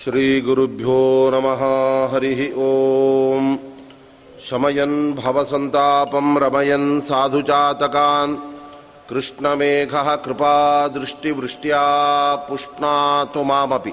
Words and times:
श्रीगुरुभ्यो 0.00 0.98
नमः 1.32 1.62
हरिः 2.12 2.40
ॐ 2.66 2.68
शमयन् 4.46 5.14
भवसन्तापं 5.14 6.38
रमयन् 6.38 7.00
साधुचातकान् 7.00 8.36
कृष्णमेघः 9.10 10.14
कृपादृष्टिवृष्ट्या 10.14 11.84
पुष्णातु 12.48 13.44
मामपि। 13.44 13.92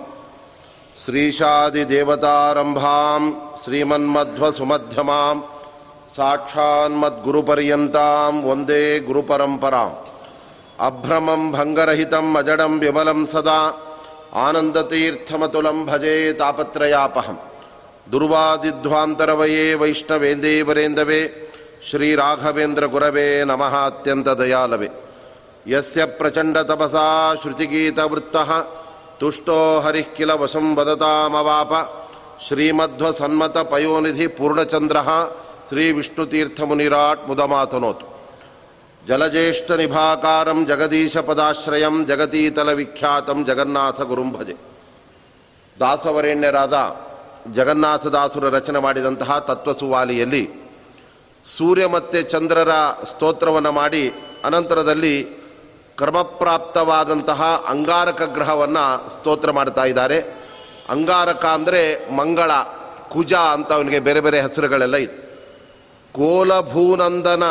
श्रीशादिदेवतारम्भां 1.05 3.21
श्रीमन्मध्वसुमध्यमां 3.65 5.37
साक्षान्मद्गुरुपर्यन्तां 6.15 8.43
वन्दे 8.43 8.99
गुरुपरम्पराम्। 8.99 9.91
अभ्रमं 10.79 11.51
भङ्गरहितम् 11.51 12.37
अजडं 12.37 12.79
विमलं 12.79 13.25
सदा 13.25 13.86
आनन्दतीर्थमतुलं 14.33 15.85
भजे 15.85 16.33
तापत्रयापहं 16.33 17.35
दुर्वादिध्वान्तरवये 18.11 19.75
वैष्णवेन्देवरेन्दवे 19.75 21.49
श्रीराघवेन्द्रगुरवे 21.83 23.45
नमः 23.45 23.85
अत्यन्तदयालवे। 23.85 24.89
यस्य 25.67 26.05
प्रचण्डतपसा 26.05 27.35
श्रुतिगीतवृत्तः 27.35 28.61
तुष्टो 29.19 29.79
हरिः 29.79 30.05
किल 30.17 30.31
वशं 30.31 30.75
वदतामवाप। 30.75 32.03
श्रीमध्वसन्मतपयोनिधिपूर्णचन्द्रः 32.41 35.25
श्रीविष्णुतीर्थमुनिराट् 35.69 37.29
मुदमातनोतु 37.29 38.16
ಜಲಜ್ಯೇಷ್ಠನಿಭಾಕಾರಂ 39.07 40.65
ಜಗದೀಶಪದಾಶ್ರಯಂ 40.65 42.05
ಜಗತೀತಲವಿಖ್ಯಾತಂ 42.05 43.45
ಜಗನ್ನಾಥ 43.45 44.01
ಗುರುಂ 44.01 44.31
ಭಜೆ 44.31 44.55
ದಾಸವರೇಣ್ಯರಾದ 45.79 46.77
ಜಗನ್ನಾಥದಾಸರು 47.53 48.49
ರಚನೆ 48.49 48.79
ಮಾಡಿದಂತಹ 48.79 49.39
ತತ್ವಸುವಾಲಿಯಲ್ಲಿ 49.39 50.43
ಸೂರ್ಯ 51.57 51.85
ಮತ್ತು 51.85 52.21
ಚಂದ್ರರ 52.21 52.69
ಸ್ತೋತ್ರವನ್ನು 53.09 53.71
ಮಾಡಿ 53.71 54.03
ಅನಂತರದಲ್ಲಿ 54.45 55.15
ಕ್ರಮಪ್ರಾಪ್ತವಾದಂತಹ 55.97 57.65
ಅಂಗಾರಕ 57.67 58.21
ಗ್ರಹವನ್ನು 58.21 58.83
ಸ್ತೋತ್ರ 59.09 59.51
ಮಾಡ್ತಾ 59.51 59.85
ಇದ್ದಾರೆ. 59.85 60.19
ಅಂಗಾರಕ 60.89 61.45
ಅಂದರೆ 61.45 62.11
ಮಂಗಳ, 62.15 62.51
ಕುಜ 63.09 63.33
ಅಂತ 63.33 63.73
ಅವನಿಗೆ 63.73 63.99
ಬೇರೆ 63.99 64.19
ಬೇರೆ 64.19 64.41
ಹೆಸರುಗಳೆಲ್ಲ 64.41 64.95
ಇದೆ. 64.95 65.15
ಕೋಲಭೂನಂದನ 66.11 67.43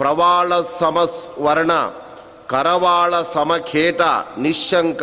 ಪ್ರವಾಳ 0.00 0.52
ಸಮವರ್ಣ 0.80 1.72
ಕರವಾಳ 2.46 3.14
ಸಮಖೇಟ, 3.34 4.00
ನಿಶಂಕ, 4.38 5.02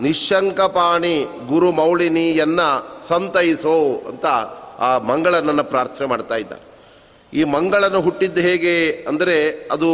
ನಿಶಂಕಪಾಣಿ 0.00 1.16
ಗುರು 1.48 1.72
ಮೌಳಿನಿಯನ್ನ 1.72 2.60
ಸಂತೈಸೋ 3.08 3.76
ಅಂತ 4.08 4.26
ಆ 4.78 4.98
ಮಂಗಳನನ್ನು 4.98 5.64
ಪ್ರಾರ್ಥನೆ 5.64 6.06
ಮಾಡ್ತಾ 6.06 6.36
ಇದ್ದ 6.36 6.52
ಈ 7.32 7.44
ಮಂಗಳನು 7.44 8.00
ಹುಟ್ಟಿದ್ದು 8.00 8.40
ಹೇಗೆ 8.40 8.74
ಅಂದರೆ 9.08 9.36
ಅದು 9.72 9.90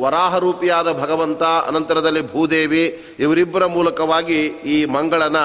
ವರಾಹ 0.00 0.38
ರೂಪಿಯಾದ 0.38 0.88
ಭಗವಂತ, 0.92 1.42
ಅನಂತರದಲ್ಲಿ 1.42 2.22
ಭೂದೇವಿ, 2.32 2.84
ಇವರಿಬ್ಬರ 3.18 3.66
ಮೂಲಕವಾಗಿ 3.66 4.40
ಈ 4.74 4.84
ಮಂಗಳನ 4.84 5.36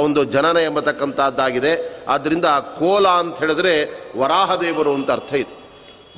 ಒಂದು 0.00 0.24
ಜನನ 0.24 0.58
ಎಂಬತಕ್ಕಂಥದ್ದಾಗಿದೆ 0.58 1.72
ಆದ್ದರಿಂದ 2.08 2.48
ಕೋಲ 2.78 3.06
ಅಂತ 3.08 3.38
ಹೇಳಿದ್ರೆ 3.38 3.74
ವರಾಹದೇವರು 4.16 4.94
ಅಂತ 4.94 5.10
ಅರ್ಥ 5.10 5.32
ಇದೆ. 5.34 5.54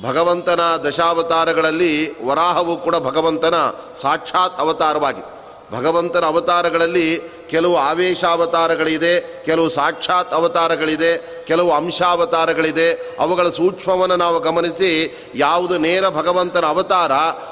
ಭಗವಂತನ 0.01 0.59
ದಶಾವತಾರಗಳಲ್ಲಿ 0.83 2.23
ವರಾಹವು 2.23 2.77
ಕೂಡ 2.77 2.95
ಭಗವಂತನ 2.95 3.53
ಸಾಕ್ಷಾತ್ 4.01 4.59
ಅವತಾರವಾಗಿದೆ 4.59 5.33
ಭಗವಂತನ 5.73 6.25
ಅವತಾರಗಳಲ್ಲಿ 6.25 7.19
ಕೆಲವು 7.49 7.75
ಆವೇಶಾವತಾರಗಳಿದೆ, 7.75 9.43
ಕೆಲವು 9.45 9.69
ಸಾಕ್ಷಾತ್ 9.69 10.33
ಅವತಾರಗಳಿದೆ, 10.33 11.43
ಕೆಲವು 11.47 11.71
ಅಂಶಾವತಾರಗಳಿದೆ. 11.71 13.15
ಅವುಗಳ 13.19 13.49
ಸೂಕ್ಷ್ಮವನ್ನು 13.49 14.15
ನಾವು 14.15 14.39
ಗಮನಿಸಿ 14.39 15.17
ಯಾವುದು 15.35 15.77
ನೇರ 15.77 16.09
ಭಗವಂತನ 16.09 16.65
ಅವತಾರ, 16.65 17.11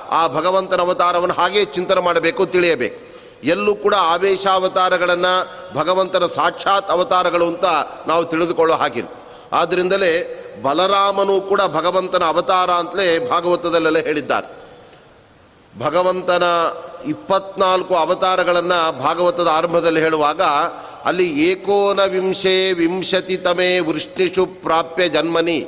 ಆ 0.10 0.28
ಭಗವಂತನ 0.28 0.82
ಅವತಾರವನ್ನು 0.82 1.34
ಹಾಗೇ 1.34 1.66
ಚಿಂತನೆ 1.66 2.02
ಮಾಡಬೇಕು, 2.02 2.46
ತಿಳಿಯಬೇಕು. 2.46 3.00
ಎಲ್ಲೂ 3.44 3.76
ಕೂಡ 3.76 3.96
ಆವೇಶಾವತಾರಗಳನ್ನು 3.96 5.34
ಭಗವಂತನ 5.76 6.26
ಸಾಕ್ಷಾತ್ 6.26 6.92
ಅವತಾರಗಳು 6.92 7.48
ಅಂತ 7.48 7.66
ನಾವು 8.08 8.26
ತಿಳಿದುಕೊಳ್ಳೋ 8.26 8.76
ಹಾಗಿಲ್ಲ 8.76 9.10
ಆದ್ದರಿಂದಲೇ 9.52 10.41
ಬಲರಾಮನು 10.62 11.42
ಕೂಡ 11.42 11.62
ಭಗವಂತನ 11.62 12.24
ಅವತಾರ 12.24 12.70
ಅಂತಲೇ 12.70 13.30
ಭಾಗವತದಲ್ಲೆಲ್ಲ 13.30 13.98
ಹೇಳಿದ್ದಾರೆ. 13.98 14.62
ಭಗವಂತನ 15.80 16.44
ಇಪ್ಪತ್ನಾಲ್ಕು 17.06 17.96
ಅವತಾರಗಳನ್ನು 17.96 19.04
ಭಾಗವತದ 19.04 19.48
ಆರಂಭದಲ್ಲಿ 19.48 20.02
ಹೇಳುವಾಗ, 20.02 20.42
ಅಲ್ಲಿ 21.06 21.44
ಏಕೋನ 21.52 22.00
ವಿಂಶೆ 22.00 22.74
ವಿಂಶತಿತಮೇ 22.74 23.80
ವೃಷ್ಣಿಷು 23.80 24.46
ಪ್ರಾಪ್ಯ 24.46 25.10
ಜನ್ಮನಿ 25.10 25.68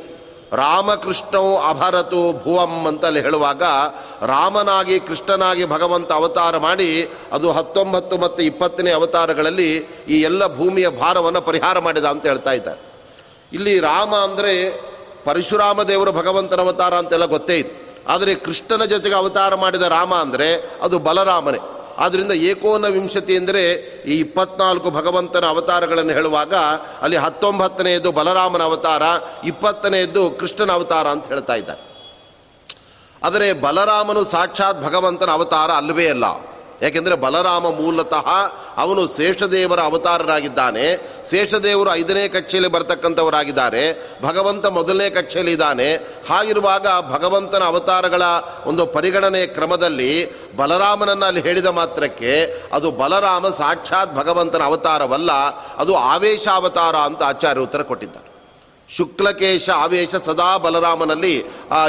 ರಾಮಕೃಷ್ಣವು 0.54 1.58
ಅಭರತು 1.58 2.44
ಭುವಂ 2.44 2.88
ಅಂತಲ್ಲಿ 2.88 3.22
ಹೇಳುವಾಗ, 3.22 3.64
ರಾಮನಾಗಿ 4.22 5.00
ಕೃಷ್ಣನಾಗಿ 5.00 5.66
ಭಗವಂತ 5.66 6.12
ಅವತಾರ 6.12 6.58
ಮಾಡಿ, 6.58 7.10
ಅದು 7.32 7.52
ಹತ್ತೊಂಬತ್ತು 7.52 8.18
ಮತ್ತು 8.18 8.44
ಇಪ್ಪತ್ತನೇ 8.44 8.92
ಅವತಾರಗಳಲ್ಲಿ 8.92 9.78
ಈ 10.08 10.22
ಎಲ್ಲ 10.22 10.56
ಭೂಮಿಯ 10.58 10.90
ಭಾರವನ್ನು 10.90 11.42
ಪರಿಹಾರ 11.42 11.80
ಮಾಡಿದ 11.80 12.06
ಅಂತ 12.06 12.26
ಹೇಳ್ತಾ 12.26 12.52
ಇದ್ದಾರೆ. 12.52 12.93
ಇಲ್ಲಿ 13.58 13.74
ರಾಮ 13.90 14.14
ಅಂದರೆ 14.28 14.54
ಪರಶುರಾಮ 15.26 15.80
ದೇವರು 15.92 16.12
ಭಗವಂತನ 16.20 16.62
ಅವತಾರ 16.68 16.94
ಅಂತೆಲ್ಲ 17.02 17.26
ಗೊತ್ತೇ 17.36 17.56
ಇದೆ. 17.62 17.72
ಆದರೆ 18.14 18.32
ಕೃಷ್ಣನ 18.46 18.84
ಜೊತೆಗೆ 18.94 19.16
ಅವತಾರ 19.22 19.56
ಮಾಡಿದ 19.64 19.86
ರಾಮ 19.98 20.14
ಅಂದರೆ 20.26 20.50
ಅದು 20.86 20.96
ಬಲರಾಮನೇ. 21.08 21.60
ಆದ್ದರಿಂದ 22.04 22.34
ಏಕೋನ 22.50 22.86
ವಿಂಶತಿ 22.96 23.34
ಅಂದರೆ 23.40 23.62
ಈ 24.12 24.16
ಇಪ್ಪತ್ನಾಲ್ಕು 24.26 24.88
ಭಗವಂತನ 24.98 25.46
ಅವತಾರಗಳನ್ನು 25.54 26.14
ಹೇಳುವಾಗ 26.18 26.54
ಅಲ್ಲಿ 27.04 27.18
ಹತ್ತೊಂಬತ್ತನೆಯದು 27.26 28.10
ಬಲರಾಮನ 28.20 28.64
ಅವತಾರ, 28.70 29.04
ಇಪ್ಪತ್ತನೆಯದ್ದು 29.52 30.24
ಕೃಷ್ಣನ 30.40 30.72
ಅವತಾರ 30.78 31.08
ಅಂತ 31.16 31.26
ಹೇಳ್ತಾ 31.34 31.56
ಇದ್ದಾರೆ. 31.62 31.82
ಆದರೆ 33.22 33.48
ಬಲರಾಮನು 33.66 34.24
ಸಾಕ್ಷಾತ್ 34.34 34.82
ಭಗವಂತನ 34.88 35.30
ಅವತಾರ 35.38 35.72
ಅಲ್ಲವೇ 35.82 36.08
ಅಲ್ಲ. 36.16 36.26
ಯಾಕೆಂದರೆ 36.84 37.16
ಬಲರಾಮ 37.16 37.66
ಮೂಲತಃ 37.70 38.28
ಅವನು 38.78 39.02
ಶೇಷದೇವರ 39.08 39.82
ಅವತಾರರಾಗಿದ್ದಾನೆ. 39.82 40.86
ಶೇಷದೇವರು 41.30 41.92
ಐದನೇ 41.94 42.28
ಕಕ್ಷೆಯಲ್ಲಿ 42.28 42.72
ಬರತಕ್ಕಂಥವರಾಗಿದ್ದಾರೆ. 42.72 43.84
ಭಗವಂತ 44.24 44.66
ಮೊದಲನೇ 44.66 45.10
ಕಕ್ಷೆಯಲ್ಲಿ 45.10 45.52
ಇದ್ದಾನೆ. 45.52 45.88
ಹಾಗಿರುವಾಗ 46.30 46.88
ಭಗವಂತನ 47.12 47.64
ಅವತಾರಗಳ 47.64 48.22
ಒಂದು 48.66 48.86
ಪರಿಗಣನೆ 48.86 49.48
ಕ್ರಮದಲ್ಲಿ 49.48 50.12
ಬಲರಾಮನನ್ನು 50.56 51.26
ಅಲ್ಲಿ 51.26 51.42
ಹೇಳಿದ 51.42 51.66
ಮಾತ್ರಕ್ಕೆ 51.66 52.34
ಅದು 52.74 52.92
ಬಲರಾಮ 52.92 53.48
ಸಾಕ್ಷಾತ್ 53.48 54.16
ಭಗವಂತನ 54.16 54.64
ಅವತಾರವಲ್ಲ, 54.64 55.32
ಅದು 55.78 55.96
ಆವೇಶಾವತಾರ 55.96 56.96
ಅಂತ 56.96 57.24
ಆಚಾರ್ಯ 57.24 57.62
ಉತ್ತರ 57.62 57.82
ಕೊಟ್ಟಿದ್ದಾರೆ. 57.82 58.30
ಶುಕ್ಲಕೇಶ 58.90 59.70
ಆವೇಶ 59.70 60.16
ಸದಾ 60.16 60.58
ಬಲರಾಮನಲ್ಲಿ 60.58 61.36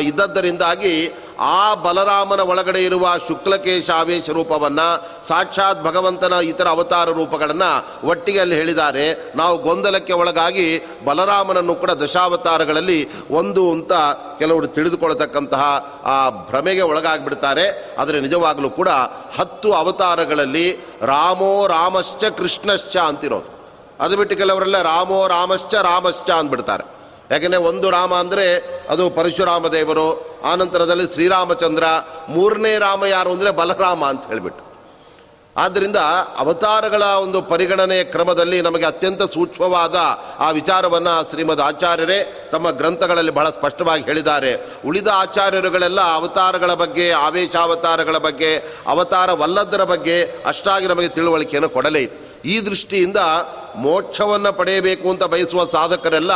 ಇದ್ದದ್ದರಿಂದಾಗಿ 0.01 0.93
ಆ 1.41 1.75
ಬಲರಾಮನ 1.75 2.41
ಒಳಗಡೆ 2.41 2.85
ಇರುವ 2.85 3.09
ಶುಕ್ಲಕೇಶ 3.29 3.91
ಆವೇಶ 3.91 4.31
ರೂಪವನ್ನು 4.31 5.09
ಸಾಕ್ಷಾತ್ 5.29 5.83
ಭಗವಂತನ 5.83 6.33
ಇತರ 6.33 6.69
ಅವತಾರ 6.69 7.11
ರೂಪಗಳನ್ನು 7.11 8.07
ಒಟ್ಟಿಗೆ 8.07 8.39
ಅಲ್ಲಿ 8.39 8.55
ಹೇಳಿದ್ದಾರೆ. 8.55 9.33
ನಾವು 9.37 9.59
ಗೊಂದಲಕ್ಕೆ 9.59 10.13
ಒಳಗಾಗಿ 10.13 10.87
ಬಲರಾಮನನ್ನು 11.05 11.75
ಕೂಡ 11.75 11.91
ದಶಾವತಾರಗಳಲ್ಲಿ 11.91 13.31
ಒಂದು 13.31 13.71
ಅಂತ 13.71 13.93
ಕೆಲವರು 14.39 14.67
ತಿಳಿದುಕೊಳ್ತಕ್ಕಂತಹ 14.67 16.01
ಆ 16.05 16.31
ಭ್ರಮೆಗೆ 16.31 16.83
ಒಳಗಾಗ್ಬಿಡ್ತಾರೆ. 16.83 17.97
ಆದರೆ 17.99 18.21
ನಿಜವಾಗಲೂ 18.21 18.71
ಕೂಡ 18.71 18.89
ಹತ್ತು 19.39 19.73
ಅವತಾರಗಳಲ್ಲಿ 19.73 20.73
ರಾಮೋ 21.03 21.67
ರಾಮಶ್ಚ 21.67 22.25
ಕೃಷ್ಣಶ್ಚ 22.25 22.97
ಅಂತಿರೋದು. 22.97 23.55
ಅದು 24.01 24.17
ಬಿಟ್ಟು 24.17 24.37
ಕೆಲವರೆಲ್ಲ 24.37 24.83
ರಾಮೋ 24.83 25.29
ರಾಮಶ್ಚ 25.29 25.75
ರಾಮಶ್ಚ 25.75 26.31
ಅಂದ್ಬಿಡ್ತಾರೆ. 26.31 26.94
ಯಾಕೆಂದರೆ 27.35 27.61
ಒಂದು 27.61 27.91
ರಾಮ 27.91 28.15
ಅಂದರೆ 28.15 28.47
ಅದು 28.91 29.11
ಪರಶುರಾಮ 29.11 29.69
ದೇವರು 29.69 30.07
ಆನಂತರದಲ್ಲಿ 30.53 31.07
ಶ್ರೀರಾಮಚಂದ್ರ, 31.13 31.85
ಮೂರನೇ 32.29 32.79
ರಾಮ 32.79 33.05
ಯಾರು 33.05 33.33
ಅಂದರೆ 33.33 33.51
ಬಲರಾಮ 33.51 34.05
ಅಂತ 34.05 34.27
ಹೇಳಿಬಿಟ್ಟು. 34.27 34.63
ಆದ್ದರಿಂದ 35.57 35.97
ಅವತಾರಗಳ 36.39 37.03
ಒಂದು 37.03 37.43
ಪರಿಗಣನೆಯ 37.43 38.05
ಕ್ರಮದಲ್ಲಿ 38.05 38.61
ನಮಗೆ 38.61 38.87
ಅತ್ಯಂತ 38.87 39.23
ಸೂಕ್ಷ್ಮವಾದ 39.23 39.97
ಆ 40.39 40.51
ವಿಚಾರವನ್ನು 40.51 41.31
ಶ್ರೀಮದ್ 41.31 41.61
ಆಚಾರ್ಯರೇ 41.61 42.49
ತಮ್ಮ 42.53 42.71
ಗ್ರಂಥಗಳಲ್ಲಿ 42.71 43.33
ಬಹಳ 43.33 43.49
ಸ್ಪಷ್ಟವಾಗಿ 43.51 44.05
ಹೇಳಿದ್ದಾರೆ. 44.05 44.53
ಉಳಿದ 44.87 45.07
ಆಚಾರ್ಯರುಗಳೆಲ್ಲ 45.15 46.01
ಅವತಾರಗಳ 46.15 46.75
ಬಗ್ಗೆ, 46.75 47.11
ಆವೇಶಾವತಾರಗಳ 47.11 48.19
ಬಗ್ಗೆ, 48.19 48.53
ಅವತಾರವಲ್ಲದರ 48.87 49.85
ಬಗ್ಗೆ 49.85 50.23
ಅಷ್ಟಾಗಿ 50.47 50.87
ನಮಗೆ 50.87 51.09
ತಿಳುವಳಿಕೆಯನ್ನು 51.09 51.69
ಕೊಡಲೇ 51.69 52.24
ಈ 52.45 52.61
ದೃಷ್ಟಿಯಿಂದ 52.61 53.17
ಮೋಕ್ಷವನ್ನು 53.77 54.53
ಪಡೆಯಬೇಕು 54.53 55.11
ಅಂತ 55.11 55.25
ಬಯಸುವ 55.25 55.67
ಸಾಧಕರೆಲ್ಲ 55.73 56.31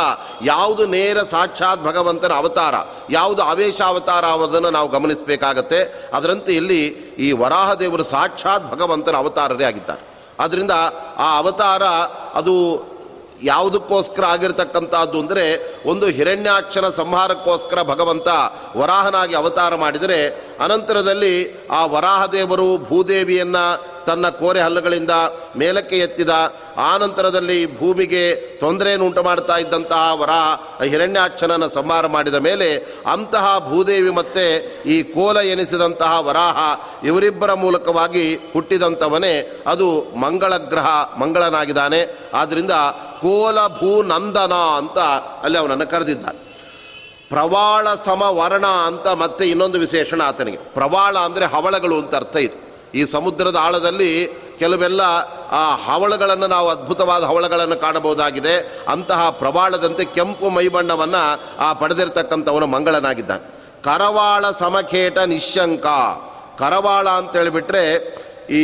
ಯಾವುದು 0.45 0.85
ನೇರ 0.85 1.17
ಸಾಕ್ಷಾತ್ 1.23 1.83
ಭಗವಂತನ 1.83 2.33
ಅವತಾರ, 2.33 2.75
ಯಾವುದು 3.09 3.41
ಆವೇಶಾವತಾರ 3.43 4.25
ಅನ್ನೋದನ್ನು 4.25 4.69
ನಾವು 4.69 4.89
ಗಮನಿಸಬೇಕಾಗತ್ತೆ. 4.89 6.09
ಅದರಂತೆ 6.13 6.53
ಇಲ್ಲಿ 6.53 6.81
ಈ 7.25 7.31
ವರಾಹದೇವರು 7.31 8.03
ಸಾಕ್ಷಾತ್ 8.03 8.71
ಭಗವಂತನ 8.71 9.15
ಅವತಾರರೇ 9.15 9.63
ಆಗಿದ್ದಾರೆ. 9.63 10.03
ಆದ್ದರಿಂದ 10.39 10.71
ಆ 11.17 11.37
ಅವತಾರ 11.37 11.83
ಅದು 12.33 12.55
ಯಾವುದಕ್ಕೋಸ್ಕರ 13.43 14.25
ಆಗಿರ್ತಕ್ಕಂಥದ್ದು 14.25 15.19
ಅಂದರೆ 15.19 15.45
ಒಂದು 15.85 16.07
ಹಿರಣ್ಯಾಕ್ಷನ 16.07 16.89
ಸಂಹಾರಕ್ಕೋಸ್ಕರ 16.89 17.83
ಭಗವಂತ 17.83 18.27
ವರಾಹನಾಗಿ 18.77 19.35
ಅವತಾರ 19.35 19.75
ಮಾಡಿದರೆ 19.75 20.49
ಅನಂತರದಲ್ಲಿ 20.59 21.65
ಆ 21.71 21.85
ವರಾಹದೇವರು 21.85 22.77
ಭೂದೇವಿಯನ್ನು 22.77 23.99
ತನ್ನ 24.05 24.29
ಕೋರೆ 24.29 24.59
ಹಲ್ಲುಗಳಿಂದ 24.59 25.11
ಮೇಲಕ್ಕೆ 25.57 25.97
ಎತ್ತಿದ, 25.97 26.29
ಆ 26.77 26.97
ನಂತರದಲ್ಲಿ 26.97 27.79
ಭೂಮಿಗೆ 27.79 28.35
ತೊಂದರೆಯನ್ನು 28.35 29.05
ಉಂಟು 29.05 29.23
ಮಾಡ್ತಾ 29.23 29.57
ಇದ್ದಂತಹ 29.57 30.21
ವರಾಹ 30.21 30.83
ಹಿರಣ್ಯಾಕ್ಷನನ್ನು 30.83 31.73
ಸಂಹಾರ 31.73 32.07
ಮಾಡಿದ 32.07 32.35
ಮೇಲೆ 32.35 32.77
ಅಂತಹ 33.11 33.69
ಭೂದೇವಿ 33.69 34.09
ಮತ್ತೆ 34.09 34.45
ಈ 34.85 35.03
ಕೋಲ 35.03 35.37
ಎನಿಸಿದಂತಹ 35.37 36.19
ವರಾಹ 36.19 36.57
ಇವರಿಬ್ಬರ 37.05 37.53
ಮೂಲಕವಾಗಿ 37.53 38.35
ಹುಟ್ಟಿದಂಥವನೇ. 38.35 39.63
ಅದು 39.67 40.07
ಮಂಗಳ 40.15 40.57
ಗ್ರಹ 40.57 40.87
ಮಂಗಳನಾಗಿದ್ದಾನೆ. 41.19 42.17
ಆದ್ದರಿಂದ 42.33 42.71
ಕೋಲ 43.21 43.59
ಭೂನಂದನ 43.67 44.53
ಅಂತ 44.53 44.99
ಅಲ್ಲಿ 45.43 45.57
ಅವನನ್ನು 45.57 45.87
ಕರೆದಿದ್ದ 45.91 46.25
ಪ್ರವಾಳ 47.29 47.87
ಸಮ 48.05 48.21
ವರ್ಣ 48.21 48.65
ಅಂತ 48.65 49.07
ಮತ್ತೆ 49.07 49.49
ಇನ್ನೊಂದು 49.49 49.79
ವಿಶೇಷಣ 49.79 50.21
ಆತನಿಗೆ. 50.21 50.57
ಪ್ರವಾಳ 50.57 51.17
ಅಂದರೆ 51.17 51.45
ಹವಳಗಳು 51.45 51.95
ಅಂತ 51.99 52.15
ಅರ್ಥ 52.15 52.35
ಇದೆ. 52.35 52.57
ಈ 52.99 53.05
ಸಮುದ್ರದ 53.05 53.55
ಆಳದಲ್ಲಿ 53.55 54.27
ಕೆಲವೆಲ್ಲ 54.59 55.01
ಆ 55.51 55.75
ಹವಳಗಳನ್ನು 55.75 56.47
ನಾವು 56.47 56.69
ಅದ್ಭುತವಾದ 56.69 57.23
ಹವಳಗಳನ್ನು 57.23 57.77
ಕಾಣಬಹುದಾಗಿದೆ. 57.81 58.55
ಅಂತಹ 58.87 59.29
ಪ್ರವಾಳದಂತೆ 59.29 60.05
ಕೆಂಪು 60.05 60.49
ಮೈಬಣ್ಣವನ್ನು 60.49 61.23
ಆ 61.57 61.73
ಪಡೆದಿರ್ತಕ್ಕಂಥವನು 61.73 62.67
ಮಂಗಳನಾಗಿದ್ದಾನೆ. 62.67 63.45
ಕರವಾಳ 63.83 64.45
ಸಮಖೇಟ 64.59 65.17
ನಿಶಂಕ 65.17 65.85
ಕರವಾಳ 66.59 67.07
ಅಂತ 67.09 67.35
ಹೇಳಿಬಿಟ್ರೆ 67.35 67.83
ಈ 68.51 68.63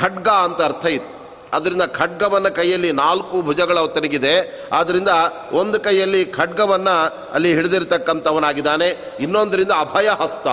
ಖಡ್ಗ 0.00 0.28
ಅಂತ 0.28 0.62
ಅರ್ಥ 0.62 0.86
ಇದೆ. 0.86 1.11
ಅದರಿಂದ 1.52 1.82
ಖಡ್ಗವನ್ನು 1.82 2.50
ಕೈಯಲ್ಲಿ 2.54 2.92
ನಾಲ್ಕು 2.92 3.42
ಭುಜಗಳ 3.42 3.78
ತನಗಿದೆ 3.86 4.34
ಆದ್ದರಿಂದ 4.72 5.08
ಒಂದು 5.52 5.80
ಕೈಯಲ್ಲಿ 5.80 6.24
ಖಡ್ಗವನ್ನು 6.24 6.94
ಅಲ್ಲಿ 7.32 7.54
ಹಿಡಿದಿರ್ತಕ್ಕಂಥವನಾಗಿದ್ದಾನೆ. 7.54 8.88
ಇನ್ನೊಂದರಿಂದ 9.20 9.70
ಅಭಯ 9.80 10.08
ಹಸ್ತ 10.22 10.46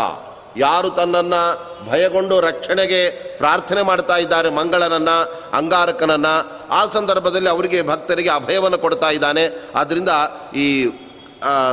ಯಾರು 0.58 0.90
ತನ್ನನ್ನು 0.90 1.42
ಭಯಗೊಂಡು 1.90 2.40
ರಕ್ಷಣೆಗೆ 2.40 3.02
ಪ್ರಾರ್ಥನೆ 3.38 3.82
ಮಾಡ್ತಾ 3.82 4.16
ಇದ್ದಾರೆ 4.18 4.50
ಮಂಗಳನನ್ನು, 4.50 5.18
ಅಂಗಾರಕನನ್ನು, 5.58 6.34
ಆ 6.70 6.80
ಸಂದರ್ಭದಲ್ಲಿ 6.86 7.50
ಅವರಿಗೆ 7.50 7.82
ಭಕ್ತರಿಗೆ 7.88 8.30
ಅಭಯವನ್ನು 8.30 8.78
ಕೊಡ್ತಾ 8.78 9.10
ಇದ್ದಾನೆ. 9.10 9.44
ಆದ್ದರಿಂದ 9.76 10.10
ಈ 10.56 10.68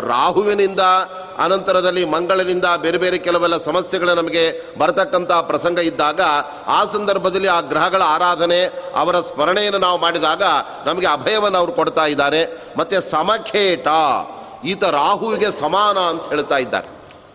ರಾಹುವಿನಿಂದ 0.09 0.83
ಅನಂತರದಲ್ಲಿ 1.39 2.05
ಮಂಗಳನಿಂದ 2.05 2.65
ಬೇರೆ 2.77 2.99
ಬೇರೆ 2.99 3.19
ಕೆಲವೆಲ್ಲ 3.19 3.65
ಸಮಸ್ಯೆಗಳು 3.65 4.15
ನಮಗೆ 4.15 4.75
ಬರತಕ್ಕಂಥ 4.79 5.33
ಪ್ರಸಂಗ 5.33 5.79
ಇದ್ದಾಗ 5.79 6.21
ಆ 6.67 6.85
ಸಂದರ್ಭದಲ್ಲಿ 6.85 7.49
ಆ 7.49 7.61
ಗ್ರಹಗಳ 7.61 8.03
ಆರಾಧನೆ, 8.03 8.65
ಅವರ 8.95 9.21
ಸ್ಮರಣೆಯನ್ನು 9.21 9.79
ನಾವು 9.79 10.01
ಮಾಡಿದಾಗ 10.01 10.43
ನಮಗೆ 10.87 11.07
ಅಭಯವನ್ನು 11.07 11.59
ಅವರು 11.59 11.73
ಕೊಡ್ತಾ 11.73 12.07
ಇದ್ದಾರೆ. 12.07 12.59
ಮತ್ತು 12.79 13.11
ಸಮಖೇಟ, 13.11 13.87
ಈತ 14.65 14.85
ರಾಹುವಿಗೆ 14.85 15.61
ಸಮಾನ 15.61 15.99
ಅಂತ 15.99 16.29
ಹೇಳ್ತಾ 16.29 16.57
ಇದ್ದಾರೆ. 16.57 16.89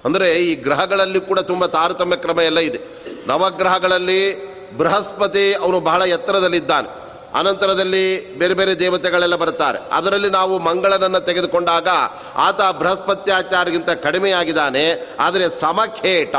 ಅಂದರೆ 0.05 0.33
ಈ 0.33 0.55
ಗ್ರಹಗಳಲ್ಲಿ 0.55 1.19
ಕೂಡ 1.19 1.39
ತುಂಬ 1.39 1.65
ತಾರತಮ್ಯ 1.65 2.15
ಕ್ರಮ 2.15 2.39
ಎಲ್ಲ 2.39 2.59
ಇದೆ. 2.59 2.79
ನವಗ್ರಹಗಳಲ್ಲಿ 3.27 4.51
ಬೃಹಸ್ಪತಿ 4.77 5.53
ಅವನು 5.53 5.79
ಬಹಳ 5.79 6.01
ಎತ್ತರದಲ್ಲಿದ್ದಾನೆ. 6.01 7.00
ಅನಂತರದಲ್ಲಿ 7.35 8.35
ಬೇರೆ 8.39 8.53
ಬೇರೆ 8.53 8.79
ದೇವತೆಗಳೆಲ್ಲ 8.79 9.35
ಬರ್ತಾರೆ 9.35 9.79
ಅದರಲ್ಲಿ 9.91 10.29
ನಾವು 10.29 10.59
ಮಂಗಳನನ್ನು 10.59 11.19
ತೆಗೆದುಕೊಂಡಾಗ 11.19 11.87
ಆತ 12.35 12.61
ಬೃಹಸ್ಪತ್ಯಾಚಾರಗಿಂತ 12.61 13.89
ಕಡಿಮೆಯಾಗಿದ್ದಾನೆ. 13.89 15.15
ಆದರೆ 15.19 15.61
ಸಮಖೇಟ, 15.61 16.35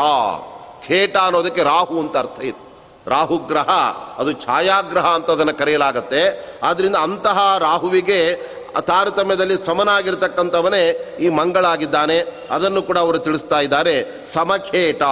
ಖೇಟ 0.87 1.17
ಅನ್ನೋದಕ್ಕೆ 1.17 1.63
ರಾಹು 1.63 2.01
ಅಂತ 2.01 2.17
ಅರ್ಥ 2.17 2.41
ಇದೆ. 2.41 2.73
ರಾಹು 3.07 3.39
ಗ್ರಹ 3.39 3.69
ಅದು 4.19 4.33
ಛಾಯಾಗ್ರಹ 4.33 5.07
ಅಂತ 5.07 5.31
ಅದನ್ನು 5.31 5.55
ಕರೆಯಲಾಗತ್ತೆ. 5.55 6.51
ಆದ್ದರಿಂದ 6.63 6.97
ಅಂತಹ 6.97 7.57
ರಾಹುವಿಗೆ 7.59 8.53
ತಾರತಮ್ಯದಲ್ಲಿ 8.81 9.67
ಸಮನಾಗಿರ್ತಕ್ಕಂಥವನೇ 9.67 11.17
ಈ 11.21 11.29
ಮಂಗಳಾಗಿದ್ದಾನೆ. 11.29 12.19
ಅದನ್ನು 12.51 12.83
ಕೂಡ 12.83 12.99
ಅವರು 12.99 13.19
ತಿಳಿಸ್ತಾ 13.19 13.61
ಇದ್ದಾರೆ. 13.61 14.27
ಸಮಖೇಟ 14.33 15.03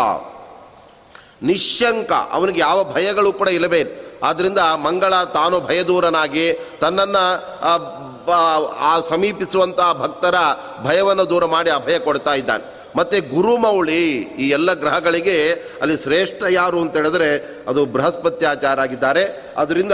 ನಿಶಂಕ 1.42 2.12
ಅವನಿಗೆ 2.12 2.60
ಯಾವ 2.60 2.92
ಭಯಗಳು 2.92 3.32
ಕೂಡ 3.32 3.48
ಇಲ್ಲವೇ 3.48 4.06
ಆದ್ದರಿಂದ 4.22 4.58
ಮಂಗಳ 4.58 5.24
ತಾನು 5.24 5.60
ಭಯದೂರನಾಗಿ 5.60 6.52
ತನ್ನನ್ನು, 6.80 8.70
ಆ 8.80 9.00
ಸಮೀಪಿಸುವಂಥ 9.00 9.80
ಭಕ್ತರ 9.92 10.34
ಭಯವನ್ನು 10.82 11.30
ದೂರ 11.30 11.44
ಮಾಡಿ 11.44 11.70
ಅಭಯ 11.70 11.98
ಕೊಡ್ತಾ 11.98 12.34
ಇದ್ದಾನೆ. 12.34 12.80
ಮತ್ತು 12.96 13.34
ಗುರುಮೌಳಿ 13.34 14.08
ಈ 14.16 14.48
ಎಲ್ಲ 14.48 14.72
ಗ್ರಹಗಳಿಗೆ 14.72 15.52
ಅಲ್ಲಿ 15.52 15.96
ಶ್ರೇಷ್ಠ 15.96 16.42
ಯಾರು 16.50 16.80
ಅಂತ 16.80 16.96
ಹೇಳಿದ್ರೆ 16.96 17.58
ಅದು 17.68 17.86
ಬೃಹಸ್ಪತ್ಯಾಚಾರ 17.86 18.80
ಆಗಿದ್ದಾರೆ 18.80 19.54
ಅದರಿಂದ 19.56 19.92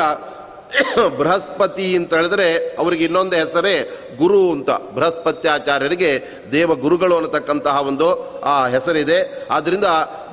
ಬೃಹಸ್ಪತಿ 1.18 1.96
ಅಂತ 1.96 2.14
ಹೇಳಿದ್ರೆ 2.14 2.76
ಅವರಿಗೆ 2.78 3.04
ಇನ್ನೊಂದು 3.04 3.36
ಹೆಸರೇ 3.36 3.98
ಗುರು 4.18 4.50
ಅಂತ. 4.50 4.70
ಬೃಹಸ್ಪತ್ಯಾಚಾರ್ಯರಿಗೆ 4.70 6.28
ದೇವ 6.52 6.74
ಗುರುಗಳು 6.74 7.16
ಅನ್ನತಕ್ಕಂತಹ 7.16 7.80
ಒಂದು, 7.80 8.40
ಆ, 8.40 8.68
ಹೆಸರಿದೆ. 8.68 9.48
ಆದ್ದರಿಂದ 9.50 9.84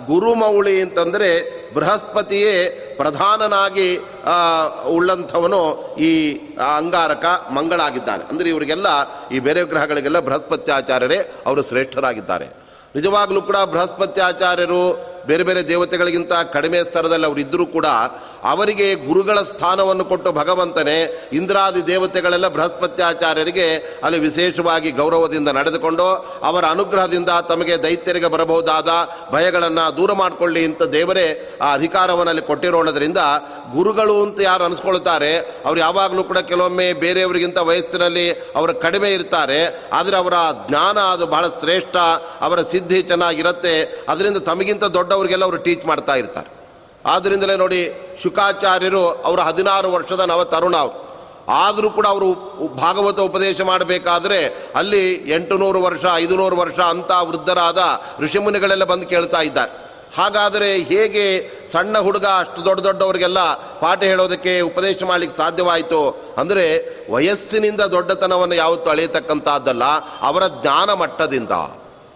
ಗುರುಮೌಳಿ 0.05 0.81
ಅಂತಂದರೆ 0.81 1.63
ಬೃಹಸ್ಪತಿಯೇ 1.73 2.79
ಪ್ರಧಾನನಾಗಿ 2.97 3.87
ಉಳ್ಳಂಥವನು 4.87 5.61
ಈ 5.99 6.11
ಅಂಗಾರಕ 6.77 7.25
ಮಂಗಳಾಗಿದ್ದಾನೆ. 7.51 8.23
ಅಂದರೆ 8.29 8.49
ಇವರಿಗೆಲ್ಲ 8.49 8.87
ಈ 9.29 9.39
ಬೇರೆ 9.39 9.63
ಗ್ರಹಗಳಿಗೆಲ್ಲ 9.63 10.19
ಬೃಹಸ್ಪತ್ಯಾಚಾರ್ಯರೇ 10.19 11.19
ಅವರು 11.45 11.61
ಶ್ರೇಷ್ಠರಾಗಿದ್ದಾರೆ. 11.63 12.47
ನಿಜವಾಗಲೂ 12.95 13.41
ಕೂಡ 13.41 13.57
ಬೃಹಸ್ಪತ್ಯಾಚಾರ್ಯರು 13.57 14.83
ಬೇರೆ 15.27 15.43
ಬೇರೆ 15.43 15.61
ದೇವತೆಗಳಿಗಿಂತ 15.67 16.33
ಕಡಿಮೆ 16.33 16.79
ಸ್ತರದಲ್ಲಿ 16.83 17.25
ಅವರಿದ್ದರೂ 17.25 17.65
ಕೂಡ 17.65 17.85
ಅವರಿಗೆ 18.51 18.87
ಗುರುಗಳ 19.07 19.39
ಸ್ಥಾನವನ್ನು 19.51 20.05
ಕೊಟ್ಟು 20.11 20.29
ಭಗವಂತನೇ 20.39 20.97
ಇಂದ್ರಾದಿ 21.39 21.81
ದೇವತೆಗಳೆಲ್ಲ 21.91 22.47
ಬೃಹಸ್ಪತ್ಯಾಚಾರ್ಯರಿಗೆ 22.55 23.67
ಅಲ್ಲಿ 24.05 24.19
ವಿಶೇಷವಾಗಿ 24.19 24.91
ಗೌರವದಿಂದ 25.01 25.49
ನಡೆದುಕೊಂಡು 25.59 26.07
ಅವರ 26.49 26.63
ಅನುಗ್ರಹದಿಂದ 26.75 27.31
ತಮಗೆ 27.51 27.77
ದೈತ್ಯರಿಗೆ 27.83 28.31
ಬರಬಹುದಾದ 28.35 28.89
ಭಯಗಳನ್ನು 29.33 29.85
ದೂರ 29.97 30.11
ಮಾಡಿಕೊಳ್ಳಿ 30.21 30.63
ಅಂತ 30.69 30.83
ದೇವರೇ 30.97 31.27
ಆ 31.61 31.73
ಅಧಿಕಾರವನ್ನು 31.73 32.31
ಅಲ್ಲಿ 32.33 32.45
ಕೊಟ್ಟಿರೋಣದ್ರಿಂದ 32.49 33.17
ಗುರುಗಳು 33.75 34.15
ಅಂತ 34.23 34.39
ಯಾರು 34.41 34.63
ಅನಿಸ್ಕೊಳ್ತಾರೆ, 34.65 35.31
ಅವ್ರು 35.67 35.79
ಯಾವಾಗಲೂ 35.79 36.23
ಕೂಡ 36.23 36.39
ಕೆಲವೊಮ್ಮೆ 36.49 36.87
ಬೇರೆಯವರಿಗಿಂತ 37.03 37.59
ವಯಸ್ಸಿನಲ್ಲಿ 37.69 38.25
ಅವರು 38.55 38.73
ಕಡಿಮೆ 38.85 39.09
ಇರ್ತಾರೆ, 39.13 39.59
ಆದರೆ 39.99 40.17
ಅವರ 40.17 40.33
ಜ್ಞಾನ 40.67 40.97
ಅದು 41.13 41.27
ಬಹಳ 41.27 41.45
ಶ್ರೇಷ್ಠ, 41.61 41.95
ಅವರ 42.41 42.61
ಸಿದ್ಧಿ 42.73 42.99
ಚೆನ್ನಾಗಿರುತ್ತೆ, 43.01 43.75
ಅದರಿಂದ 44.09 44.37
ತಮಗಿಂತ 44.37 44.83
ದೊಡ್ಡವರಿಗೆಲ್ಲ 44.97 45.47
ಅವರು 45.49 45.61
ಟೀಚ್ 45.67 45.85
ಮಾಡ್ತಾ 45.91 46.15
ಇರ್ತಾರೆ. 46.15 46.49
ಆದ್ದರಿಂದಲೇ 47.05 47.55
ನೋಡಿ 47.55 48.01
ಶುಕಾಚಾರ್ಯರು 48.23 49.09
ಅವರು 49.09 49.41
ಹದಿನಾರು 49.41 49.91
ವರ್ಷದ 49.91 50.19
ನವ 50.19 50.43
ತರುಣ 50.43 50.75
ಆದರೂ 51.49 51.89
ಕೂಡ 51.89 52.07
ಅವರು 52.07 52.33
ಭಾಗವತ 52.67 53.19
ಉಪದೇಶ 53.19 53.61
ಮಾಡಬೇಕಾದ್ರೆ 53.61 54.47
ಅಲ್ಲಿ 54.75 55.13
ಎಂಟು 55.13 55.57
ನೂರು 55.57 55.81
ವರ್ಷ 55.81 56.05
ಐದು 56.15 56.35
ನೂರು 56.35 56.55
ವರ್ಷ 56.55 56.79
ಅಂತ 56.79 57.11
ವೃದ್ಧರಾದ 57.11 57.77
ಋಷಿಮುನಿಗಳೆಲ್ಲ 58.19 58.83
ಬಂದು 58.83 59.07
ಕೇಳ್ತಾ 59.07 59.41
ಇದ್ದಾರೆ. 59.41 59.71
ಹಾಗಾದರೆ 60.17 60.77
ಹೇಗೆ 60.77 61.49
ಸಣ್ಣ 61.71 61.99
ಹುಡುಗ 61.99 62.25
ಅಷ್ಟು 62.25 62.65
ದೊಡ್ಡ 62.65 62.81
ದೊಡ್ಡವರಿಗೆಲ್ಲ 62.81 63.53
ಪಾಠ 63.53 64.03
ಹೇಳೋದಕ್ಕೆ 64.03 64.61
ಉಪದೇಶ 64.61 65.03
ಮಾಡಲಿಕ್ಕೆ 65.03 65.37
ಸಾಧ್ಯವಾಯಿತು? 65.37 66.19
ಅಂದರೆ 66.37 66.65
ವಯಸ್ಸಿನಿಂದ 67.13 67.81
ದೊಡ್ಡತನವನ್ನು 67.81 68.55
ಯಾವತ್ತೂ 68.55 68.89
ಅಳೆಯತಕ್ಕಂಥದ್ದಲ್ಲ, 68.89 69.83
ಅವರ 70.21 70.47
ಜ್ಞಾನ 70.47 70.93
ಮಟ್ಟದಿಂದ. 70.93 71.51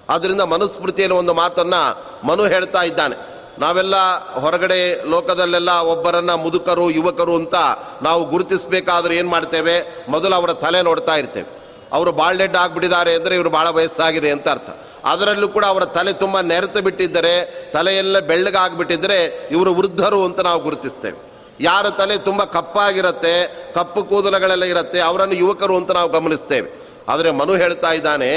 ಆದ್ದರಿಂದ 0.10 0.42
ಮನುಸ್ಮೃತಿಯಲ್ಲಿ 0.42 1.18
ಒಂದು 1.18 1.34
ಮಾತನ್ನು 1.34 2.04
ಮನು 2.28 2.44
ಹೇಳ್ತಾ 2.44 2.84
ಇದ್ದಾನೆ. 2.84 3.37
ನಾವೆಲ್ಲ 3.60 3.96
ಹೊರಗಡೆ 4.34 5.02
ಲೋಕದಲ್ಲೆಲ್ಲ 5.10 5.72
ಒಬ್ಬರನ್ನು 5.72 6.38
ಮುದುಕರು, 6.38 6.90
ಯುವಕರು 6.90 7.36
ಅಂತ 7.36 7.56
ನಾವು 8.02 8.26
ಗುರುತಿಸಬೇಕಾದ್ರೆ 8.26 9.16
ಏನು 9.16 9.30
ಮಾಡ್ತೇವೆ? 9.30 10.06
ಮೊದಲು 10.10 10.36
ಅವರ 10.36 10.54
ತಲೆ 10.54 10.82
ನೋಡ್ತಾ 10.82 11.16
ಇರ್ತೇವೆ. 11.16 11.50
ಅವರು 11.94 12.12
ಬಾಳ್ಡೆಡ್ 12.12 12.56
ಆಗಿಬಿಟ್ಟಿದ್ದಾರೆ 12.56 13.16
ಅಂದರೆ 13.16 13.36
ಇವರು 13.36 13.50
ಭಾಳ 13.50 13.70
ವಯಸ್ಸಾಗಿದೆ 13.70 14.32
ಅಂತ 14.32 14.50
ಅರ್ಥ. 14.50 14.70
ಅದರಲ್ಲೂ 15.06 15.48
ಕೂಡ 15.48 15.66
ಅವರ 15.66 15.86
ತಲೆ 15.86 16.14
ತುಂಬ 16.14 16.40
ನೆರೆತು 16.40 16.82
ಬಿಟ್ಟಿದ್ದರೆ, 16.82 17.34
ತಲೆಯೆಲ್ಲ 17.74 18.20
ಬೆಳ್ಳಗಾಗ್ಬಿಟ್ಟಿದ್ದರೆ 18.20 19.48
ಇವರು 19.52 19.74
ವೃದ್ಧರು 19.74 20.26
ಅಂತ 20.26 20.40
ನಾವು 20.40 20.60
ಗುರುತಿಸ್ತೇವೆ. 20.60 21.18
ಯಾರ 21.60 21.90
ತಲೆ 21.90 22.18
ತುಂಬ 22.18 22.44
ಕಪ್ಪಾಗಿರುತ್ತೆ, 22.44 23.36
ಕಪ್ಪು 23.76 24.04
ಕೂದಲುಗಳೆಲ್ಲ 24.04 24.64
ಇರುತ್ತೆ, 24.64 25.00
ಅವರನ್ನು 25.00 25.36
ಯುವಕರು 25.36 25.76
ಅಂತ 25.78 25.92
ನಾವು 25.92 26.10
ಗಮನಿಸ್ತೇವೆ. 26.10 26.88
ಆದರೆ 27.10 27.32
ಮನು 27.32 27.54
ಹೇಳ್ತಾ 27.54 27.92
ಇದ್ದಾನೆ, 27.92 28.32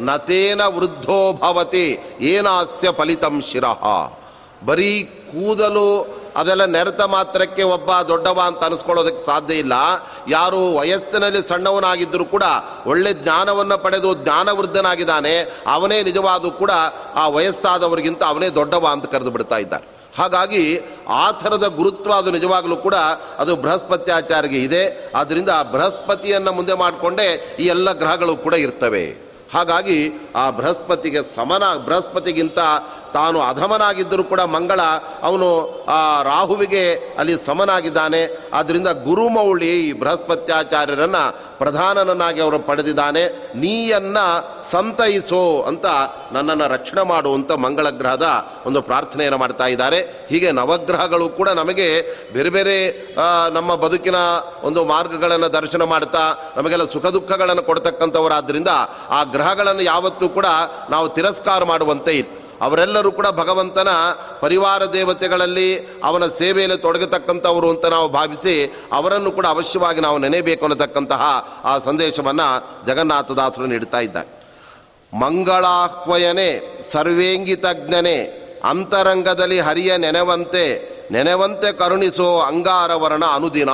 ನತೇನ 0.00 0.62
ವೃದ್ಧೋ 0.66 1.32
ಭವತಿ, 1.32 1.98
ಏನಾಸ್ಯ 2.20 2.88
ಫಲಿತಂ 2.90 3.42
ಶಿರಹ 3.42 3.84
ಬರೀ 4.64 5.02
ಕೂದಲು 5.02 6.16
ಅದೆಲ್ಲ 6.36 6.64
ನೆರೆತ 6.64 7.00
ಮಾತ್ರಕ್ಕೆ 7.00 7.62
ಒಬ್ಬ 7.62 7.90
ದೊಡ್ಡವ 8.08 8.40
ಅಂತ 8.46 8.64
ಅನಿಸ್ಕೊಳ್ಳೋದಕ್ಕೆ 8.64 9.26
ಸಾಧ್ಯ 9.26 9.54
ಇಲ್ಲ. 9.54 9.72
ಯಾರು 10.28 10.74
ವಯಸ್ಸಿನಲ್ಲಿ 10.74 11.48
ಸಣ್ಣವನಾಗಿದ್ದರೂ 11.48 12.24
ಕೂಡ 12.24 12.42
ಒಳ್ಳೆ 12.86 13.12
ಜ್ಞಾನವನ್ನು 13.12 13.78
ಪಡೆದು 13.78 14.14
ಜ್ಞಾನವೃದ್ಧನಾಗಿದ್ದಾನೆ. 14.14 15.62
ಅವನೇ 15.66 16.02
ನಿಜವಾದರೂ 16.02 16.50
ಕೂಡ 16.50 16.70
ಆ 17.14 17.28
ವಯಸ್ಸಾದವರಿಗಿಂತ 17.28 18.24
ಅವನೇ 18.24 18.48
ದೊಡ್ಡವ 18.48 18.88
ಅಂತ 18.92 19.06
ಕರೆದು 19.06 19.30
ಬಿಡ್ತಾ 19.30 19.56
ಇದ್ದಾರೆ. 19.56 19.96
ಹಾಗಾಗಿ 20.18 20.80
ಆ 21.08 21.30
ಥರದ 21.30 21.66
ಗುರುತ್ವ 21.66 22.12
ಅದು 22.12 22.30
ನಿಜವಾಗಲೂ 22.30 22.76
ಕೂಡ 22.76 22.94
ಅದು 23.38 23.56
ಬೃಹಸ್ಪತ್ಯಾಚಾರಿಗೆ 23.56 24.56
ಇದೆ. 24.56 25.12
ಆದ್ದರಿಂದ 25.14 25.48
ಬೃಹಸ್ಪತಿಯನ್ನು 25.48 26.52
ಮುಂದೆ 26.52 26.74
ಮಾಡಿಕೊಂಡೇ 26.74 27.56
ಈ 27.58 27.66
ಎಲ್ಲ 27.66 27.92
ಗ್ರಹಗಳು 27.92 28.36
ಕೂಡ 28.36 28.54
ಇರ್ತವೆ. 28.54 29.26
ಹಾಗಾಗಿ 29.54 30.12
ಆ 30.36 30.50
ಬೃಹಸ್ಪತಿಗೆ 30.50 31.34
ಸಮನ, 31.34 31.76
ಬೃಹಸ್ಪತಿಗಿಂತ 31.84 32.58
ತಾನು 33.14 33.40
ಅಧಮನಾಗಿದ್ದರೂ 33.40 34.24
ಕೂಡ 34.24 34.40
ಮಂಗಳ 34.40 34.80
ಅವನು 35.22 35.48
ಆ 35.88 36.22
ರಾಹುವಿಗೆ 36.22 36.84
ಅಲ್ಲಿ 37.18 37.34
ಸಮನಾಗಿದ್ದಾನೆ. 37.46 38.22
ಆದ್ದರಿಂದ 38.52 38.88
ಗುರುಮೌಳಿ 38.88 39.70
ಈ 39.80 39.92
ಬೃಹಸ್ಪತ್ಯಾಚಾರ್ಯರನ್ನು 39.92 41.24
ಪ್ರಧಾನನನ್ನಾಗಿ 41.58 42.40
ಅವರು 42.40 42.58
ಪಡೆದಿದ್ದಾನೆ. 42.58 43.22
ನೀಯನ್ನ 43.54 44.18
ಸಂತೈಸೋ 44.72 45.62
ಅಂತ 45.62 45.86
ನನ್ನನ್ನು 46.32 46.66
ರಕ್ಷಣೆ 46.72 47.02
ಮಾಡುವಂಥ 47.02 47.52
ಮಂಗಳ 47.52 47.90
ಗ್ರಹದ 47.90 48.26
ಒಂದು 48.66 48.82
ಪ್ರಾರ್ಥನೆಯನ್ನು 48.82 49.38
ಮಾಡ್ತಾ 49.38 49.66
ಇದ್ದಾರೆ. 49.66 50.26
ಹೀಗೆ 50.30 50.50
ನವಗ್ರಹಗಳು 50.52 51.28
ಕೂಡ 51.28 51.48
ನಮಗೆ 51.48 51.88
ಬೇರೆ 52.32 52.50
ಬೇರೆ 52.50 52.76
ನಮ್ಮ 53.54 53.74
ಬದುಕಿನ 53.74 54.20
ಒಂದು 54.62 54.84
ಮಾರ್ಗಗಳನ್ನು 54.84 55.52
ದರ್ಶನ 55.52 55.82
ಮಾಡ್ತಾ, 55.82 56.24
ನಮಗೆಲ್ಲ 56.56 56.84
ಸುಖ 56.92 57.06
ದುಃಖಗಳನ್ನು 57.06 57.62
ಕೊಡ್ತಕ್ಕಂಥವರಾದ್ದರಿಂದ 57.62 58.68
ಆ 59.10 59.22
ಗ್ರಹಗಳನ್ನು 59.24 59.82
ಯಾವತ್ತೂ 59.82 60.28
ಕೂಡ 60.28 60.46
ನಾವು 60.90 61.08
ತಿರಸ್ಕಾರ 61.08 61.64
ಮಾಡುವಂತೆ 61.64 62.12
ಇಲ್ಲ. 62.12 62.30
ಅವರೆಲ್ಲರೂ 62.60 63.12
ಕೂಡ 63.12 63.26
ಭಗವಂತನ 63.26 63.88
ಪರಿವಾರ 64.40 64.84
ದೇವತೆಗಳಲ್ಲಿ 64.84 66.00
ಅವನ 66.04 66.26
ಸೇವೆಯಲ್ಲಿ 66.26 66.78
ತೊಡಗತಕ್ಕಂಥವರು 66.78 67.70
ಅಂತ 67.70 67.86
ನಾವು 67.86 68.08
ಭಾವಿಸಿ 68.08 68.74
ಅವರನ್ನು 68.92 69.30
ಕೂಡ 69.30 69.46
ಅವಶ್ಯವಾಗಿ 69.46 70.00
ನಾವು 70.00 70.18
ನೆನೆಯಬೇಕು 70.18 70.64
ಅನ್ನತಕ್ಕಂತಹ 70.64 71.48
ಆ 71.64 71.78
ಸಂದೇಶವನ್ನು 71.78 72.86
ಜಗನ್ನಾಥದಾಸರು 72.86 73.66
ನೀಡ್ತಾ 73.66 74.00
ಇದ್ದಾರೆ. 74.00 74.36
ಮಂಗಳಾಹ್ವಯನೆ, 75.18 76.82
ಸರ್ವೇಂಗಿತಜ್ಞನೆ, 76.92 78.46
ಅಂತರಂಗದಲ್ಲಿ 78.64 79.60
ಹರಿಯ 79.60 79.96
ನೆನೆವಂತೆ 79.96 80.96
ನೆನೆವಂತೆ 81.12 81.72
ಕರುಣಿಸೋ 81.72 82.38
ಅಂಗಾರವರ್ಣ 82.38 83.24
ಅನುದಿನ. 83.24 83.68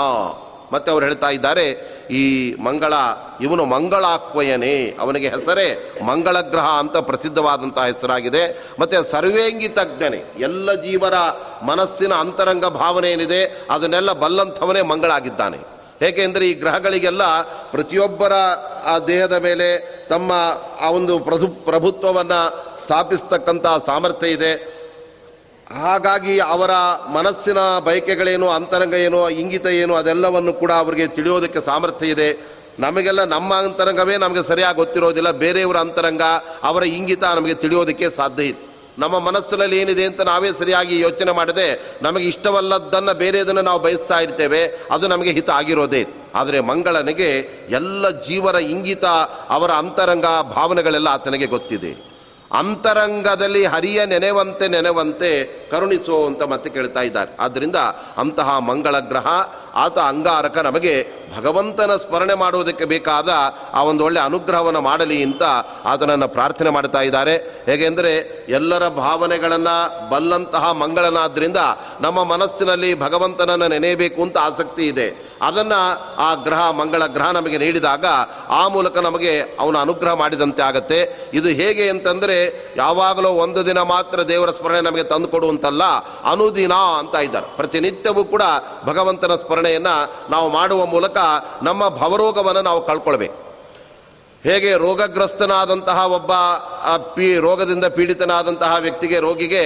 ಮತ್ತೆ 0.72 0.90
ಅವರು 0.90 1.04
ಹೇಳ್ತಾ 1.04 1.30
ಇದ್ದಾರೆ, 1.30 1.66
ಈ 2.10 2.54
ಮಂಗಳ, 2.54 2.92
ಇವನು 3.40 3.64
ಮಂಗಳಾಕ್ವಯನೇ, 3.64 4.96
ಅವನಿಗೆ 5.00 5.28
ಹೆಸರೇ 5.28 5.92
ಮಂಗಳ 6.04 6.40
ಗ್ರಹ 6.40 6.66
ಅಂತ 6.66 6.96
ಪ್ರಸಿದ್ಧವಾದಂತಹ 6.96 7.84
ಹೆಸರಾಗಿದೆ. 7.84 8.66
ಮತ್ತು 8.80 9.10
ಸರ್ವೇಂಗಿ 9.10 9.68
ತಜ್ಞನೆ, 9.68 10.20
ಎಲ್ಲ 10.38 10.74
ಜೀವರ 10.74 11.14
ಮನಸ್ಸಿನ 11.62 12.12
ಅಂತರಂಗ 12.12 12.66
ಭಾವನೆ 12.66 13.10
ಏನಿದೆ, 13.10 13.66
ಅದನ್ನೆಲ್ಲ 13.70 14.12
ಬಲ್ಲಂಥವನೇ 14.12 14.82
ಮಂಗಳಾಗಿದ್ದಾನೆ. 14.82 15.72
ಏಕೆಂದರೆ 16.02 16.48
ಈ 16.48 16.54
ಗ್ರಹಗಳಿಗೆಲ್ಲ 16.54 17.42
ಪ್ರತಿಯೊಬ್ಬರ 17.42 18.32
ಆ 18.84 18.98
ದೇಹದ 18.98 19.32
ಮೇಲೆ 19.32 19.68
ತಮ್ಮ 20.08 20.32
ಆ 20.80 20.90
ಒಂದು 20.90 21.18
ಪ್ರಭು, 21.18 21.48
ಪ್ರಭುತ್ವವನ್ನು 21.48 22.40
ಸ್ಥಾಪಿಸ್ತಕ್ಕಂಥ 22.82 23.66
ಸಾಮರ್ಥ್ಯ 23.86 24.28
ಇದೆ. 24.28 24.81
ಹಾಗಾಗಿ 25.80 26.38
ಅವರ 26.38 26.70
ಮನಸ್ಸಿನ 27.12 27.58
ಬಯಕೆಗಳೇನು, 27.78 28.48
ಅಂತರಂಗ 28.48 28.94
ಏನು, 28.94 29.30
ಇಂಗಿತ 29.30 29.66
ಏನು, 29.66 29.94
ಅದೆಲ್ಲವನ್ನು 29.94 30.52
ಕೂಡ 30.52 30.72
ಅವರಿಗೆ 30.72 31.06
ತಿಳಿಯೋದಕ್ಕೆ 31.06 31.60
ಸಾಮರ್ಥ್ಯ 31.60 32.06
ಇದೆ. 32.06 32.52
ನಮಗೆಲ್ಲ 32.78 33.24
ನಮ್ಮ 33.24 33.54
ಅಂತರಂಗವೇ 33.54 34.16
ನಮಗೆ 34.16 34.42
ಸರಿಯಾಗಿ 34.42 34.76
ಗೊತ್ತಿರೋದಿಲ್ಲ. 34.76 35.30
ಬೇರೆಯವರ 35.30 35.76
ಅಂತರಂಗ, 35.76 36.22
ಅವರ 36.62 36.82
ಇಂಗಿತ 36.82 37.24
ನಮಗೆ 37.24 37.54
ತಿಳಿಯೋದಕ್ಕೆ 37.54 38.10
ಸಾಧ್ಯ 38.10 38.44
ಇಲ್ಲ. 38.44 38.58
ನಮ್ಮ 38.98 39.18
ಮನಸ್ಸಿನಲ್ಲಿ 39.18 39.78
ಏನಿದೆ 39.78 40.04
ಅಂತ 40.04 40.20
ನಾವೇ 40.20 40.48
ಸರಿಯಾಗಿ 40.58 41.00
ಯೋಚನೆ 41.00 41.32
ಮಾಡದೆ, 41.32 41.96
ನಮಗೆ 42.02 42.24
ಇಷ್ಟವಲ್ಲದ್ದನ್ನು 42.24 43.14
ಬೇರೆದನ್ನು 43.14 43.62
ನಾವು 43.62 43.80
ಬಯಸ್ತಾ 43.80 44.20
ಇರ್ತೇವೆ, 44.20 44.62
ಅದು 44.90 45.08
ನಮಗೆ 45.08 45.30
ಹಿತ 45.30 45.50
ಆಗಿರೋದೇ 45.50 46.04
ಆದರೆ 46.34 46.60
ಮಂಗಳನಿಗೆ 46.60 47.30
ಎಲ್ಲ 47.70 48.10
ಜೀವರ 48.10 48.54
ಇಂಗಿತ, 48.54 49.04
ಅವರ 49.50 49.70
ಅಂತರಂಗ 49.70 50.24
ಭಾವನೆಗಳೆಲ್ಲ 50.56 51.08
ಆತನಿಗೆ 51.08 51.46
ಗೊತ್ತಿದೆ. 51.46 52.12
ಅಂತರಂಗದಲ್ಲಿ 52.58 53.64
ಹರಿಯ 53.64 54.06
ನೆನೆವಂತೆ 54.06 54.68
ನೆನೆವಂತೆ 54.68 55.61
ಕರುಣಿಸೋ 55.72 56.26
ಅಂತ 56.26 56.42
ಮತ್ತೆ 56.42 56.70
ಕೇಳ್ತಾ 56.70 57.00
ಇದ್ದಾರೆ. 57.00 57.36
ಆದ್ದರಿಂದ 57.40 57.76
ಅಂತಹ 58.16 58.58
ಮಂಗಳ 58.58 58.98
ಗ್ರಹ, 58.98 59.26
ಆತ 59.74 59.98
ಅಂಗಾರಕ 59.98 60.58
ನಮಗೆ 60.58 60.94
ಭಗವಂತನ 61.36 61.96
ಸ್ಮರಣೆ 61.96 62.34
ಮಾಡುವುದಕ್ಕೆ 62.34 62.84
ಬೇಕಾದ 62.84 63.30
ಆ 63.72 63.82
ಒಂದು 63.82 64.04
ಒಳ್ಳೆ 64.04 64.20
ಅನುಗ್ರಹವನ್ನು 64.20 64.80
ಮಾಡಲಿ 64.80 65.18
ಅಂತ 65.22 65.42
ಆತನನ್ನು 65.84 66.28
ಪ್ರಾರ್ಥನೆ 66.28 66.70
ಮಾಡ್ತಾ 66.70 67.00
ಇದ್ದಾರೆ. 67.00 67.34
ಹೇಗೆಂದರೆ 67.66 68.12
ಎಲ್ಲರ 68.48 68.88
ಭಾವನೆಗಳನ್ನು 68.88 69.76
ಬಲ್ಲಂತಹ 70.10 70.72
ಮಂಗಳನಾದ್ದರಿಂದ 70.72 71.60
ನಮ್ಮ 72.00 72.24
ಮನಸ್ಸಿನಲ್ಲಿ 72.24 73.00
ಭಗವಂತನನ್ನು 73.00 73.68
ನೆನೆಯಬೇಕು 73.68 74.22
ಅಂತ 74.22 74.38
ಆಸಕ್ತಿ 74.38 74.84
ಇದೆ. 74.86 75.08
ಅದನ್ನು 75.42 75.80
ಆ 76.16 76.34
ಗ್ರಹ, 76.34 76.70
ಮಂಗಳ 76.70 77.06
ಗ್ರಹ 77.06 77.30
ನಮಗೆ 77.30 77.58
ನೀಡಿದಾಗ 77.58 78.04
ಆ 78.48 78.68
ಮೂಲಕ 78.68 78.98
ನಮಗೆ 78.98 79.32
ಅವನ 79.60 79.76
ಅನುಗ್ರಹ 79.78 80.14
ಮಾಡಿದಂತೆ 80.14 80.62
ಆಗತ್ತೆ. 80.62 81.30
ಇದು 81.34 81.48
ಹೇಗೆ 81.48 81.88
ಅಂತಂದರೆ 81.88 82.36
ಯಾವಾಗಲೂ 82.76 83.28
ಒಂದು 83.28 83.66
ದಿನ 83.66 83.80
ಮಾತ್ರ 83.82 84.22
ದೇವರ 84.22 84.50
ಸ್ಮರಣೆ 84.50 84.80
ನಮಗೆ 84.80 85.02
ತಂದು 85.02 85.28
ಕೊಡುವಂತಲ್ಲ 85.62 85.84
ಅನುದಿನ 86.32 86.72
ಅಂತ 86.72 87.14
ಇದ್ದಾರೆ. 87.14 87.46
ಪ್ರತಿನಿತ್ಯವೂ 87.56 88.24
ಕೂಡ 88.24 88.42
ಭಗವಂತನ 88.84 89.36
ಸ್ಮರಣೆಯನ್ನು 89.36 89.94
ನಾವು 90.30 90.50
ಮಾಡುವ 90.50 90.86
ಮೂಲಕ 90.86 91.16
ನಮ್ಮ 91.62 91.88
ಭವರೋಗವನ್ನು 91.88 92.62
ನಾವು 92.62 92.86
ಕಳ್ಕೊಳ್ಬೇಕು. 92.86 93.38
ಹೇಗೆ 94.44 94.72
ರೋಗಗ್ರಸ್ತನಾದಂತಹ 94.76 96.06
ಒಬ್ಬ 96.12 96.32
ಪೀ, 97.14 97.38
ರೋಗದಿಂದ 97.38 97.84
ಪೀಡಿತನಾದಂತಹ 97.84 98.76
ವ್ಯಕ್ತಿಗೆ, 98.78 99.18
ರೋಗಿಗೆ 99.20 99.62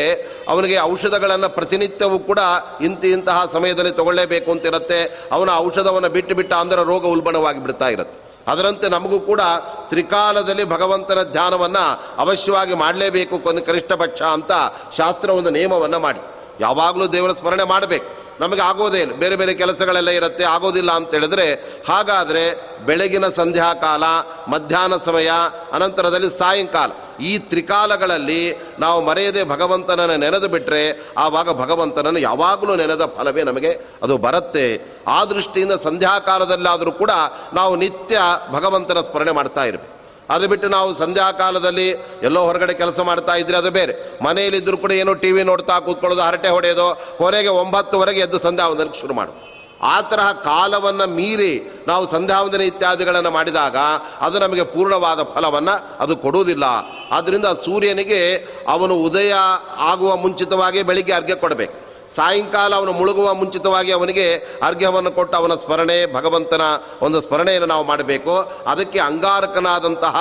ಅವನಿಗೆ 0.48 0.78
ಔಷಧಗಳನ್ನು 0.80 1.48
ಪ್ರತಿನಿತ್ಯವೂ 1.48 2.18
ಕೂಡ 2.18 2.38
ಇಂತಿ 2.80 3.08
ಇಂತಹ 3.10 3.48
ಸಮಯದಲ್ಲಿ 3.52 3.92
ತಗೊಳ್ಳೇಬೇಕು 3.92 4.50
ಅಂತಿರುತ್ತೆ 4.50 5.28
ಅವನ 5.32 5.50
ಔಷಧವನ್ನು 5.56 6.08
ಬಿಟ್ಟು 6.08 6.34
ಬಿಟ್ಟ 6.34 6.52
ರೋಗ 6.84 7.06
ಉಲ್ಬಣವಾಗಿ 7.06 7.58
ಬಿಡ್ತಾ 7.58 7.88
ಇರುತ್ತೆ. 7.88 8.25
ಅದರಂತೆ 8.46 8.88
ನಮಗೂ 8.88 9.20
ಕೂಡ 9.20 9.40
ತ್ರಿಕಾಲದಲ್ಲಿ 9.88 10.64
ಭಗವಂತನ 10.64 11.22
ಧ್ಯಾನವನ್ನು 11.32 12.04
ಅವಶ್ಯವಾಗಿ 12.18 12.74
ಮಾಡಲೇಬೇಕು 12.74 13.38
ಕೊನೆ 13.38 13.60
ಕನಿಷ್ಠ 13.60 13.92
ಪಕ್ಷ 13.92 14.22
ಅಂತ 14.22 14.52
ಶಾಸ್ತ್ರ 14.96 15.30
ಒಂದು 15.30 15.50
ನಿಯಮವನ್ನು 15.50 16.00
ಮಾಡಿ. 16.00 16.20
ಯಾವಾಗಲೂ 16.60 17.06
ದೇವರ 17.06 17.30
ಸ್ಮರಣೆ 17.30 17.64
ಮಾಡಬೇಕು. 17.64 18.16
ನಮಗೆ 18.40 18.60
ಆಗೋದೇ 18.60 18.98
ಇಲ್ಲ. 18.98 19.12
ಬೇರೆ 19.12 19.36
ಬೇರೆ 19.36 19.54
ಕೆಲಸಗಳೆಲ್ಲ 19.54 20.10
ಇರುತ್ತೆ, 20.10 20.44
ಆಗೋದಿಲ್ಲ 20.44 20.92
ಅಂತ 20.92 21.10
ಹೇಳಿದ್ರೆ 21.10 21.52
ಹಾಗಾದರೆ 21.88 22.76
ಬೆಳಗಿನ 22.86 23.28
ಸಂಧ್ಯಾಕಾಲ, 23.28 24.02
ಮಧ್ಯಾಹ್ನ 24.48 24.96
ಸಮಯ, 25.04 25.30
ಅನಂತರದಲ್ಲಿ 25.72 26.38
ಸಾಯಂಕಾಲ. 26.38 26.90
ಈ 27.20 27.38
ತ್ರಿಕಾಲಗಳಲ್ಲಿ 27.38 28.58
ನಾವು 28.78 29.04
ಮರೆಯದೆ 29.04 29.44
ಭಗವಂತನನ್ನು 29.44 30.16
ನೆನೆದು 30.16 30.48
ಬಿಟ್ಟರೆ 30.48 31.12
ಆವಾಗ 31.16 31.52
ಭಗವಂತನನ್ನು 31.52 32.20
ಯಾವಾಗಲೂ 32.20 32.76
ನೆನೆದ 32.76 33.04
ಫಲವೇ 33.04 33.42
ನಮಗೆ, 33.42 33.68
ಅದು 34.02 34.18
ಬರುತ್ತೆ. 34.18 34.86
ಆ 35.08 35.24
ದೃಷ್ಟಿಯಿಂದ 35.24 35.72
ಸಂಧ್ಯಾಕಾಲದಲ್ಲಾದರೂ 35.72 36.92
ಕೂಡ 36.92 37.10
ನಾವು 37.54 37.76
ನಿತ್ಯ 37.76 38.18
ಭಗವಂತನ 38.52 39.00
ಸ್ಮರಣೆ 39.00 39.30
ಮಾಡ್ತಾ 39.30 39.64
ಇರಬೇಕು. 39.64 39.92
ಅದು 40.30 40.48
ಬಿಟ್ಟು 40.48 40.68
ನಾವು 40.68 40.98
ಸಂಧ್ಯಾಕಾಲದಲ್ಲಿ 40.98 41.90
ಎಲ್ಲೋ 42.22 42.42
ಹೊರಗಡೆ 42.42 42.74
ಕೆಲಸ 42.74 43.00
ಮಾಡ್ತಾ 43.00 43.34
ಇದ್ರೆ 43.34 43.56
ಅದು 43.56 43.70
ಬೇರೆ. 43.70 44.18
ಮನೆಯಲ್ಲಿದ್ದರೂ 44.24 44.76
ಕೂಡ 44.76 44.92
ಏನೋ 44.92 45.14
ಟಿ 45.14 45.32
ವಿ 45.32 45.42
ನೋಡ್ತಾ 45.42 45.78
ಕೂತ್ಕೊಳ್ಳೋದು, 45.78 46.22
ಹರಟೆ 46.22 46.48
ಹೊಡೆಯೋದು, 46.48 47.16
ಕೊನೆಗೆ 47.18 47.48
ಒಂಬತ್ತುವರೆಗೆ 47.48 48.20
ಎದ್ದು 48.20 48.38
ಸಂಧ್ಯಾವಂದನಕ್ಕೆ 48.38 49.00
ಶುರು 49.00 49.14
ಮಾಡು 49.14 49.45
ಆ 49.82 50.00
ತರಹ 50.00 50.32
ಕಾಲವನ್ನು 50.32 51.06
ಮೀರಿ 51.06 51.84
ನಾವು 51.88 52.10
ಸಂಧ್ಯಾವಂದನೆ 52.10 52.64
ಇತ್ಯಾದಿಗಳನ್ನು 52.64 53.30
ಮಾಡಿದಾಗ 53.30 53.76
ಅದು 54.20 54.38
ನಮಗೆ 54.38 54.62
ಪೂರ್ಣವಾದ 54.62 55.22
ಫಲವನ್ನು 55.22 55.96
ಅದು 56.00 56.16
ಕೊಡುವುದಿಲ್ಲ. 56.16 56.64
ಆದ್ದರಿಂದ 57.10 57.44
ಸೂರ್ಯನಿಗೆ 57.44 58.36
ಅವನು 58.68 58.94
ಉದಯ 58.94 59.34
ಆಗುವ 59.78 60.16
ಮುಂಚಿತವಾಗಿ 60.16 60.82
ಬೆಳಿಗ್ಗೆ 60.82 61.12
ಅರ್ಘ್ಯ 61.12 61.34
ಕೊಡಬೇಕು. 61.34 61.85
ಸಾಯಂಕಾಲ 62.16 62.72
ಅವನು 62.80 62.92
ಮುಳುಗುವ 62.98 63.28
ಮುಂಚಿತವಾಗಿ 63.40 63.90
ಅವನಿಗೆ 63.98 64.26
ಅರ್ಘ್ಯವನ್ನು 64.68 65.10
ಕೊಟ್ಟು 65.18 65.34
ಅವನ 65.40 65.54
ಸ್ಮರಣೆ, 65.64 65.98
ಭಗವಂತನ 66.16 66.64
ಒಂದು 67.06 67.18
ಸ್ಮರಣೆಯನ್ನು 67.26 67.68
ನಾವು 67.72 67.84
ಮಾಡಬೇಕು. 67.90 68.34
ಅದಕ್ಕೆ 68.72 69.00
ಅಂಗಾರಕನಾದಂತಹ 69.08 70.16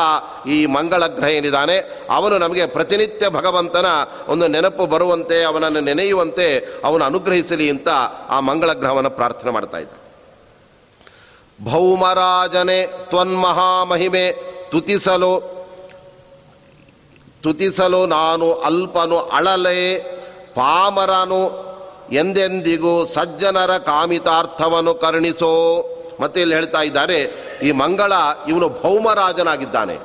ಈ 0.56 0.58
ಮಂಗಳ 0.76 1.04
ಗ್ರಹ 1.18 1.32
ಏನಿದ್ದಾನೆ, 1.40 1.78
ಅವನು 2.18 2.36
ನಮಗೆ 2.46 2.66
ಪ್ರತಿನಿತ್ಯ 2.76 3.30
ಭಗವಂತನ 3.30 3.88
ಒಂದು 4.28 4.48
ನೆನಪು 4.56 4.86
ಬರುವಂತೆ, 4.94 5.38
ಅವನನ್ನು 5.44 5.82
ನೆನೆಯುವಂತೆ 5.90 6.48
ಅವನು 6.88 7.04
ಅನುಗ್ರಹಿಸಲಿ 7.10 7.68
ಅಂತ 7.76 7.90
ಆ 8.30 8.40
ಮಂಗಳ 8.50 8.74
ಗ್ರಹವನ್ನು 8.82 9.14
ಪ್ರಾರ್ಥನೆ 9.20 9.54
ಮಾಡ್ತಾ 9.58 9.80
ಇದ್ದ 9.86 9.94
ಭೌಮರಾಜನೆ 11.60 12.80
ತ್ವನ್ಮಹಾಮಹಿಮೆ 13.12 14.26
ತುತಿಸಲು 14.72 15.34
ತುತಿಸಲು 17.44 18.00
ನಾನು 18.14 18.48
ಅಲ್ಪನು 18.70 19.18
ಅಳಲೆ, 19.38 19.80
ಪಾಮರನು 20.56 21.42
ಎಂದೆಂದಿಗೂ 22.12 23.06
ಸಜ್ಜನರ 23.06 23.78
ಕಾಮಿತಾರ್ಥವನ್ನು 23.78 24.94
ಕರುಣಿಸೋ, 24.94 25.86
ಮತ್ತೆ 26.20 26.42
ಇಲ್ಲಿ 26.42 26.56
ಹೇಳ್ತಾ 26.56 26.82
ಇದ್ದಾರೆ, 26.82 27.46
ಈ 27.64 27.72
ಮಂಗಳ 27.72 28.14
ಇವನು 28.50 28.70
ಭೌಮರಾಜನಾಗಿದ್ದಾನೆ. 28.70 29.98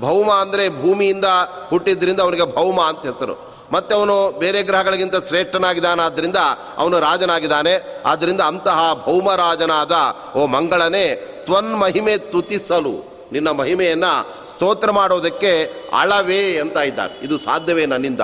ಭೌಮ 0.00 0.32
ಅಂದರೆ 0.32 0.68
ಭೂಮಿಯಿಂದ 0.68 1.24
ಹುಟ್ಟಿದ್ರಿಂದ 1.70 2.20
ಅವನಿಗೆ 2.20 2.56
ಭೌಮ 2.56 2.80
ಅಂತ 2.80 2.98
ಹೆಸರು. 2.98 3.48
ಮತ್ತು 3.72 3.96
ಅವನು 3.96 4.38
ಬೇರೆ 4.38 4.62
ಗ್ರಹಗಳಿಗಿಂತ 4.62 5.16
ಶ್ರೇಷ್ಠನಾಗಿದ್ದಾನಾದ್ದರಿಂದ 5.16 6.36
ಅವನು 6.78 7.00
ರಾಜನಾಗಿದ್ದಾನೆ. 7.00 8.02
ಆದ್ದರಿಂದ 8.06 8.40
ಅಂತಹ 8.40 9.02
ಭೌಮರಾಜನಾದ 9.06 9.92
ಓ 10.36 10.46
ಮಂಗಳನೇ, 10.46 11.14
ತ್ವನ್ 11.44 11.80
ಮಹಿಮೆ 11.80 12.18
ತುತಿಸಲು 12.18 13.18
ನಿನ್ನ 13.32 13.50
ಮಹಿಮೆಯನ್ನು 13.50 14.30
ಸ್ತೋತ್ರ 14.48 14.90
ಮಾಡೋದಕ್ಕೆ 14.90 15.64
ಅಳವೇ 15.98 16.58
ಅಂತ 16.58 16.76
ಇದ್ದಾರೆ. 16.76 17.24
ಇದು 17.24 17.38
ಸಾಧ್ಯವೇ 17.38 17.86
ನನ್ನಿಂದ? 17.86 18.20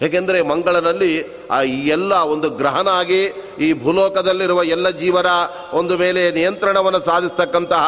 ಹೇಗೆಂದರೆ 0.00 0.42
ಮಂಗಳನಲ್ಲಿ 0.42 1.12
ಆ 1.50 1.62
ಎಲ್ಲ 1.62 2.12
ಒಂದು 2.12 2.50
ಗ್ರಹನಾಗಿ 2.50 3.22
ಈ 3.58 3.72
ಭೂಲೋಕದಲ್ಲಿರುವ 3.72 4.62
ಎಲ್ಲ 4.64 4.88
ಜೀವರ 4.88 5.26
ಒಂದು 5.72 5.98
ಮೇಲೆ 5.98 6.30
ನಿಯಂತ್ರಣವನ್ನು 6.30 7.00
ಸಾಧಿಸ್ತಕ್ಕಂತಹ 7.04 7.84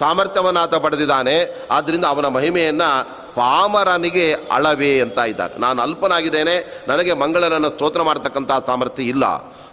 ಸಾಮರ್ಥ್ಯವನ್ನು 0.00 0.60
ಆತ 0.60 0.74
ಪಡೆದಿದ್ದಾನೆ. 0.74 1.66
ಆದ್ದರಿಂದ 1.70 2.04
ಅವನ 2.04 2.26
ಮಹಿಮೆಯನ್ನು 2.26 2.90
ಪಾಮರನಿಗೆ 3.34 4.32
ಅಳವೇ 4.32 5.00
ಅಂತ 5.00 5.18
ಇದ್ದಾರೆ. 5.18 5.58
ನಾನು 5.58 5.82
ಅಲ್ಪನಾಗಿದ್ದೇನೆ, 5.82 6.84
ನನಗೆ 6.88 7.12
ಮಂಗಳನನ್ನು 7.12 7.70
ಸ್ತೋತ್ರ 7.70 8.02
ಮಾಡ್ತಕ್ಕಂತಹ 8.02 8.58
ಸಾಮರ್ಥ್ಯ 8.66 9.02
ಇಲ್ಲ. 9.02 9.24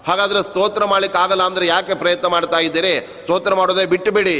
ಹಾಗಾದರೆ 0.07 0.43
ಸ್ತೋತ್ರ 0.43 0.85
ಮಾಡಲಿಕ್ಕಾಗಲ್ಲ 0.85 1.43
ಅಂದರೆ 1.43 1.67
ಯಾಕೆ 1.67 1.93
ಪ್ರಯತ್ನ 1.93 2.27
ಮಾಡ್ತಾ 2.27 2.59
ಇದ್ದೀರಿ? 2.59 2.99
ಸ್ತೋತ್ರ 2.99 3.53
ಮಾಡೋದೇ 3.53 3.85
ಬಿಟ್ಟು 3.85 4.11
ಬಿಡಿ. 4.11 4.37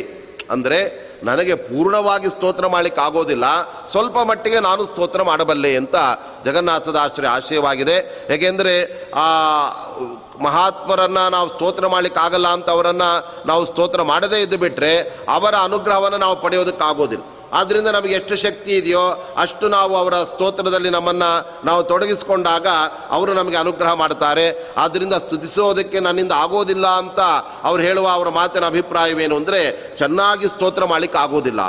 ಅಂದರೆ 0.50 1.03
ನನಗೆ 1.24 1.56
ಪೂರ್ಣವಾಗಿ 1.56 2.28
ಸ್ತೋತ್ರ 2.28 2.68
ಮಾಡಲಿಕ್ಕೆ 2.68 3.02
ಆಗೋದಿಲ್ಲ. 3.02 3.46
ಸ್ವಲ್ಪ 3.92 4.18
ಮಟ್ಟಿಗೆ 4.20 4.60
ನಾನು 4.60 4.84
ಸ್ತೋತ್ರ 4.84 5.24
ಮಾಡಬಲ್ಲೆ 5.24 5.76
ಅಂತ 5.78 5.96
ಜಗನ್ನಾಥದ 6.46 6.96
ಆಶ್ರಯ 6.96 7.28
ಆಶಯವಾಗಿದೆ. 7.28 8.28
ಏಕೆಂದರೆ 8.30 8.76
ಆ, 9.12 9.28
ಮಹಾತ್ಮರನ್ನು 10.42 11.30
ನಾವು 11.30 11.50
ಸ್ತೋತ್ರ 11.50 11.88
ಮಾಡಲಿಕ್ಕೆ 11.88 12.20
ಆಗಲ್ಲ 12.20 12.48
ಅಂತ 12.48 12.70
ಅವರನ್ನು 12.70 13.42
ನಾವು 13.46 13.66
ಸ್ತೋತ್ರ 13.66 14.02
ಮಾಡದೇ 14.02 14.42
ಇದ್ದು 14.42 14.58
ಬಿಟ್ಟರೆ 14.58 15.00
ಅವರ 15.30 15.56
ಅನುಗ್ರಹವನ್ನು 15.56 16.18
ನಾವು 16.18 16.42
ಪಡೆಯೋದಕ್ಕಾಗೋದಿಲ್ಲ. 16.42 17.24
ಆದ್ದರಿಂದ 17.54 17.88
ನಮಗೆ 17.88 18.14
ಎಷ್ಟು 18.14 18.36
ಶಕ್ತಿ 18.36 18.72
ಇದೆಯೋ 18.72 19.34
ಅಷ್ಟು 19.38 19.68
ನಾವು 19.68 19.98
ಅವರ 19.98 20.14
ಸ್ತೋತ್ರದಲ್ಲಿ 20.14 20.90
ನಮ್ಮನ್ನು 20.90 21.66
ನಾವು 21.66 21.84
ತೊಡಗಿಸಿಕೊಂಡಾಗ 21.84 22.68
ಅವರು 23.10 23.34
ನಮಗೆ 23.34 23.58
ಅನುಗ್ರಹ 23.58 23.94
ಮಾಡ್ತಾರೆ 23.94 24.74
ಆದ್ದರಿಂದ 24.78 25.14
ಸ್ತುತಿಸೋದಕ್ಕೆ 25.14 26.00
ನನ್ನಿಂದ 26.00 26.32
ಆಗೋದಿಲ್ಲ 26.32 26.88
ಅಂತ 26.88 27.20
ಅವ್ರು 27.64 27.84
ಹೇಳುವ 27.84 28.10
ಅವರ 28.10 28.30
ಮಾತಿನ 28.30 28.66
ಅಭಿಪ್ರಾಯವೇನು 28.66 29.36
ಅಂದರೆ 29.36 29.96
ಚೆನ್ನಾಗಿ 29.98 30.48
ಸ್ತೋತ್ರ 30.48 30.86
ಮಾಡಲಿಕ್ಕೆ 30.86 31.20
ಆಗೋದಿಲ್ಲ. 31.20 31.62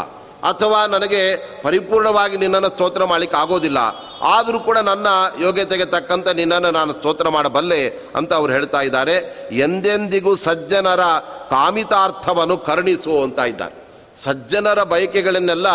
ಅಥವಾ 0.44 0.86
ನನಗೆ 0.86 1.36
ಪರಿಪೂರ್ಣವಾಗಿ 1.62 2.36
ನಿನ್ನನ್ನು 2.36 2.68
ಸ್ತೋತ್ರ 2.68 3.04
ಮಾಡಲಿಕ್ಕೆ 3.04 3.36
ಆಗೋದಿಲ್ಲ. 3.36 3.78
ಆದರೂ 4.22 4.60
ಕೂಡ 4.60 4.78
ನನ್ನ 4.78 5.06
ಯೋಗ್ಯತೆಗೆ 5.40 5.84
ತಕ್ಕಂತೆ 5.84 6.34
ನಿನ್ನನ್ನು 6.34 6.70
ನಾನು 6.70 6.92
ಸ್ತೋತ್ರ 6.92 7.28
ಮಾಡಬಲ್ಲೆ 7.28 7.88
ಅಂತ 7.88 8.32
ಅವ್ರು 8.32 8.52
ಹೇಳ್ತಾ 8.52 8.80
ಇದ್ದಾರೆ. 8.80 9.46
ಎಂದೆಂದಿಗೂ 9.52 10.36
ಸಜ್ಜನರ 10.36 11.00
ಕಾಮಿತಾರ್ಥವನ್ನು 11.50 12.58
ಕರುಣಿಸು 12.58 13.22
ಅಂತ 13.22 13.38
ಇದ್ದಾರೆ. 13.38 13.83
ಸಜ್ಜನರ 14.22 14.82
ಬಯಕೆಗಳನ್ನೆಲ್ಲ, 14.82 15.66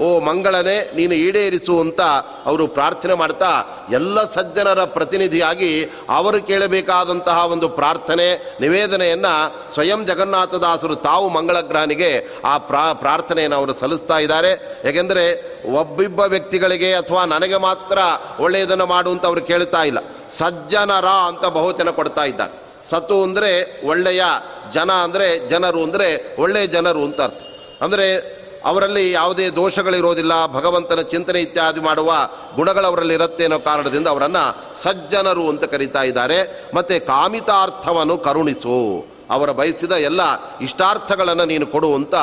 ಓ 0.00 0.20
ಮಂಗಳನೇ, 0.20 0.90
ನೀನು 0.94 1.14
ಈಡೇರಿಸು 1.14 1.80
ಅಂತ 1.80 2.00
ಅವರು 2.46 2.66
ಪ್ರಾರ್ಥನೆ 2.66 3.14
ಮಾಡ್ತಾ, 3.14 3.50
ಎಲ್ಲ 3.90 4.24
ಸಜ್ಜನರ 4.24 4.84
ಪ್ರತಿನಿಧಿಯಾಗಿ 4.84 5.70
ಅವರು 6.08 6.40
ಕೇಳಬೇಕಾದಂತಹ 6.42 7.44
ಒಂದು 7.44 7.68
ಪ್ರಾರ್ಥನೆ, 7.68 8.28
ನಿವೇದನೆಯನ್ನು 8.60 9.32
ಸ್ವಯಂ 9.74 10.04
ಜಗನ್ನಾಥದಾಸರು 10.06 10.94
ತಾವು 10.94 11.28
ಮಂಗಳಗ್ರಹನಿಗೆ 11.28 12.10
ಆ 12.44 12.58
ಪ್ರಾ, 12.58 12.92
ಪ್ರಾರ್ಥನೆಯನ್ನು 12.92 13.56
ಅವರು 13.56 13.74
ಸಲ್ಲಿಸ್ತಾ 13.74 14.18
ಇದ್ದಾರೆ. 14.18 14.82
ಏಕೆಂದರೆ 14.84 15.24
ಒಬ್ಬಿಬ್ಬ 15.64 16.20
ವ್ಯಕ್ತಿಗಳಿಗೆ 16.20 16.92
ಅಥವಾ 16.94 17.24
ನನಗೆ 17.24 17.56
ಮಾತ್ರ 17.56 17.98
ಒಳ್ಳೆಯದನ್ನು 18.40 18.86
ಮಾಡು 18.86 19.10
ಅಂತ 19.10 19.26
ಅವರು 19.26 19.40
ಕೇಳ್ತಾ 19.40 19.82
ಇಲ್ಲ. 19.84 19.98
ಸಜ್ಜನರ 20.30 21.06
ಅಂತ 21.30 21.44
ಬಹುತನ 21.44 21.90
ಕೊಡ್ತಾ 21.90 22.24
ಇದ್ದಾರೆ. 22.24 22.54
ಸತ್ತು 22.90 23.22
ಅಂದರೆ 23.22 23.82
ಒಳ್ಳೆಯ 23.84 24.22
ಜನ 24.72 24.90
ಅಂದರೆ 24.90 25.48
ಜನರು 25.48 25.82
ಅಂದರೆ 25.84 26.36
ಒಳ್ಳೆಯ 26.38 26.66
ಜನರು 26.66 27.04
ಅಂತ 27.04 27.20
ಅರ್ಥ. 27.20 27.42
ಅಂದರೆ 27.84 28.06
ಅವರಲ್ಲಿ 28.70 29.02
ಯಾವುದೇ 29.10 29.44
ದೋಷಗಳಿರೋದಿಲ್ಲ, 29.58 30.34
ಭಗವಂತನ 30.54 31.00
ಚಿಂತನೆ 31.10 31.40
ಇತ್ಯಾದಿ 31.46 31.80
ಮಾಡುವ 31.88 32.12
ಗುಣಗಳು 32.56 32.86
ಅವರಲ್ಲಿ 32.90 33.14
ಇರುತ್ತೆ 33.18 33.44
ಅನ್ನೋ 33.48 33.58
ಕಾರಣದಿಂದ 33.66 34.08
ಅವರನ್ನು 34.14 34.44
ಸಜ್ಜನರು 34.84 35.44
ಅಂತ 35.50 35.64
ಕರೀತಾ 35.74 36.02
ಇದ್ದಾರೆ. 36.10 36.38
ಮತ್ತು 36.76 36.94
ಕಾಮಿತಾರ್ಥವನ್ನು 37.12 38.16
ಕರುಣಿಸು. 38.26 38.78
ಅವರ 39.34 39.50
ಬಯಸಿದ 39.58 39.94
ಎಲ್ಲ 40.08 40.22
ಇಷ್ಟಾರ್ಥಗಳನ್ನು 40.66 41.44
ನೀನು 41.52 41.66
ಕೊಡುವಂತ 41.74 42.14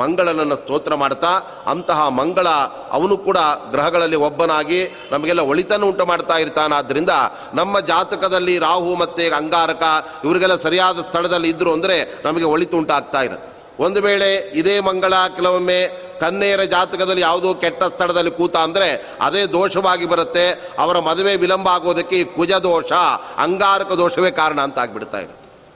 ಮಂಗಳನನ್ನು 0.00 0.56
ಸ್ತೋತ್ರ 0.62 0.94
ಮಾಡ್ತಾ, 1.02 1.30
ಅಂತಹ 1.72 2.00
ಮಂಗಳ 2.20 2.48
ಅವನು 2.96 3.14
ಕೂಡ 3.28 3.38
ಗ್ರಹಗಳಲ್ಲಿ 3.74 4.18
ಒಬ್ಬನಾಗಿ 4.28 4.80
ನಮಗೆಲ್ಲ 5.12 5.44
ಒಳಿತನ್ನು 5.52 5.86
ಉಂಟು 5.92 6.06
ಮಾಡ್ತಾ 6.12 6.36
ಇರ್ತಾನಾದ್ದರಿಂದ 6.44 7.14
ನಮ್ಮ 7.60 7.80
ಜಾತಕದಲ್ಲಿ 7.92 8.56
ರಾಹು 8.68 8.92
ಮತ್ತು 9.02 9.26
ಅಂಗಾರಕ 9.40 9.84
ಇವರಿಗೆಲ್ಲ 10.26 10.58
ಸರಿಯಾದ 10.66 11.06
ಸ್ಥಳದಲ್ಲಿ 11.08 11.50
ಇದ್ದರು 11.54 11.72
ಅಂದರೆ 11.78 11.98
ನಮಗೆ 12.26 12.48
ಒಳಿತು 12.54 12.78
ಉಂಟಾಗ್ತಾ 12.82 13.22
ಇರುತ್ತೆ. 13.28 13.49
ಒಂದು 13.80 14.00
ವೇಳೆ 14.00 14.28
ಇದೇ 14.52 14.80
ಮಂಗಳ 14.80 15.14
ಕೆಲವೊಮ್ಮೆ 15.36 15.80
ಕನ್ನೆಯರ 16.20 16.62
ಜಾತಕದಲ್ಲಿ 16.62 17.22
ಯಾವುದೋ 17.22 17.54
ಕೆಟ್ಟ 17.54 17.82
ಸ್ಥಳದಲ್ಲಿ 17.84 18.30
ಕೂತ 18.30 18.56
ಅಂದರೆ 18.56 18.88
ಅದೇ 19.20 19.46
ದೋಷವಾಗಿ 19.46 20.06
ಬರುತ್ತೆ, 20.06 20.46
ಅವರ 20.78 20.98
ಮದುವೆ 20.98 21.36
ವಿಳಂಬ 21.36 21.68
ಆಗೋದಕ್ಕೆ 21.68 22.16
ಈ 22.16 22.24
ಕುಜ 22.36 22.52
ದೋಷ 22.52 22.92
ಅಂಗಾರಕ 23.38 23.92
ದೋಷವೇ 23.92 24.30
ಕಾರಣ 24.30 24.60
ಅಂತ 24.60 24.78
ಆಗಿಬಿಡ್ತಾ 24.78 25.20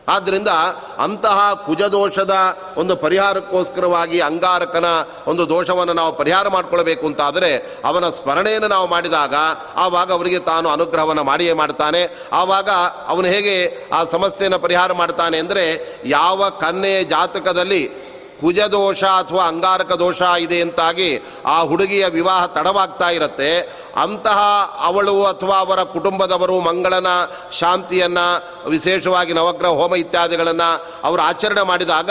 ಆದ್ದರಿಂದ 0.09 0.49
ಅಂತಹ 0.99 1.55
ಕುಜದೋಷದ 1.67 2.35
ಒಂದು 2.77 2.97
ಪರಿಹಾರಕ್ಕೋಸ್ಕರವಾಗಿ 2.97 4.21
ಅಂಗಾರಕನ 4.21 4.85
ಒಂದು 5.27 5.49
ದೋಷವನ್ನು 5.49 5.93
ನಾವು 5.93 6.17
ಪರಿಹಾರ 6.17 6.49
ಮಾಡಿಕೊಳ್ಬೇಕು 6.49 7.07
ಅಂತಾದರೆ 7.07 7.81
ಅವನ 7.85 8.09
ಸ್ಮರಣೆಯನ್ನು 8.09 8.69
ನಾವು 8.69 8.89
ಮಾಡಿದಾಗ 8.89 9.35
ಆವಾಗ 9.77 10.13
ಅವರಿಗೆ 10.13 10.39
ತಾನು 10.39 10.69
ಅನುಗ್ರಹವನ್ನು 10.69 11.25
ಮಾಡಿಯೇ 11.25 11.53
ಮಾಡ್ತಾನೆ. 11.53 12.29
ಆವಾಗ 12.33 12.71
ಅವನು 13.07 13.29
ಹೇಗೆ 13.29 13.89
ಆ 13.93 14.05
ಸಮಸ್ಯೆಯನ್ನು 14.05 14.59
ಪರಿಹಾರ 14.59 14.93
ಮಾಡ್ತಾನೆ 14.93 15.39
ಅಂದರೆ 15.39 15.95
ಯಾವ 16.05 16.49
ಕನ್ನೆಯ 16.49 17.05
ಜಾತಕದಲ್ಲಿ 17.05 18.04
ಕುಜದೋಷ 18.45 19.05
ಅಥವಾ 19.05 19.45
ಅಂಗಾರಕ 19.45 19.93
ದೋಷ 19.93 20.23
ಇದೆ 20.41 20.61
ಅಂತಾಗಿ 20.61 21.11
ಆ 21.47 21.63
ಹುಡುಗಿಯ 21.63 22.07
ವಿವಾಹ 22.07 22.47
ತಡವಾಗ್ತಾ 22.47 23.09
ಇರುತ್ತೆ. 23.11 23.51
ಅಂತಹ 24.03 24.39
ಅವಳು 24.85 25.25
ಅಥವಾ 25.25 25.57
ಅವರ 25.59 25.83
ಕುಟುಂಬದವರು 25.83 26.61
ಮಂಗಳನ, 26.61 27.07
ಶಾಂತಿಯನ್ನು, 27.53 28.27
ವಿಶೇಷವಾಗಿ 28.69 29.33
ನವಗ್ರಹ, 29.33 29.69
ಹೋಮ 29.69 29.95
ಇತ್ಯಾದಿಗಳನ್ನು 29.95 30.69
ಅವರು 31.05 31.23
ಆಚರಣೆ 31.23 31.63
ಮಾಡಿದಾಗ 31.63 32.11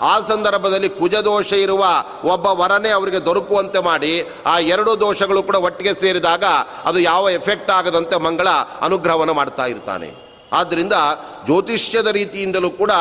ಆ 0.00 0.20
ಸಂದರ್ಭದಲ್ಲಿ 0.28 0.88
ಕುಜದೋಷ 0.88 1.52
ಇರುವ 1.52 1.84
ಒಬ್ಬ 2.24 2.46
ವರನೇ 2.46 2.90
ಅವರಿಗೆ 2.90 3.26
ದೊರಕುವಂತೆ 3.26 3.78
ಮಾಡಿ 3.78 4.12
ಆ 4.46 4.58
ಎರಡು 4.58 5.00
ದೋಷಗಳು 5.00 5.42
ಕೂಡ 5.42 5.56
ಒಟ್ಟಿಗೆ 5.56 5.94
ಸೇರಿದಾಗ 6.00 6.44
ಅದು 6.84 6.98
ಯಾವ 6.98 7.30
ಎಫೆಕ್ಟ್ 7.30 7.70
ಆಗದಂತೆ 7.70 8.16
ಮಂಗಳ 8.16 8.48
ಅನುಗ್ರಹವನ್ನು 8.80 9.34
ಮಾಡ್ತಾ 9.34 9.66
ಇರ್ತಾನೆ. 9.66 10.23
ಆದ್ದರಿಂದ 10.58 10.96
ಜ್ಯೋತಿಷ್ಯದ 11.46 12.10
ರೀತಿಯಿಂದಲೂ 12.20 12.70
ಕೂಡ 12.82 12.92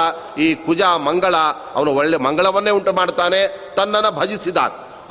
ಈ 0.46 0.48
ಕುಜ, 0.68 0.82
ಮಂಗಳ, 1.10 1.36
ಅವನು 1.76 1.92
ಒಳ್ಳೆ 2.00 2.18
ಮಂಗಳವನ್ನೇ 2.28 2.72
ಉಂಟು 2.80 2.94
ಮಾಡ್ತಾನೆ, 3.02 3.42
ತನ್ನನ್ನು 3.76 4.12
ಭಜಿಸಿದ 4.22 4.58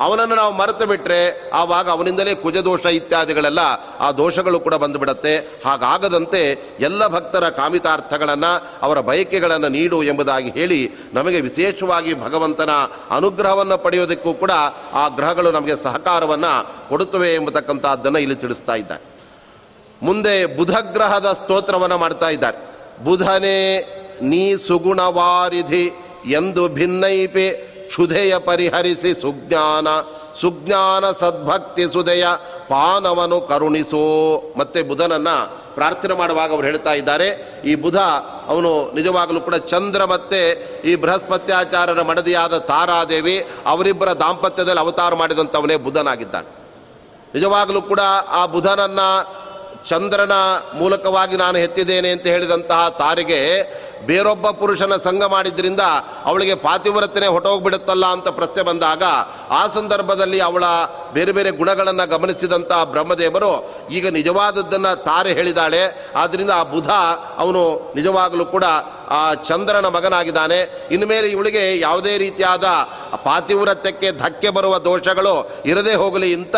ಅವನನ್ನು 0.05 0.35
ನಾವು 0.35 0.53
ಮರೆತು 0.59 0.85
ಬಿಟ್ಟರೆ 0.91 1.19
ಆವಾಗ 1.55 1.87
ಅವನಿಂದಲೇ 1.91 2.33
ಕುಜದೋಷ 2.45 2.85
ಇತ್ಯಾದಿಗಳೆಲ್ಲ 2.99 3.63
ಆ 4.01 4.09
ದೋಷಗಳು 4.21 4.59
ಕೂಡ 4.61 4.75
ಬಂದುಬಿಡತ್ತೆ. 4.75 5.35
ಹಾಗಾಗದಂತೆ 5.67 6.41
ಎಲ್ಲ 6.81 7.07
ಭಕ್ತರ 7.07 7.49
ಕಾಮಿತಾರ್ಥಗಳನ್ನು, 7.59 8.53
ಅವರ 8.83 9.01
ಬಯಕೆಗಳನ್ನು 9.11 9.69
ನೀಡು 9.69 10.03
ಎಂಬುದಾಗಿ 10.03 10.51
ಹೇಳಿ 10.59 10.81
ನಮಗೆ 11.15 11.41
ವಿಶೇಷವಾಗಿ 11.41 12.15
ಭಗವಂತನ 12.25 12.75
ಅನುಗ್ರಹವನ್ನು 13.19 13.79
ಪಡೆಯೋದಕ್ಕೂ 13.85 14.33
ಕೂಡ 14.43 14.53
ಆ 15.03 15.07
ಗ್ರಹಗಳು 15.19 15.53
ನಮಗೆ 15.59 15.77
ಸಹಕಾರವನ್ನು 15.87 16.53
ಕೊಡುತ್ತವೆ 16.89 17.31
ಎಂಬತಕ್ಕಂಥದ್ದನ್ನು 17.35 18.19
ಇಲ್ಲಿ 18.19 18.39
ತಿಳಿಸ್ತಾ 18.45 18.75
ಇದ್ದಾರೆ. 18.75 19.12
ಮುಂದೆ 20.03 20.35
ಬುಧಗ್ರಹದ 20.57 21.29
ಸ್ತೋತ್ರವನ್ನು 21.33 21.99
ಮಾಡ್ತಾ 21.99 22.29
ಇದ್ದಾರೆ. 22.29 22.59
ಬುಧನೇ, 23.05 23.59
ನೀ 24.23 24.57
ಸುಗುಣವಾರಿಧಿ 24.67 25.87
ಎಂದು 26.31 26.69
ಭಿನ್ನೈಪಿ 26.69 27.47
ಕ್ಷುಧೆಯ 27.87 28.39
ಪರಿಹರಿಸಿ 28.39 29.13
ಸುಜ್ಞಾನ 29.21 29.89
ಸುಜ್ಞಾನ 30.41 31.05
ಸದ್ಭಕ್ತಿ 31.21 31.85
ಸುದಯ 31.93 32.25
ಪಾನವನು 32.69 33.41
ಕರುಣಿಸೋ. 33.41 34.05
ಮತ್ತೆ 34.57 34.83
ಬುಧನನ್ನ 34.83 35.31
ಪ್ರಾರ್ಥನೆ 35.75 36.15
ಮಾಡುವಾಗ 36.15 36.51
ಅವರು 36.51 36.67
ಹೇಳ್ತಾ 36.67 36.93
ಇದ್ದಾರೆ, 36.93 37.29
ಈ 37.65 37.75
ಬುಧ 37.75 37.99
ಅವನು 38.47 38.71
ನಿಜವಾಗಲೂ 38.95 39.41
ಕೂಡ 39.41 39.57
ಚಂದ್ರ 39.73 40.05
ಮತ್ತೆ 40.05 40.41
ಈ 40.85 40.95
ಬೃಹಸ್ಪತ್ಯಾಚಾರರ 40.97 42.03
ಮಡದಿಯಾದ 42.03 42.59
ತಾರಾದೇವಿ 42.71 43.37
ಅವರಿಬ್ಬರ 43.67 44.13
ದಾಂಪತ್ಯದಲ್ಲಿ 44.13 44.81
ಅವತಾರ 44.81 45.15
ಮಾಡಿದಂಥವನೇ 45.15 45.77
ಬುಧನಾಗಿದ್ದಾನೆ. 45.77 46.49
ನಿಜವಾಗಲೂ 47.35 47.83
ಕೂಡ 47.83 48.01
ಆ 48.29 48.47
ಬುಧನನ್ನ 48.47 49.01
ಚಂದ್ರನ 49.85 50.33
ಮೂಲಕವಾಗಿ 50.75 51.37
ನಾನು 51.37 51.59
ಎತ್ತಿದ್ದೇನೆ 51.59 52.11
ಅಂತ 52.11 52.27
ಹೇಳಿದಂತಹ 52.27 52.89
ತಾರಿಗೆ 52.89 53.83
ಬೇರೊಬ್ಬ 54.07 54.51
ಪುರುಷನ 54.51 54.97
ಸಂಘ 54.97 55.25
ಮಾಡಿದ್ರಿಂದ 55.25 55.81
ಅವಳಿಗೆ 56.25 56.55
ಪಾತಿವ್ರತನೆ 56.55 57.27
ಹೊಟ್ಟೋಗ್ಬಿಡುತ್ತಲ್ಲ 57.27 58.07
ಅಂತ 58.07 58.29
ಪ್ರಶ್ನೆ 58.29 58.63
ಬಂದಾಗ 58.63 59.03
ಆ 59.51 59.69
ಸಂದರ್ಭದಲ್ಲಿ 59.75 60.41
ಅವಳ 60.41 60.65
ಬೇರೆ 61.13 61.33
ಬೇರೆ 61.33 61.51
ಗುಣಗಳನ್ನು 61.51 62.09
ಗಮನಿಸಿದಂಥ 62.09 62.73
ಬ್ರಹ್ಮದೇವರು, 62.85 63.71
ಈಗ 63.91 64.09
ನಿಜವಾದದ್ದನ್ನು 64.09 64.97
ತಾರೆ 65.05 65.33
ಹೇಳಿದಾಳೆ 65.33 66.13
ಆದ್ದರಿಂದ 66.17 66.51
ಆ 66.51 66.63
ಬುಧ 66.63 66.91
ಅವನು 67.39 67.93
ನಿಜವಾಗಲೂ 67.95 68.45
ಕೂಡ 68.45 68.65
ಆ 69.13 69.35
ಚಂದ್ರನ 69.49 69.87
ಮಗನಾಗಿದ್ದಾನೆ. 69.89 70.59
ಇನ್ಮೇಲೆ 70.91 71.29
ಇವಳಿಗೆ 71.29 71.63
ಯಾವುದೇ 71.81 72.19
ರೀತಿಯಾದ 72.19 72.67
ಪಾತಿವ್ರತ್ಯಕ್ಕೆ 73.25 74.09
ಧಕ್ಕೆ 74.19 74.51
ಬರುವ 74.51 74.79
ದೋಷಗಳು 74.79 75.35
ಇರದೇ 75.67 75.95
ಹೋಗಲಿ 75.95 76.35
ಅಂತ 76.35 76.57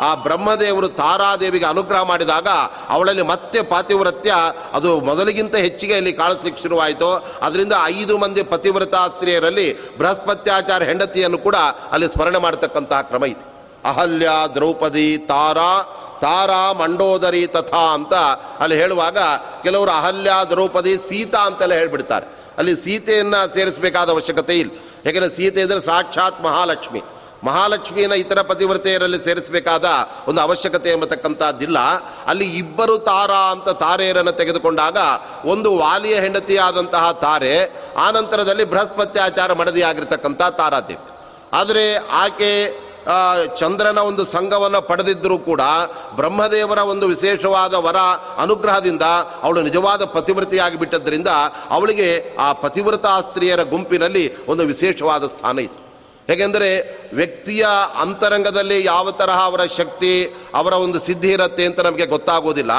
ಆ 0.00 0.14
ಬ್ರಹ್ಮದೇವರು 0.14 0.88
ತಾರಾದೇವಿಗೆ 0.88 1.66
ಅನುಗ್ರಹ 1.66 2.02
ಮಾಡಿದಾಗ 2.02 2.48
ಅವಳಲ್ಲಿ 2.88 3.22
ಮತ್ತೆ 3.22 3.62
ಪಾತಿವ್ರತ್ಯ 3.62 4.34
ಅದು 4.72 5.00
ಮೊದಲಿಗಿಂತ 5.00 5.56
ಹೆಚ್ಚಿಗೆ 5.56 5.96
ಇಲ್ಲಿ 5.96 6.12
ಕಾಣಿಸ್ಲಿಕ್ಕೆ 6.12 6.62
ಶುರುವಾಯಿತು. 6.62 7.10
ಅದರಿಂದ 7.42 7.72
ಐದು 7.84 8.18
ಮಂದಿ 8.18 8.42
ಪತಿವ್ರತ 8.42 8.94
ಸ್ತ್ರೀಯರಲ್ಲಿ 8.94 9.98
ಬೃಹಸ್ಪತ್ಯಾಚಾರ 9.98 10.82
ಹೆಂಡತಿಯನ್ನು 10.82 11.38
ಕೂಡ 11.38 11.56
ಅಲ್ಲಿ 11.92 12.08
ಸ್ಮರಣೆ 12.08 12.38
ಮಾಡತಕ್ಕಂತಹ 12.38 13.00
ಕ್ರಮ 13.00 13.24
ಇತ್ತು 13.24 13.46
ಅಹಲ್ಯ 13.84 14.30
ದ್ರೌಪದಿ 14.54 15.18
ತಾರಾ 15.18 15.70
ತಾರಾ 16.20 16.72
ಮಂಡೋದರಿ 16.72 17.46
ತಥಾ 17.46 17.94
ಅಂತ 17.94 18.14
ಅಲ್ಲಿ 18.60 18.76
ಹೇಳುವಾಗ 18.76 19.18
ಕೆಲವರು 19.62 19.90
ಅಹಲ್ಯ 19.90 20.32
ದ್ರೌಪದಿ 20.50 20.96
ಸೀತಾ 20.96 21.38
ಅಂತೆಲ್ಲ 21.38 21.74
ಹೇಳಿಬಿಡ್ತಾರೆ. 21.74 22.26
ಅಲ್ಲಿ 22.58 22.74
ಸೀತೆಯನ್ನು 22.76 23.54
ಸೇರಿಸಬೇಕಾದ 23.54 24.10
ಅವಶ್ಯಕತೆ 24.10 24.58
ಇಲ್ಲ. 24.58 24.70
ಯಾಕೆಂದರೆ 25.04 25.30
ಸೀತೆ 25.30 25.62
ಅಂದರೆ 25.62 25.80
ಸಾಕ್ಷಾತ್ 25.80 26.42
ಮಹಾಲಕ್ಷ್ಮಿ. 26.42 27.02
ಮಹಾಲಕ್ಷ್ಮಿಯನ್ನು 27.44 28.16
ಇತರ 28.16 28.42
ಪತಿವ್ರತೆಯರಲ್ಲಿ 28.42 29.24
ಸೇರಿಸಬೇಕಾದ 29.24 29.84
ಒಂದು 30.28 30.40
ಅವಶ್ಯಕತೆ 30.40 30.90
ಎಂಬತಕ್ಕಂಥದ್ದಿಲ್ಲ. 30.90 31.78
ಅಲ್ಲಿ 32.26 32.58
ಇಬ್ಬರು 32.58 32.98
ತಾರಾ 32.98 33.50
ಅಂತ 33.50 33.68
ತಾರೆಯರನ್ನು 33.68 34.32
ತೆಗೆದುಕೊಂಡಾಗ 34.32 34.96
ಒಂದು 35.44 35.78
ವಾಲಿಯ 35.78 36.14
ಹೆಂಡತಿಯಾದಂತಹ 36.14 37.12
ತಾರೆ 37.12 37.66
ಆನಂತರದಲ್ಲಿ 37.96 38.64
ಬೃಹಸ್ಪತ್ಯಾಚಾರ 38.64 39.52
ಮಡದಿಯಾಗಿರ್ತಕ್ಕಂಥ 39.52 40.42
ತಾರಾದೇವಿ. 40.42 41.10
ಆದರೆ 41.52 41.96
ಆಕೆ 41.96 42.50
ಚಂದ್ರನ 43.58 43.98
ಒಂದು 43.98 44.24
ಸಂಘವನ್ನು 44.24 44.80
ಪಡೆದಿದ್ದರೂ 44.82 45.38
ಕೂಡ 45.38 45.60
ಬ್ರಹ್ಮದೇವರ 46.14 46.78
ಒಂದು 46.78 47.06
ವಿಶೇಷವಾದ 47.06 47.74
ವರ 47.74 47.96
ಅನುಗ್ರಹದಿಂದ 48.38 49.02
ಅವಳು 49.42 49.62
ನಿಜವಾದ 49.62 50.04
ಪತಿವ್ರತೆಯಾಗಿ 50.04 50.76
ಬಿಟ್ಟದ್ರಿಂದ 50.76 51.28
ಅವಳಿಗೆ 51.70 52.36
ಆ 52.38 52.52
ಪತಿವ್ರತಾ 52.52 53.20
ಸ್ತ್ರೀಯರ 53.20 53.62
ಗುಂಪಿನಲ್ಲಿ 53.62 54.46
ಒಂದು 54.46 54.66
ವಿಶೇಷವಾದ 54.66 55.26
ಸ್ಥಾನ 55.26 55.58
ಇತ್ತು. 55.58 55.85
ಏಕೆಂದರೆ 56.32 56.68
ವ್ಯಕ್ತಿಯ 57.18 57.64
ಅಂತರಂಗದಲ್ಲಿ 58.04 58.78
ಯಾವ 58.84 59.10
ತರಹ 59.20 59.40
ಅವರ 59.50 59.62
ಶಕ್ತಿ, 59.76 60.12
ಅವರ 60.60 60.72
ಒಂದು 60.84 60.98
ಸಿದ್ಧಿ 61.06 61.30
ಇರುತ್ತೆ 61.34 61.64
ಅಂತ 61.68 61.80
ನಮಗೆ 61.80 62.06
ಗೊತ್ತಾಗೋದಿಲ್ಲ. 62.14 62.72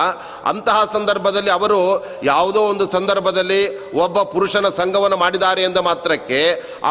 ಅಂತಹ 0.51 0.79
ಸಂದರ್ಭದಲ್ಲಿ 0.95 1.51
ಅವರು 1.57 1.79
ಯಾವುದೋ 2.23 2.61
ಒಂದು 2.73 2.85
ಸಂದರ್ಭದಲ್ಲಿ 2.97 3.61
ಒಬ್ಬ 4.05 4.17
ಪುರುಷನ 4.33 4.69
ಸಂಘವನ್ನು 4.81 5.17
ಮಾಡಿದ್ದಾರೆ 5.23 5.63
ಎಂದ 5.69 5.79
ಮಾತ್ರಕ್ಕೆ 5.89 6.41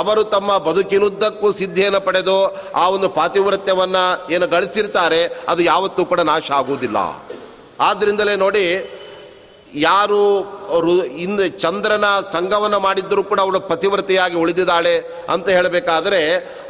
ಅವರು 0.00 0.24
ತಮ್ಮ 0.36 0.58
ಬದುಕಿನುದ್ದಕ್ಕೂ 0.68 1.50
ಸಿದ್ಧಿಯನ್ನು 1.52 2.00
ಪಡೆದು 2.08 2.38
ಆ 2.82 2.86
ಒಂದು 2.96 3.10
ಪಾತಿವೃತ್ಯವನ್ನು 3.18 4.04
ಏನು 4.34 4.48
ಗಳಿಸಿರ್ತಾರೆ, 4.56 5.22
ಅದು 5.48 5.62
ಯಾವತ್ತೂ 5.72 6.04
ಕೂಡ 6.04 6.20
ನಾಶ 6.32 6.50
ಆಗುವುದಿಲ್ಲ 6.60 6.98
ಆದ್ದರಿಂದಲೇ 7.88 8.36
ನೋಡಿ, 8.46 8.66
ಯಾರು 9.90 10.22
ಇಂದು 11.18 11.48
ಚಂದ್ರನ 11.48 12.04
ಸಂಘವನ್ನು 12.32 12.80
ಮಾಡಿದ್ದರೂ 12.80 13.22
ಕೂಡ 13.22 13.40
ಅವಳು 13.40 13.60
ಪತಿವ್ರತೆಯಾಗಿ 13.60 14.36
ಉಳಿದಿದ್ದಾಳೆ 14.36 14.94
ಅಂತ 15.28 15.48
ಹೇಳಬೇಕಾದರೆ 15.48 16.20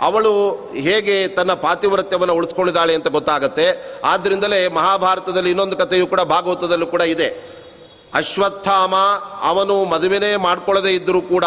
ಅವಳು 0.01 0.33
ಹೇಗೆ 0.75 1.29
ತನ್ನ 1.29 1.53
ಪಾತಿವ್ರತ್ಯವನ್ನು 1.53 2.35
ಉಳಿಸ್ಕೊಂಡಿದ್ದಾಳೆ 2.35 2.95
ಅಂತ 2.95 3.09
ಗೊತ್ತಾಗುತ್ತೆ. 3.09 3.67
ಆದ್ದರಿಂದಲೇ 4.05 4.69
ಮಹಾಭಾರತದಲ್ಲಿ 4.69 5.51
ಇನ್ನೊಂದು 5.51 5.77
ಕಥೆಯು 5.77 6.07
ಕೂಡ 6.07 6.21
ಭಾಗವತದಲ್ಲೂ 6.21 6.87
ಕೂಡ 6.87 7.01
ಇದೆ. 7.01 7.57
ಅಶ್ವತ್ಥಾಮ 8.15 8.95
ಅವನು 9.43 9.85
ಮದುವೆನೇ 9.85 10.37
ಮಾಡ್ಕೊಳ್ಳದೇ 10.37 10.91
ಇದ್ದರೂ 10.91 11.21
ಕೂಡ 11.21 11.45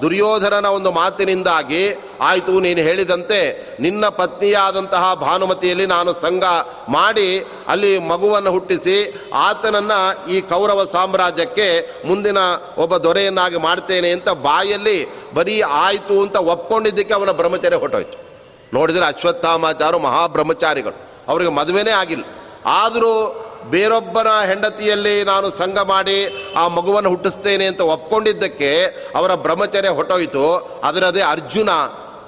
ದುರ್ಯೋಧನನ 0.00 0.66
ಒಂದು 0.66 0.92
ಮಾತಿನಿಂದಾಗಿ, 0.92 1.96
ಆಯಿತು, 2.20 2.60
ನೀನು 2.60 2.80
ಹೇಳಿದಂತೆ 2.80 3.68
ನಿನ್ನ 3.80 4.08
ಪತ್ನಿಯಾದಂತಹ 4.08 5.14
ಭಾನುಮತಿಯಲ್ಲಿ 5.14 5.86
ನಾನು 5.86 6.12
ಸಂಘ 6.12 6.44
ಮಾಡಿ, 6.88 7.46
ಅಲ್ಲಿ 7.68 7.98
ಮಗುವನ್ನು 7.98 8.50
ಹುಟ್ಟಿಸಿ, 8.50 9.28
ಆತನನ್ನು 9.34 10.30
ಈ 10.30 10.40
ಕೌರವ 10.40 10.88
ಸಾಮ್ರಾಜ್ಯಕ್ಕೆ 10.92 11.92
ಮುಂದಿನ 12.06 12.38
ಒಬ್ಬ 12.78 12.96
ದೊರೆಯನ್ನಾಗಿ 12.96 13.56
ಮಾಡ್ತೇನೆ 13.56 14.10
ಅಂತ 14.10 14.28
ಬಾಯಲ್ಲಿ 14.28 15.08
ಬರೀ 15.34 15.60
ಆಯಿತು 15.60 16.22
ಅಂತ 16.22 16.36
ಒಪ್ಕೊಂಡಿದ್ದಕ್ಕೆ 16.36 17.14
ಅವನ 17.14 17.30
ಬ್ರಹ್ಮಚಾರ್ಯ 17.30 17.76
ಹೊಟ್ಟೋಯ್ತು 17.76 18.28
ನೋಡಿದರೆ 18.74 19.04
ಅಶ್ವತ್ಥಾಮಾಚಾರು 19.04 19.98
ಮಹಾಬ್ರಹ್ಮಚಾರಿಗಳು. 19.98 21.08
ಅವರಿಗೆ 21.28 21.50
ಮದುವೆನೇ 21.50 21.90
ಆಗಿಲ್ಲ. 21.90 22.24
ಆದರೂ 22.66 23.44
ಬೇರೊಬ್ಬನ 23.64 24.26
ಹೆಂಡತಿಯಲ್ಲಿ 24.46 25.24
ನಾನು 25.24 25.50
ಸಂಘ 25.50 25.78
ಮಾಡಿ 25.78 26.48
ಆ 26.56 26.68
ಮಗುವನ್ನು 26.68 27.08
ಹುಟ್ಟಿಸ್ತೇನೆ 27.08 27.66
ಅಂತ 27.66 27.80
ಒಪ್ಕೊಂಡಿದ್ದಕ್ಕೆ 27.80 28.84
ಅವರ 29.16 29.34
ಬ್ರಹ್ಮಚರ್ಯ 29.34 29.88
ಹೊಟ್ಟೋಯಿತು 29.88 30.56
ಅದರದೇ 30.84 31.20
ಅರ್ಜುನ 31.20 31.70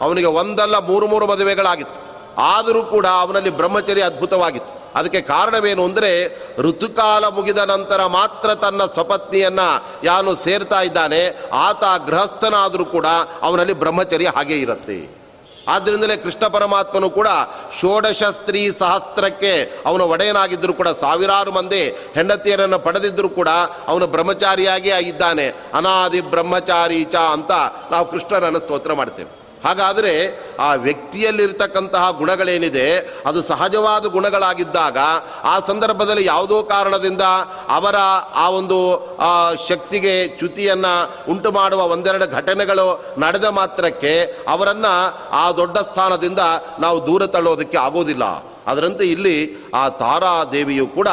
ಅವನಿಗೆ 0.01 0.27
ಒಂದಲ್ಲ, 0.27 0.79
ಮೂರು 0.79 1.07
ಮೂರು 1.07 1.27
ಮದುವೆಗಳಾಗಿತ್ತು. 1.27 2.01
ಆದರೂ 2.41 2.83
ಕೂಡ 2.83 3.07
ಅವನಲ್ಲಿ 3.07 3.51
ಬ್ರಹ್ಮಚರ್ಯ 3.51 4.03
ಅದ್ಭುತವಾಗಿತ್ತು. 4.03 4.99
ಅದಕ್ಕೆ 4.99 5.21
ಕಾರಣವೇನು 5.21 5.85
ಅಂದರೆ, 5.85 6.39
ಋತುಕಾಲ 6.59 7.29
ಮುಗಿದ 7.29 7.59
ನಂತರ 7.59 8.07
ಮಾತ್ರ 8.07 8.55
ತನ್ನ 8.55 8.83
ಸ್ವಪತ್ನಿಯನ್ನು 8.85 9.85
ಯಾನು 10.05 10.37
ಸೇರ್ತಾ 10.37 10.81
ಇದ್ದಾನೆ, 10.81 11.39
ಆತ 11.53 11.85
ಗೃಹಸ್ಥನಾದರೂ 12.07 12.85
ಕೂಡ 12.85 13.07
ಅವನಲ್ಲಿ 13.43 13.73
ಬ್ರಹ್ಮಚರ್ಯ 13.73 14.29
ಹಾಗೇ 14.37 14.55
ಇರುತ್ತೆ. 14.55 15.20
ಆದ್ದರಿಂದಲೇ 15.71 16.17
ಕೃಷ್ಣ 16.17 16.47
ಪರಮಾತ್ಮನು 16.47 17.11
ಕೂಡ 17.11 17.29
ಷೋಡಶ 17.81 18.23
ಸ್ತ್ರೀ 18.23 18.71
ಸಹಸ್ರಕ್ಕೆ 18.79 19.83
ಅವನು 19.87 20.05
ಒಡೆಯನಾಗಿದ್ದರೂ 20.09 20.73
ಕೂಡ 20.73 20.89
ಸಾವಿರಾರು 20.89 21.53
ಮಂದಿ 21.53 21.83
ಹೆಂಡತಿಯರನ್ನು 22.15 22.79
ಪಡೆದಿದ್ದರೂ 22.79 23.29
ಕೂಡ 23.29 23.49
ಅವನು 23.89 24.07
ಬ್ರಹ್ಮಚಾರಿಯಾಗಿಯೇ 24.07 24.95
ಆಗಿದ್ದಾನೆ. 24.95 25.49
ಅನಾದಿ 25.75 26.21
ಬ್ರಹ್ಮಚಾರಿ 26.21 27.05
ಚ 27.05 27.15
ಅಂತ 27.15 27.53
ನಾವು 27.91 28.11
ಕೃಷ್ಣನನ್ನು 28.11 28.61
ಸ್ತೋತ್ರ 28.61 28.93
ಮಾಡ್ತೇವೆ. 28.93 29.40
ಹಾಗಾದರೆ 29.65 30.13
ಆ 30.67 30.69
ವ್ಯಕ್ತಿಯಲ್ಲಿರ್ತಕ್ಕಂತಹ 30.75 32.05
ಗುಣಗಳೇನಿದೆ, 32.19 32.87
ಅದು 33.27 33.43
ಸಹಜವಾದ 33.43 34.07
ಗುಣಗಳಾಗಿದ್ದಾಗ 34.07 34.99
ಆ 35.45 35.55
ಸಂದರ್ಭದಲ್ಲಿ 35.67 36.25
ಯಾವುದೋ 36.27 36.63
ಕಾರಣದಿಂದ 36.63 37.25
ಅವರ 37.69 37.97
ಆ 38.35 38.47
ಒಂದು 38.49 38.79
ಶಕ್ತಿಗೆ 39.69 40.15
ಚ್ಯುತಿಯನ್ನು 40.39 40.95
ಉಂಟು 41.33 41.53
ಮಾಡುವ 41.53 41.81
ಒಂದೆರಡು 41.95 42.27
ಘಟನೆಗಳು 42.39 42.87
ನಡೆದ 43.19 43.45
ಮಾತ್ರಕ್ಕೆ 43.61 44.15
ಅವರನ್ನು 44.49 44.95
ಆ 45.43 45.51
ದೊಡ್ಡ 45.51 45.79
ಸ್ಥಾನದಿಂದ 45.79 46.45
ನಾವು 46.81 47.07
ದೂರ 47.07 47.27
ತಳ್ಳೋದಕ್ಕೆ 47.27 47.77
ಆಗೋದಿಲ್ಲ. 47.87 48.50
ಅದರಂತೆ 48.71 49.05
ಇಲ್ಲಿ 49.15 49.37
ಆ 49.75 49.83
ತಾರಾ 50.03 50.33
ದೇವಿಯು 50.53 50.87
ಕೂಡ 50.97 51.09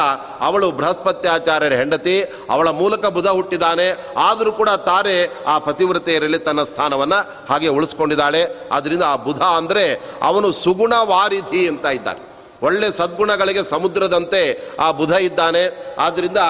ಅವಳು 0.48 0.68
ಬೃಹಸ್ಪತ್ಯಾಚಾರ್ಯರ 0.78 1.74
ಹೆಂಡತಿ, 1.80 2.16
ಅವಳ 2.50 2.68
ಮೂಲಕ 2.80 3.06
ಬುಧ 3.16 3.28
ಹುಟ್ಟಿದ್ದಾನೆ 3.38 3.88
ಆದರೂ 4.28 4.52
ಕೂಡ 4.60 4.70
ತಾರೆ 4.90 5.16
ಆ 5.46 5.56
ಪತಿವ್ರತೆಯರಲ್ಲಿ 5.66 6.40
ತನ್ನ 6.48 6.62
ಸ್ಥಾನವನ್ನು 6.70 7.20
ಹಾಗೆ 7.50 7.68
ಉಳಿಸ್ಕೊಂಡಿದ್ದಾಳೆ. 7.76 8.42
ಆದ್ದರಿಂದ 8.72 9.04
ಆ 9.12 9.16
ಬುಧ 9.26 9.42
ಅಂದರೆ 9.60 9.84
ಅವನು 10.22 10.50
ಸುಗುಣ 10.62 10.94
ವಾರಿಧಿ 11.12 11.62
ಅಂತ 11.72 11.86
ಇದ್ದಾನೆ. 11.98 12.22
ಒಳ್ಳೆ 12.66 12.86
ಸದ್ಗುಣಗಳಿಗೆ 12.98 13.62
ಸಮುದ್ರದಂತೆ 13.70 14.40
ಆ 14.84 14.86
ಬುಧ 15.00 15.12
ಇದ್ದಾನೆ. 15.26 15.64
ಆದ್ದರಿಂದ 16.06 16.40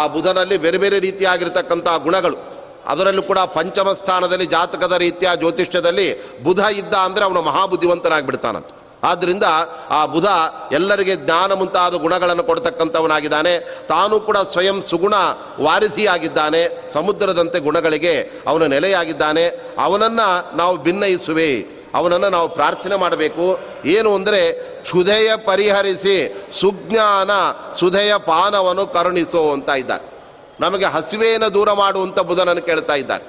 ಆ 0.00 0.02
ಬುಧನಲ್ಲಿ 0.14 0.56
ಬೇರೆ 0.64 0.78
ಬೇರೆ 0.82 0.96
ರೀತಿಯಾಗಿರ್ತಕ್ಕಂಥ 1.06 1.88
ಗುಣಗಳು. 2.06 2.38
ಅದರಲ್ಲೂ 2.92 3.22
ಕೂಡ 3.28 3.40
ಪಂಚಮ 3.54 3.88
ಸ್ಥಾನದಲ್ಲಿ 3.92 4.46
ಜಾತಕದ 4.46 4.94
ರೀತಿಯ 5.04 5.28
ಜ್ಯೋತಿಷ್ಯದಲ್ಲಿ 5.42 6.08
ಬುಧ 6.42 6.60
ಇದ್ದ 6.80 6.94
ಅಂದರೆ 7.06 7.24
ಅವನು 7.24 7.42
ಮಹಾಬುದ್ಧಿವಂತನಾಗಿಬಿಡ್ತಾನಂತ. 7.42 8.70
ಆದ್ದರಿಂದ 9.04 9.44
ಆ 9.90 10.06
ಬುಧ 10.06 10.24
ಎಲ್ಲರಿಗೆ 10.72 11.16
ಜ್ಞಾನ 11.16 11.52
ಮುಂತಾದ 11.52 11.94
ಗುಣಗಳನ್ನು 11.94 12.44
ಕೊಡ್ತಕ್ಕಂಥವನಾಗಿದ್ದಾನೆ. 12.44 13.58
ತಾನು 13.88 14.20
ಕೂಡ 14.20 14.36
ಸ್ವಯಂ 14.36 14.82
ಸುಗುಣ 14.90 15.14
ವಾರಿಸಿಯಾಗಿದ್ದಾನೆ. 15.60 16.92
ಸಮುದ್ರದಂತೆ 16.92 17.58
ಗುಣಗಳಿಗೆ 17.58 18.30
ಅವನು 18.46 18.66
ನೆಲೆಯಾಗಿದ್ದಾನೆ. 18.66 19.46
ಅವನನ್ನು 19.78 20.56
ನಾವು 20.56 20.76
ಭಿನ್ನಯಿಸುವೆ 20.76 21.74
ಅವನನ್ನು 21.94 22.28
ನಾವು 22.28 22.48
ಪ್ರಾರ್ಥನೆ 22.48 22.96
ಮಾಡಬೇಕು. 22.96 23.58
ಏನು 23.84 24.14
ಅಂದರೆ 24.14 24.52
ಕ್ಷುಧೆಯ 24.82 25.36
ಪರಿಹರಿಸಿ 25.36 26.44
ಸುಜ್ಞಾನ, 26.60 27.30
ಸುಧೆಯ 27.80 28.16
ಪಾನವನ್ನು 28.16 28.86
ಕರುಣಿಸೋ 28.86 29.52
ಅಂತ 29.52 29.68
ಇದ್ದಾನೆ. 29.68 30.14
ನಮಗೆ 30.60 30.84
ಹಸಿವೆಯನ್ನು 30.84 31.54
ದೂರ 31.54 31.72
ಮಾಡುವಂಥ 31.72 32.18
ಬುಧನನ್ನು 32.18 32.62
ಕೇಳ್ತಾ 32.62 32.94
ಇದ್ದಾನೆ. 32.94 33.24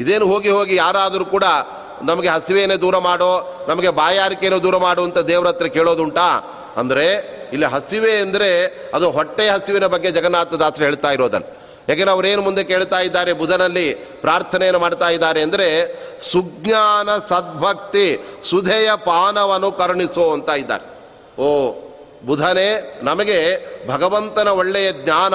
ಇದೇನು 0.00 0.26
ಹೋಗಿ 0.26 0.50
ಹೋಗಿ 0.50 0.76
ಯಾರಾದರೂ 0.76 1.24
ಕೂಡ 1.24 1.44
ನಮಗೆ 2.02 2.28
ಹಸಿವೆಯನ್ನು 2.28 2.80
ದೂರ 2.80 2.98
ಮಾಡೋ, 2.98 3.64
ನಮಗೆ 3.68 3.88
ಬಾಯಾರಿಕೆಯನ್ನು 3.88 4.62
ದೂರ 4.62 4.76
ಮಾಡುವಂಥ 4.76 5.18
ದೇವರ 5.18 5.46
ಹತ್ರ 5.46 5.66
ಕೇಳೋದುಂಟಾ? 5.66 6.50
ಅಂದರೆ, 6.76 7.06
ಇಲ್ಲಿ 7.52 7.66
ಹಸಿವೆ 7.66 8.18
ಅಂದರೆ 8.18 8.66
ಅದು 8.94 9.10
ಹೊಟ್ಟೆ 9.10 9.48
ಹಸಿವಿನ 9.48 9.86
ಬಗ್ಗೆ 9.86 10.10
ಜಗನ್ನಾಥದಾಸರು 10.10 10.84
ಹೇಳ್ತಾ 10.84 11.12
ಇರೋದನ್ನು. 11.12 11.64
ಯಾಕೆಂದರೆ 11.88 12.10
ಅವರೇನು 12.10 12.42
ಮುಂದೆ 12.42 12.64
ಕೇಳ್ತಾ 12.64 13.00
ಇದ್ದಾರೆ, 13.00 13.32
ಬುಧನಲ್ಲಿ 13.32 13.94
ಪ್ರಾರ್ಥನೆಯನ್ನು 13.94 14.80
ಮಾಡ್ತಾ 14.80 15.10
ಇದ್ದಾರೆ 15.10 15.42
ಅಂದರೆ, 15.42 15.68
ಸುಜ್ಞಾನ 16.32 17.08
ಸದ್ಭಕ್ತಿ, 17.18 18.20
ಸುಧೆಯ 18.50 18.90
ಪಾನವನ್ನು 18.96 19.72
ಕರುಣಿಸೋ 19.72 20.32
ಅಂತ 20.32 20.50
ಇದ್ದಾರೆ. 20.50 20.84
ಓ, 21.38 21.72
ಬುಧನೇ, 22.24 23.00
ನಮಗೆ 23.02 23.38
ಭಗವಂತನ 23.88 24.48
ಒಳ್ಳೆಯ 24.48 24.92
ಜ್ಞಾನ, 24.92 25.34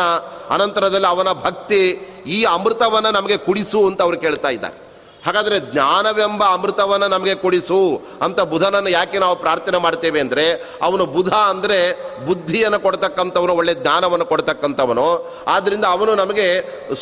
ಅನಂತರದಲ್ಲಿ 0.50 1.08
ಅವನ 1.08 1.32
ಭಕ್ತಿ, 1.32 2.10
ಈ 2.26 2.44
ಅಮೃತವನ್ನು 2.44 3.12
ನಮಗೆ 3.12 3.38
ಕುಡಿಸು 3.38 3.88
ಅಂತ 3.88 4.02
ಅವರು 4.02 4.20
ಕೇಳ್ತಾ 4.20 4.50
ಇದ್ದಾರೆ. 4.50 4.89
ಹಾಗಾದರೆ 5.30 5.58
ಜ್ಞಾನವೆಂಬ 5.72 6.44
ಅಮೃತವನ್ನು 6.58 7.08
ನಮಗೆ 7.14 7.34
ಕೊಡಿಸು 7.42 7.80
ಅಂತ 8.26 8.40
ಬುಧನನ್ನು 8.52 8.92
ಯಾಕೆ 8.98 9.18
ನಾವು 9.24 9.36
ಪ್ರಾರ್ಥನೆ 9.44 9.80
ಮಾಡ್ತೇವೆ 9.84 10.20
ಅಂದರೆ, 10.26 10.46
ಅವನು 10.88 11.04
ಬುಧ 11.16 11.32
ಅಂದರೆ 11.52 11.80
ಬುದ್ಧಿಯನ್ನು 12.28 12.80
ಕೊಡ್ತಕ್ಕಂಥವನು, 12.86 13.54
ಒಳ್ಳೆ 13.60 13.74
ಜ್ಞಾನವನ್ನು 13.82 14.26
ಕೊಡ್ತಕ್ಕಂಥವನು. 14.32 15.08
ಆದ್ದರಿಂದ 15.56 15.86
ಅವನು 15.96 16.12
ನಮಗೆ 16.22 16.48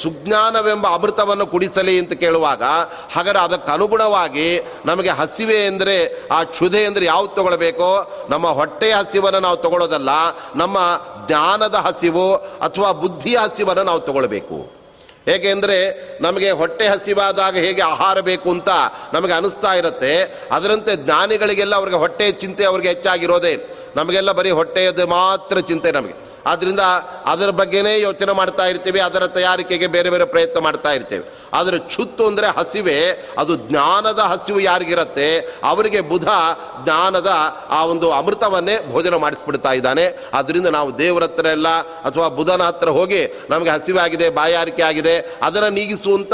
ಸುಜ್ಞಾನವೆಂಬ 0.02 0.86
ಅಮೃತವನ್ನು 0.98 1.46
ಕುಡಿಸಲಿ 1.54 1.96
ಅಂತ 2.02 2.14
ಕೇಳುವಾಗ, 2.24 2.64
ಹಾಗಾದರೆ 3.16 3.42
ಅದಕ್ಕೆ 3.48 3.72
ಅನುಗುಣವಾಗಿ 3.78 4.50
ನಮಗೆ 4.92 5.12
ಹಸಿವೆ 5.20 5.60
ಎಂದರೆ 5.72 5.98
ಆ 6.38 6.42
ಕ್ಷುಧೆ 6.54 6.84
ಅಂದರೆ 6.90 7.06
ಯಾವ್ದು 7.14 7.34
ತಗೊಳ್ಬೇಕೋ? 7.40 7.92
ನಮ್ಮ 8.34 8.48
ಹೊಟ್ಟೆಯ 8.62 8.96
ಹಸಿವನ್ನು 9.02 9.42
ನಾವು 9.48 9.60
ತಗೊಳ್ಳೋದಲ್ಲ, 9.68 10.12
ನಮ್ಮ 10.64 10.78
ಜ್ಞಾನದ 11.30 11.78
ಹಸಿವು 11.88 12.28
ಅಥವಾ 12.68 12.92
ಬುದ್ಧಿಯ 13.04 13.38
ಹಸಿವನ್ನು 13.46 13.86
ನಾವು 13.92 14.04
ತಗೊಳ್ಬೇಕು. 14.10 14.58
ಏಕೆಂದರೆ 15.28 16.08
ನಮಗೆ 16.22 16.52
ಹೊಟ್ಟೆ 16.52 16.88
ಹಸಿವಾದಾಗ 16.88 17.58
ಹೇಗೆ 17.58 17.82
ಆಹಾರ 17.82 18.20
ಬೇಕು 18.20 18.50
ಅಂತ 18.52 18.70
ನಮಗೆ 19.14 19.34
ಅನಿಸ್ತಾ 19.34 19.74
ಇರುತ್ತೆ. 19.74 20.40
ಅದರಂತೆ 20.52 20.96
ಜ್ಞಾನಿಗಳಿಗೆಲ್ಲ 20.96 21.76
ಅವ್ರಿಗೆ 21.76 21.98
ಹೊಟ್ಟೆ 21.98 22.32
ಚಿಂತೆ 22.32 22.66
ಅವ್ರಿಗೆ 22.66 22.88
ಹೆಚ್ಚಾಗಿರೋದೇ. 22.88 23.78
ನಮಗೆಲ್ಲ 23.96 24.32
ಬರೀ 24.32 24.52
ಹೊಟ್ಟೆಯದು 24.52 25.08
ಮಾತ್ರ 25.08 25.60
ಚಿಂತೆ 25.60 25.92
ನಮಗೆ. 25.92 26.27
ಆದ್ದರಿಂದ 26.52 26.84
ಅದರ 27.32 27.50
ಬಗ್ಗೆನೇ 27.60 27.94
ಯೋಚನೆ 28.08 28.34
ಮಾಡ್ತಾ 28.40 28.66
ಇರ್ತೀವಿ, 28.72 29.00
ಅದರ 29.08 29.24
ತಯಾರಿಕೆಗೆ 29.38 29.88
ಬೇರೆ 29.96 30.10
ಬೇರೆ 30.14 30.26
ಪ್ರಯತ್ನ 30.34 30.60
ಮಾಡ್ತಾ 30.68 30.92
ಇರ್ತೇವೆ. 30.98 31.26
ಆದರೆ 31.58 31.78
ಚುತ್ತು 31.94 32.24
ಅಂದರೆ 32.30 32.48
ಹಸಿವೆ, 32.58 32.98
ಅದು 33.42 33.54
ಜ್ಞಾನದ 33.68 34.22
ಹಸಿವು 34.32 34.60
ಯಾರಿಗಿರತ್ತೆ, 34.70 35.28
ಅವರಿಗೆ 35.72 36.00
ಬುಧ 36.12 36.28
ಜ್ಞಾನದ 36.84 37.32
ಆ 37.78 37.80
ಒಂದು 37.92 38.08
ಅಮೃತವನ್ನೇ 38.20 38.76
ಭೋಜನ 38.94 39.16
ಮಾಡಿಸ್ಬಿಡ್ತಾ 39.26 39.72
ಇದ್ದಾನೆ. 39.80 40.06
ಅದರಿಂದ 40.40 40.70
ನಾವು 40.78 40.90
ದೇವರ 41.04 41.24
ಹತ್ರ 41.30 41.48
ಎಲ್ಲ 41.58 41.70
ಅಥವಾ 42.10 42.28
ಬುಧನ 42.40 42.64
ಹತ್ರ 42.70 42.90
ಹೋಗಿ 42.98 43.22
ನಮಗೆ 43.54 43.72
ಹಸಿವೆ 43.76 44.02
ಆಗಿದೆ, 44.06 44.28
ಬಾಯಾರಿಕೆ 44.40 44.86
ಆಗಿದೆ, 44.92 45.16
ಅದನ್ನು 45.48 45.72
ನೀಗಿಸುವಂಥ 45.80 46.34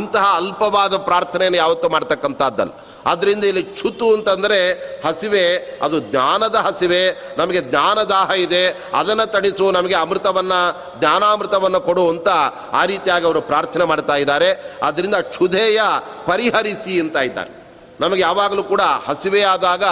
ಇಂತಹ 0.00 0.24
ಅಲ್ಪವಾದ 0.40 0.96
ಪ್ರಾರ್ಥನೆಯನ್ನು 1.10 1.60
ಯಾವತ್ತೂ 1.64 1.90
ಮಾಡ್ತಕ್ಕಂಥದ್ದಲ್ಲ. 1.96 2.74
ಆದ್ದರಿಂದ 3.06 3.44
ಇಲ್ಲಿ 3.44 3.76
ಛುತು 3.76 4.14
ಅಂತಂದರೆ 4.14 4.72
ಹಸಿವೆ, 5.06 5.78
ಅದು 5.82 6.00
ಜ್ಞಾನದ 6.00 6.54
ಹಸಿವೆ, 6.54 7.34
ನಮಗೆ 7.38 7.60
ಜ್ಞಾನದಾಹ 7.60 8.30
ಇದೆ, 8.30 8.82
ಅದನ್ನು 8.94 9.26
ತಣಿಸು, 9.26 9.70
ನಮಗೆ 9.70 9.94
ಅಮೃತವನ್ನು, 9.94 10.94
ಜ್ಞಾನಾಮೃತವನ್ನು 10.98 11.80
ಕೊಡು 11.80 12.08
ಅಂತ 12.08 12.28
ಆ 12.72 12.84
ರೀತಿಯಾಗಿ 12.84 13.24
ಅವರು 13.24 13.40
ಪ್ರಾರ್ಥನೆ 13.40 13.84
ಮಾಡ್ತಾ 13.84 14.16
ಇದ್ದಾರೆ. 14.16 14.78
ಅದರಿಂದ 14.82 15.14
ಕ್ಷುಧೇಯ 15.14 15.80
ಪರಿಹರಿಸಿ 16.26 17.00
ಅಂತ 17.00 17.16
ಇದ್ದಾರೆ. 17.16 17.64
ನಮಗೆ 18.00 18.20
ಯಾವಾಗಲೂ 18.20 18.62
ಕೂಡ 18.62 18.80
ಹಸಿವೆ 18.80 19.42
ಆದಾಗ 19.42 19.84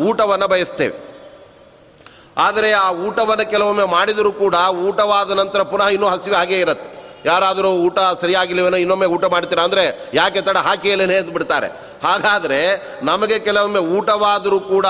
ಊಟವನ್ನು 0.00 0.48
ಬಯಸ್ತೇವೆ. 0.48 1.10
ಆದರೆ 2.36 2.72
ಆ 2.72 2.92
ಊಟವನ್ನು 2.92 3.50
ಕೆಲವೊಮ್ಮೆ 3.50 3.84
ಮಾಡಿದರೂ 3.84 4.32
ಕೂಡ 4.32 4.54
ಊಟವಾದ 4.70 5.30
ನಂತರ 5.30 5.62
ಪುನಃ 5.62 5.86
ಇನ್ನೂ 5.86 6.08
ಹಸಿವೆ 6.08 6.36
ಹಾಗೇ 6.36 6.60
ಇರುತ್ತೆ. 6.60 6.99
ಯಾರಾದರೂ 7.24 7.68
ಊಟ 7.68 7.98
ಸರಿಯಾಗಿಲ್ಲವೇನೋ 8.20 8.76
ಇನ್ನೊಮ್ಮೆ 8.76 9.06
ಊಟ 9.06 9.24
ಮಾಡ್ತೀರಾ 9.24 9.62
ಅಂದರೆ 9.64 10.10
ಯಾಕೆ 10.14 10.40
ತಡ 10.40 10.56
ಹಾಕಿಯಲ್ಲೇನೆ 10.56 11.22
ಬಿಡ್ತಾರೆ. 11.22 11.66
ಹಾಗಾದರೆ 12.04 12.60
ನಮಗೆ 13.02 13.38
ಕೆಲವೊಮ್ಮೆ 13.38 13.78
ಊಟವಾದರೂ 13.78 14.60
ಕೂಡ 14.60 14.86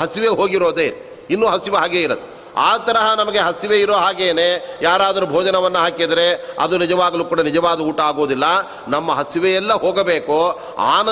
ಹಸಿವೆ 0.00 0.28
ಹೋಗಿರೋದೇ. 0.28 1.18
ಇನ್ನೂ 1.30 1.46
ಹಸಿವೆ 1.46 1.76
ಹಾಗೇ 1.76 2.02
ಇರುತ್ತೆ. 2.02 2.32
ಆ 2.56 2.76
ತರಹ 2.76 3.14
ನಮಗೆ 3.14 3.38
ಹಸಿವೆ 3.38 3.80
ಇರೋ 3.80 3.94
ಹಾಗೇನೆ 3.94 4.78
ಯಾರಾದರೂ 4.82 5.26
ಭೋಜನವನ್ನು 5.26 5.78
ಹಾಕಿದರೆ 5.78 6.54
ಅದು 6.60 6.78
ನಿಜವಾಗಲೂ 6.78 7.24
ಕೂಡ 7.24 7.40
ನಿಜವಾದ 7.40 7.80
ಊಟ 7.80 8.00
ಆಗೋದಿಲ್ಲ. 8.00 8.44
ನಮ್ಮ 8.88 9.12
ಹಸಿವೆಯೆಲ್ಲ 9.12 9.72
ಹೋಗಬೇಕು. 9.72 10.60
ಆ 10.78 11.02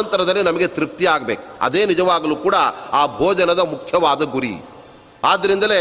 ನಮಗೆ 0.43 0.67
ತೃಪ್ತಿ 0.67 1.07
ಆಗಬೇಕು. 1.07 1.43
ಅದೇ 1.61 1.87
ನಿಜವಾಗಲೂ 1.87 2.37
ಕೂಡ 2.37 2.55
ಆ 2.93 3.07
ಭೋಜನದ 3.07 3.59
ಮುಖ್ಯವಾದ 3.59 4.23
ಗುರಿ. 4.23 4.65
ಆದ್ದರಿಂದಲೇ 5.25 5.81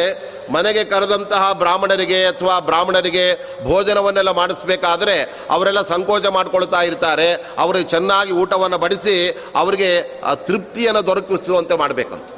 ಮನೆಗೆ 0.51 0.83
ಕರೆದಂತಹ 0.83 1.51
ಬ್ರಾಹ್ಮಣರಿಗೆ 1.53 2.25
ಅಥವಾ 2.25 2.59
ಬ್ರಾಹ್ಮಣರಿಗೆ 2.59 3.25
ಭೋಜನವನ್ನೆಲ್ಲ 3.63 4.31
ಮಾಡಿಸ್ಬೇಕಾದ್ರೆ 4.31 5.45
ಅವರೆಲ್ಲ 5.49 5.81
ಸಂಕೋಚ 5.81 6.25
ಮಾಡಿಕೊಳ್ತಾ 6.25 6.81
ಇರ್ತಾರೆ. 6.81 7.33
ಅವರಿಗೆ 7.33 7.89
ಚೆನ್ನಾಗಿ 7.89 8.31
ಊಟವನ್ನು 8.31 8.77
ಬಡಿಸಿ 8.77 9.37
ಅವರಿಗೆ 9.55 10.21
ತೃಪ್ತಿಯನ್ನು 10.35 11.05
ದೊರಕಿಸುವಂತೆ 11.07 11.77
ಮಾಡಬೇಕಂತ. 11.77 12.29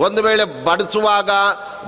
ಒಂದು 0.00 0.22
ವೇಳೆ 0.22 0.64
ಬಡಿಸುವಾಗ, 0.64 1.30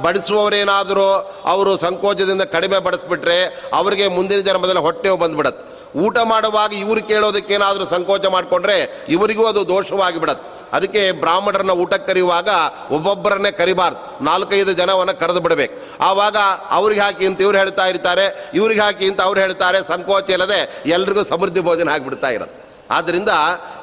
ಬಡಿಸುವವರೇನಾದರೂ 0.03 1.33
ಅವರು 1.45 1.77
ಸಂಕೋಚದಿಂದ 1.77 2.43
ಕಡಿಮೆ 2.43 2.79
ಬಡಿಸ್ಬಿಟ್ರೆ 2.79 3.69
ಅವರಿಗೆ 3.75 4.09
ಮುಂದಿನ 4.09 4.41
ಜನ್ಮದಲ್ಲಿ 4.41 4.81
ಹೊಟ್ಟೆ 4.81 5.11
ಬಂದುಬಿಡತ್ತೆ. 5.11 5.99
ಊಟ 5.99 6.19
ಮಾಡುವಾಗ 6.25 6.73
ಇವರು 6.73 7.03
ಕೇಳೋದಕ್ಕೇನಾದರೂ 7.03 7.85
ಸಂಕೋಚ 7.87 8.27
ಮಾಡಿಕೊಂಡ್ರೆ 8.27 9.07
ಇವರಿಗೂ 9.09 9.47
ಅದು 9.47 9.69
ದೋಷವಾಗಿ 9.69 10.21
ಬಿಡತ್ತೆ 10.21 10.54
ಅದಕ್ಕೆ 10.75 11.03
ಬ್ರಾಹ್ಮಣರನ್ನ 11.13 11.75
ಊಟಕ್ಕೆ 11.83 12.07
ಕರೆಯುವಾಗ 12.07 12.49
ಒಬ್ಬೊಬ್ಬರನ್ನೇ 12.91 13.53
ಕರಿಬಾರ್ದು. 13.61 14.25
ನಾಲ್ಕೈದು 14.25 14.73
ಜನವನ್ನು 14.73 15.15
ಕರೆದು 15.21 15.41
ಬಿಡಬೇಕು. 15.41 15.77
ಆವಾಗ 16.01 16.37
ಅವ್ರಿಗೆ 16.71 17.01
ಹಾಕಿ 17.01 17.27
ಅಂತ 17.27 17.41
ಇವ್ರು 17.41 17.59
ಹೇಳ್ತಾ 17.59 17.87
ಇರ್ತಾರೆ, 17.87 18.51
ಇವ್ರಿಗೆ 18.55 18.81
ಹಾಕಿ 18.81 19.07
ಅಂತ 19.07 19.21
ಅವ್ರು 19.21 19.41
ಹೇಳ್ತಾರೆ, 19.41 19.79
ಸಂಕೋಚ 19.89 20.31
ಇಲ್ಲದೆ 20.31 20.61
ಎಲ್ರಿಗೂ 20.87 21.25
ಸಮೃದ್ಧಿ 21.25 21.61
ಭೋಜನ 21.61 21.89
ಆಗಿಬಿಡ್ತಾ 21.89 22.31
ಇರುತ್ತೆ 22.31 22.61
ಆದ್ದರಿಂದ 22.91 23.33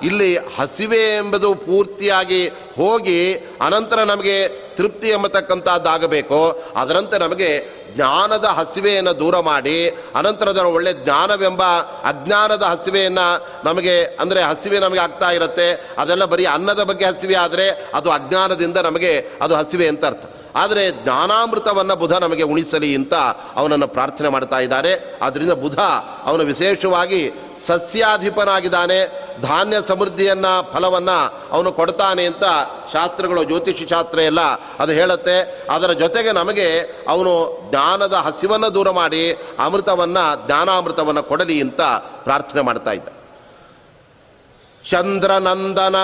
ಇಲ್ಲಿ 0.03 0.37
ಹಸಿವೆ 0.57 1.03
ಎಂಬುದು 1.17 1.49
ಪೂರ್ತಿಯಾಗಿ 1.67 2.41
ಹೋಗಿ 2.49 3.19
ಅನಂತರ 3.65 3.99
ನಮಗೆ 4.03 4.35
ತೃಪ್ತಿ 4.75 5.09
ಎಂಬತಕ್ಕಂಥದ್ದಾಗಬೇಕು. 5.09 6.39
ಅದರಂತೆ 6.75 7.17
ನಮಗೆ 7.17 7.49
ಜ್ಞಾನದ 7.95 8.45
ಹಸಿವೆಯನ್ನು 8.45 9.19
ದೂರ 9.19 9.39
ಮಾಡಿ 9.39 9.77
ಅನಂತರದ 10.15 10.57
ಒಳ್ಳೆ 10.57 10.93
ಜ್ಞಾನವೆಂಬ 10.93 11.63
ಅಜ್ಞಾನದ 12.03 12.63
ಹಸಿವೆಯನ್ನು 12.63 13.27
ನಮಗೆ, 13.65 14.03
ಅಂದರೆ 14.19 14.41
ಹಸಿವೆ 14.41 14.79
ನಮಗೆ 14.79 14.99
ಆಗ್ತಾ 14.99 15.31
ಇರುತ್ತೆ. 15.31 15.69
ಅದೆಲ್ಲ 15.97 16.25
ಬರೀ 16.25 16.45
ಅನ್ನದ 16.45 16.83
ಬಗ್ಗೆ 16.83 17.05
ಹಸಿವೆ 17.05 17.35
ಆದರೆ 17.35 17.65
ಅದು 17.93 18.11
ಅಜ್ಞಾನದಿಂದ 18.11 18.77
ನಮಗೆ 18.77 19.13
ಅದು 19.41 19.55
ಹಸಿವೆ 19.55 19.87
ಅಂತ 19.87 20.05
ಅರ್ಥ. 20.05 20.25
ಆದರೆ 20.55 20.91
ಜ್ಞಾನಾಮೃತವನ್ನು 20.91 21.95
ಬುಧ 21.95 22.13
ನಮಗೆ 22.13 22.43
ಉಣಿಸಲಿ 22.43 22.95
ಅಂತ 22.95 23.13
ಅವನನ್ನು 23.55 23.87
ಪ್ರಾರ್ಥನೆ 23.87 24.29
ಮಾಡ್ತಾ 24.29 24.59
ಇದ್ದಾರೆ. 24.59 24.91
ಆದ್ದರಿಂದ 25.21 25.51
ಬುಧ 25.51 25.79
ಅವನು 26.23 26.43
ವಿಶೇಷವಾಗಿ 26.43 27.21
ಸಸ್ಯಾಧಿಪನಾಗಿದ್ದಾನೆ. 27.67 29.21
ಧಾನ್ಯ 29.41 29.77
ಸಮೃದ್ಧಿಯನ್ನು 29.87 30.73
ಫಲವನ್ನು 30.73 31.49
ಅವನು 31.51 31.71
ಕೊಡ್ತಾನೆ 31.71 32.25
ಅಂತ 32.25 32.43
ಶಾಸ್ತ್ರಗಳು, 32.93 33.43
ಜ್ಯೋತಿಷಿ 33.43 33.87
ಶಾಸ್ತ್ರ 33.87 34.19
ಎಲ್ಲ 34.19 34.41
ಅದು 34.79 34.91
ಹೇಳುತ್ತೆ. 34.91 35.67
ಅದರ 35.71 35.91
ಜೊತೆಗೆ 35.91 36.31
ನಮಗೆ 36.31 36.79
ಅವನು 37.09 37.61
ಜ್ಞಾನದ 37.69 38.13
ಹಸಿವನ್ನು 38.13 38.73
ದೂರ 38.73 38.89
ಮಾಡಿ 38.89 39.31
ಅಮೃತವನ್ನು, 39.59 40.45
ಜ್ಞಾನಾಮೃತವನ್ನು 40.45 41.23
ಕೊಡಲಿ 41.23 41.61
ಅಂತ 41.61 41.81
ಪ್ರಾರ್ಥನೆ 42.23 42.61
ಮಾಡ್ತಾ 42.61 42.91
ಇದ್ದ. 42.91 43.07
ಚಂದ್ರನಂದನ 44.89 45.95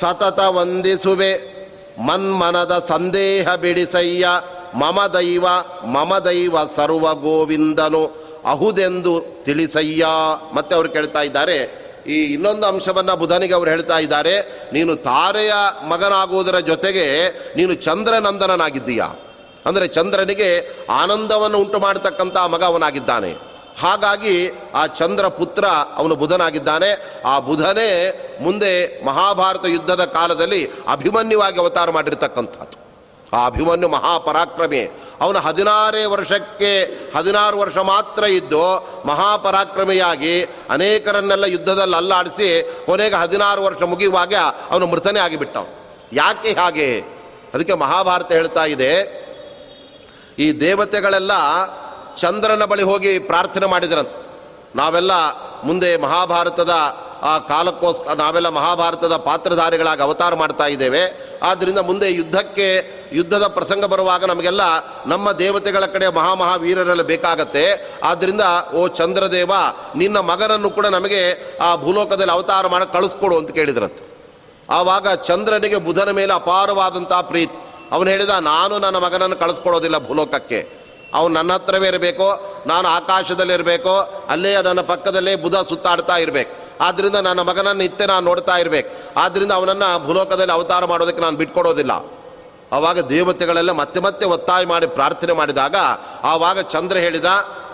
ಸತತ 0.00 0.40
ವಂದಿಸುವೆ. 0.40 1.60
ಮನ್ಮನದ 2.06 2.84
ಸಂದೇಹ 2.88 3.54
ಬಿಡಿಸಯ್ಯ. 3.54 4.28
ಮಮ 4.74 5.06
ದೈವ 5.06 5.44
ಮಮ 5.84 6.18
ದೈವ 6.18 6.56
ಸರ್ವ 6.76 7.14
ಗೋವಿಂದನು 7.14 8.19
ಅಹುದೆಂದು 8.44 9.42
ತಿಳಿಸಯ್ಯ 9.44 10.06
ಮತ್ತೆ 10.54 10.74
ಅವರು 10.74 10.88
ಕೇಳ್ತಾ 10.88 11.22
ಇದ್ದಾರೆ. 11.22 11.80
ಈ 12.06 12.24
ಇನ್ನೊಂದು 12.24 12.66
ಅಂಶವನ್ನು 12.66 13.16
ಬುಧನಿಗೆ 13.16 13.54
ಅವರು 13.54 13.70
ಹೇಳ್ತಾ 13.70 13.98
ಇದ್ದಾರೆ. 13.98 14.40
ನೀನು 14.72 14.96
ತಾರೆಯ 14.96 15.52
ಮಗನಾಗುವುದರ 15.88 16.58
ಜೊತೆಗೆ 16.58 17.28
ನೀನು 17.56 17.74
ಚಂದ್ರನಂದನನಾಗಿದ್ದೀಯ? 17.74 19.02
ಅಂದರೆ 19.66 19.88
ಚಂದ್ರನಿಗೆ 19.88 20.76
ಆನಂದವನ್ನು 20.90 21.58
ಉಂಟು 21.58 21.78
ಮಾಡತಕ್ಕಂಥ 21.78 22.36
ಮಗ 22.36 22.64
ಅವನಾಗಿದ್ದಾನೆ. 22.64 23.32
ಹಾಗಾಗಿ 23.80 24.50
ಆ 24.74 24.86
ಚಂದ್ರ 24.86 25.28
ಪುತ್ರ 25.28 25.64
ಅವನು 25.96 26.14
ಬುಧನಾಗಿದ್ದಾನೆ. 26.14 27.22
ಆ 27.24 27.38
ಬುಧನೇ 27.38 27.90
ಮುಂದೆ 28.40 29.04
ಮಹಾಭಾರತ 29.04 29.64
ಯುದ್ಧದ 29.66 30.04
ಕಾಲದಲ್ಲಿ 30.04 30.70
ಅಭಿಮನ್ಯುವಾಗಿ 30.88 31.60
ಅವತಾರ 31.60 31.90
ಮಾಡಿರ್ತಕ್ಕಂಥದ್ದು. 31.90 32.79
ಆ 33.32 33.40
ಅಭಿಮನ್ಯು 33.46 33.88
ಮಹಾಪರಾಕ್ರಮಿ. 33.88 34.82
ಅವನು 35.20 35.38
ಹದಿನಾರೇ 35.38 36.02
ವರ್ಷಕ್ಕೆ 36.04 36.70
ಹದಿನಾರು 37.16 37.56
ವರ್ಷ 37.58 37.78
ಮಾತ್ರ 37.90 38.22
ಇದ್ದು 38.38 38.62
ಮಹಾಪರಾಕ್ರಮಿಯಾಗಿ 39.06 40.34
ಅನೇಕರನ್ನೆಲ್ಲ 40.70 41.44
ಯುದ್ಧದಲ್ಲಿ 41.44 41.96
ಅಲ್ಲಾಡಿಸಿ 41.96 42.48
ಕೊನೆಗೆ 42.86 43.16
ಹದಿನಾರು 43.16 43.60
ವರ್ಷ 43.62 43.82
ಮುಗಿಯುವಾಗ 43.82 44.34
ಅವನು 44.70 44.86
ಮೃತನೇ 44.86 45.20
ಆಗಿಬಿಟ್ಟವನು. 45.20 45.72
ಯಾಕೆ 46.12 46.52
ಹಾಗೆ? 46.52 46.88
ಅದಕ್ಕೆ 47.54 47.74
ಮಹಾಭಾರತ 47.74 48.30
ಹೇಳ್ತಾ 48.32 48.64
ಇದೆ, 48.64 48.92
ಈ 50.38 50.46
ದೇವತೆಗಳೆಲ್ಲ 50.60 51.32
ಚಂದ್ರನ 52.16 52.64
ಬಳಿ 52.64 52.82
ಹೋಗಿ 52.82 53.12
ಪ್ರಾರ್ಥನೆ 53.30 53.66
ಮಾಡಿದ್ರಂತ. 53.66 54.14
ನಾವೆಲ್ಲ 54.76 55.12
ಮುಂದೆ 55.64 55.90
ಮಹಾಭಾರತದ, 55.96 56.74
ಆ 57.22 57.32
ಕಾಲಕ್ಕೋಸ್ಕರ 57.48 58.14
ನಾವೆಲ್ಲ 58.14 58.48
ಮಹಾಭಾರತದ 58.48 59.14
ಪಾತ್ರಧಾರಿಗಳಾಗಿ 59.26 60.02
ಅವತಾರ 60.02 60.34
ಮಾಡ್ತಾ 60.34 60.66
ಇದ್ದೇವೆ. 60.66 61.02
ಆದ್ದರಿಂದ 61.42 61.80
ಮುಂದೆ 61.88 62.08
ಯುದ್ಧಕ್ಕೆ 62.12 62.68
ಯುದ್ಧದ 63.12 63.46
ಪ್ರಸಂಗ 63.46 63.84
ಬರುವಾಗ 63.84 64.24
ನಮಗೆಲ್ಲ 64.24 64.60
ನಮ್ಮ 65.06 65.32
ದೇವತೆಗಳ 65.32 65.86
ಕಡೆ 65.86 66.08
ಮಹಾಮಹಾವೀರರೆಲ್ಲ 66.08 67.02
ಬೇಕಾಗತ್ತೆ. 67.02 67.92
ಆದ್ದರಿಂದ 68.02 68.40
ಓ 68.74 68.88
ಚಂದ್ರದೇವ, 68.88 69.52
ನಿನ್ನ 69.96 70.18
ಮಗನನ್ನು 70.18 70.70
ಕೂಡ 70.70 70.86
ನಮಗೆ 70.86 71.22
ಆ 71.58 71.76
ಭೂಲೋಕದಲ್ಲಿ 71.76 72.32
ಅವತಾರ 72.32 72.66
ಮಾಡಿ 72.66 72.92
ಕಳಿಸ್ಕೊಡು 72.92 73.38
ಅಂತ 73.38 73.50
ಕೇಳಿದ್ರಂತೆ. 73.50 74.10
ಆವಾಗ 74.70 75.08
ಚಂದ್ರನಿಗೆ 75.08 75.76
ಬುಧನ 75.76 76.10
ಮೇಲೆ 76.10 76.32
ಅಪಾರವಾದಂಥ 76.32 77.12
ಪ್ರೀತಿ. 77.12 77.58
ಅವನು 77.92 78.10
ಹೇಳಿದ, 78.10 78.28
ನಾನು 78.28 78.78
ನನ್ನ 78.78 78.96
ಮಗನನ್ನು 78.96 79.36
ಕಳಿಸ್ಕೊಡೋದಿಲ್ಲ 79.36 79.98
ಭೂಲೋಕಕ್ಕೆ. 79.98 80.68
ಅವನು 81.14 81.34
ನನ್ನ 81.34 81.52
ಹತ್ರವೇ 81.52 81.88
ಇರಬೇಕು, 81.88 82.26
ನಾನು 82.66 82.88
ಆಕಾಶದಲ್ಲಿರಬೇಕು 82.88 83.94
ಅಲ್ಲೇ 84.28 84.62
ನನ್ನ 84.62 84.80
ಪಕ್ಕದಲ್ಲೇ 84.80 85.36
ಬುಧ 85.36 85.56
ಸುತ್ತಾಡ್ತಾ 85.56 86.16
ಇರಬೇಕು. 86.16 86.60
ಆದ್ದರಿಂದ 86.80 87.14
ನನ್ನ 87.14 87.40
ಮಗನನ್ನು 87.40 87.82
ಇತ್ತೆ 87.82 88.06
ನಾನು 88.06 88.26
ನೋಡ್ತಾ 88.26 88.56
ಇರಬೇಕು. 88.56 89.20
ಆದ್ದರಿಂದ 89.20 89.52
ಅವನನ್ನು 89.52 90.06
ಭೂಲೋಕದಲ್ಲಿ 90.06 90.52
ಅವತಾರ 90.52 90.84
ಮಾಡೋದಕ್ಕೆ 90.84 91.22
ನಾನು 91.22 91.36
ಬಿಟ್ಕೊಡೋದಿಲ್ಲ. 91.36 92.19
ಆವಾಗ 92.72 92.98
ದೇವತೆಗಳೆಲ್ಲ 93.12 93.72
ಮತ್ತೆ 93.82 94.00
ಮತ್ತೆ 94.00 94.24
ಒತ್ತಾಯ 94.34 94.64
ಮಾಡಿ 94.72 94.86
ಪ್ರಾರ್ಥನೆ 94.98 95.32
ಮಾಡಿದಾಗ 95.32 95.76
ಆವಾಗ 96.32 96.58
ಚಂದ್ರ 96.74 96.96
ಹೇಳಿದ, 96.96 97.30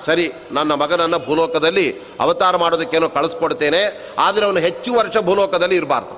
ಸರಿ, 0.06 0.26
ನನ್ನ 0.52 0.72
ಮಗನನ್ನು 0.82 1.18
ಭೂಲೋಕದಲ್ಲಿ 1.26 1.86
ಅವತಾರ 2.20 2.56
ಮಾಡೋದಕ್ಕೇನೋ 2.56 3.08
ಕಳಿಸ್ಕೊಡ್ತೇನೆ, 3.16 3.82
ಆದರೆ 4.18 4.44
ಅವನು 4.46 4.60
ಹೆಚ್ಚು 4.66 4.92
ವರ್ಷ 4.94 5.16
ಭೂಲೋಕದಲ್ಲಿ 5.30 5.76
ಇರಬಾರ್ದು. 5.76 6.14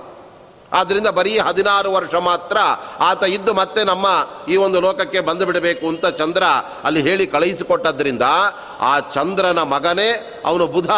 ಆದ್ದರಿಂದ 0.73 1.09
ಬರೀ 1.19 1.31
ಹದಿನಾರು 1.38 1.91
ವರ್ಷ 1.93 2.14
ಮಾತ್ರ 2.14 2.57
ಆತ 3.01 3.23
ಇದ್ದು 3.35 3.53
ಮತ್ತೆ 3.55 3.81
ನಮ್ಮ 3.85 4.07
ಈ 4.53 4.57
ಒಂದು 4.64 4.79
ಲೋಕಕ್ಕೆ 4.81 5.21
ಬಂದು 5.29 5.45
ಬಿಡಬೇಕು 5.47 5.85
ಅಂತ 5.88 6.07
ಚಂದ್ರ 6.21 6.43
ಅಲ್ಲಿ 6.85 7.01
ಹೇಳಿ 7.09 7.27
ಕಳುಹಿಸಿಕೊಟ್ಟದ್ರಿಂದ 7.35 8.27
ಆ 8.81 8.93
ಚಂದ್ರನ 9.14 9.61
ಮಗನೇ 9.75 10.11
ಅವನು 10.47 10.67
ಬುಧ, 10.75 10.91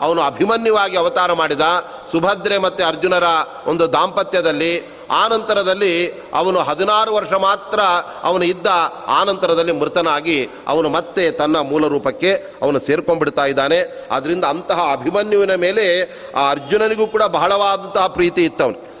ಅವನು 0.00 0.20
ಅಭಿಮನ್ಯುವಾಗಿ 0.22 0.96
ಅವತಾರ 0.96 1.32
ಮಾಡಿದ. 1.32 1.66
ಸುಭದ್ರೆ 2.12 2.58
ಮತ್ತು 2.58 2.84
ಅರ್ಜುನರ 2.84 3.28
ಒಂದು 3.66 3.86
ದಾಂಪತ್ಯದಲ್ಲಿ 3.92 4.72
ಆನಂತರದಲ್ಲಿ 5.10 6.22
ಅವನು 6.34 6.58
ಹದಿನಾರು 6.58 7.14
ವರ್ಷ 7.14 7.32
ಮಾತ್ರ 7.32 7.80
ಅವನು 8.22 8.44
ಇದ್ದ 8.44 8.66
ಆನಂತರದಲ್ಲಿ 9.06 9.72
ಮೃತನಾಗಿ 9.72 10.48
ಅವನು 10.68 10.88
ಮತ್ತೆ 10.88 11.30
ತನ್ನ 11.30 11.60
ಮೂಲ 11.60 11.86
ರೂಪಕ್ಕೆ 11.86 12.32
ಅವನು 12.62 12.80
ಸೇರ್ಕೊಂಡ್ಬಿಡ್ತಾ 12.80 13.44
ಇದ್ದಾನೆ. 13.44 14.08
ಅದರಿಂದ 14.10 14.44
ಅಂತಹ 14.44 14.80
ಅಭಿಮನ್ಯುವಿನ 14.92 15.54
ಮೇಲೆ 15.54 16.02
ಆ 16.36 16.50
ಅರ್ಜುನನಿಗೂ 16.50 17.06
ಕೂಡ 17.06 17.22
ಬಹಳವಾದಂತಹ 17.22 18.06
ಪ್ರೀತಿ 18.06 18.44
ಇತ್ತವನು. 18.44 18.94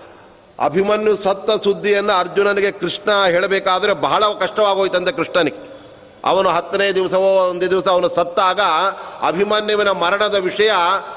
ಅಭಿಮನ್ಯು 0.64 1.16
ಸತ್ತ 1.16 1.64
ಸುದ್ದಿಯನ್ನು 1.64 2.12
ಅರ್ಜುನನಿಗೆ 2.12 2.72
ಕೃಷ್ಣ 2.72 3.24
ಹೇಳಬೇಕಾದರೆ 3.24 3.92
ಬಹಳ 3.92 4.24
ಕಷ್ಟವಾಗೋಯ್ತಂತೆ 4.40 5.12
ಕೃಷ್ಣನಿಗೆ. 5.12 5.73
ಅವನು 6.24 6.48
ಹತ್ತನೇ 6.48 6.92
ದಿವಸವೋ 6.92 7.48
ಒಂದು 7.48 7.70
ದಿವಸ 7.70 7.88
ಅವನು 7.88 8.08
ಸತ್ತಾಗ 8.08 8.60
ಅಭಿಮನ್ಯುವಿನ 9.26 9.90
ಮರಣದ 9.90 10.34
ವಿಷಯ, 10.34 10.72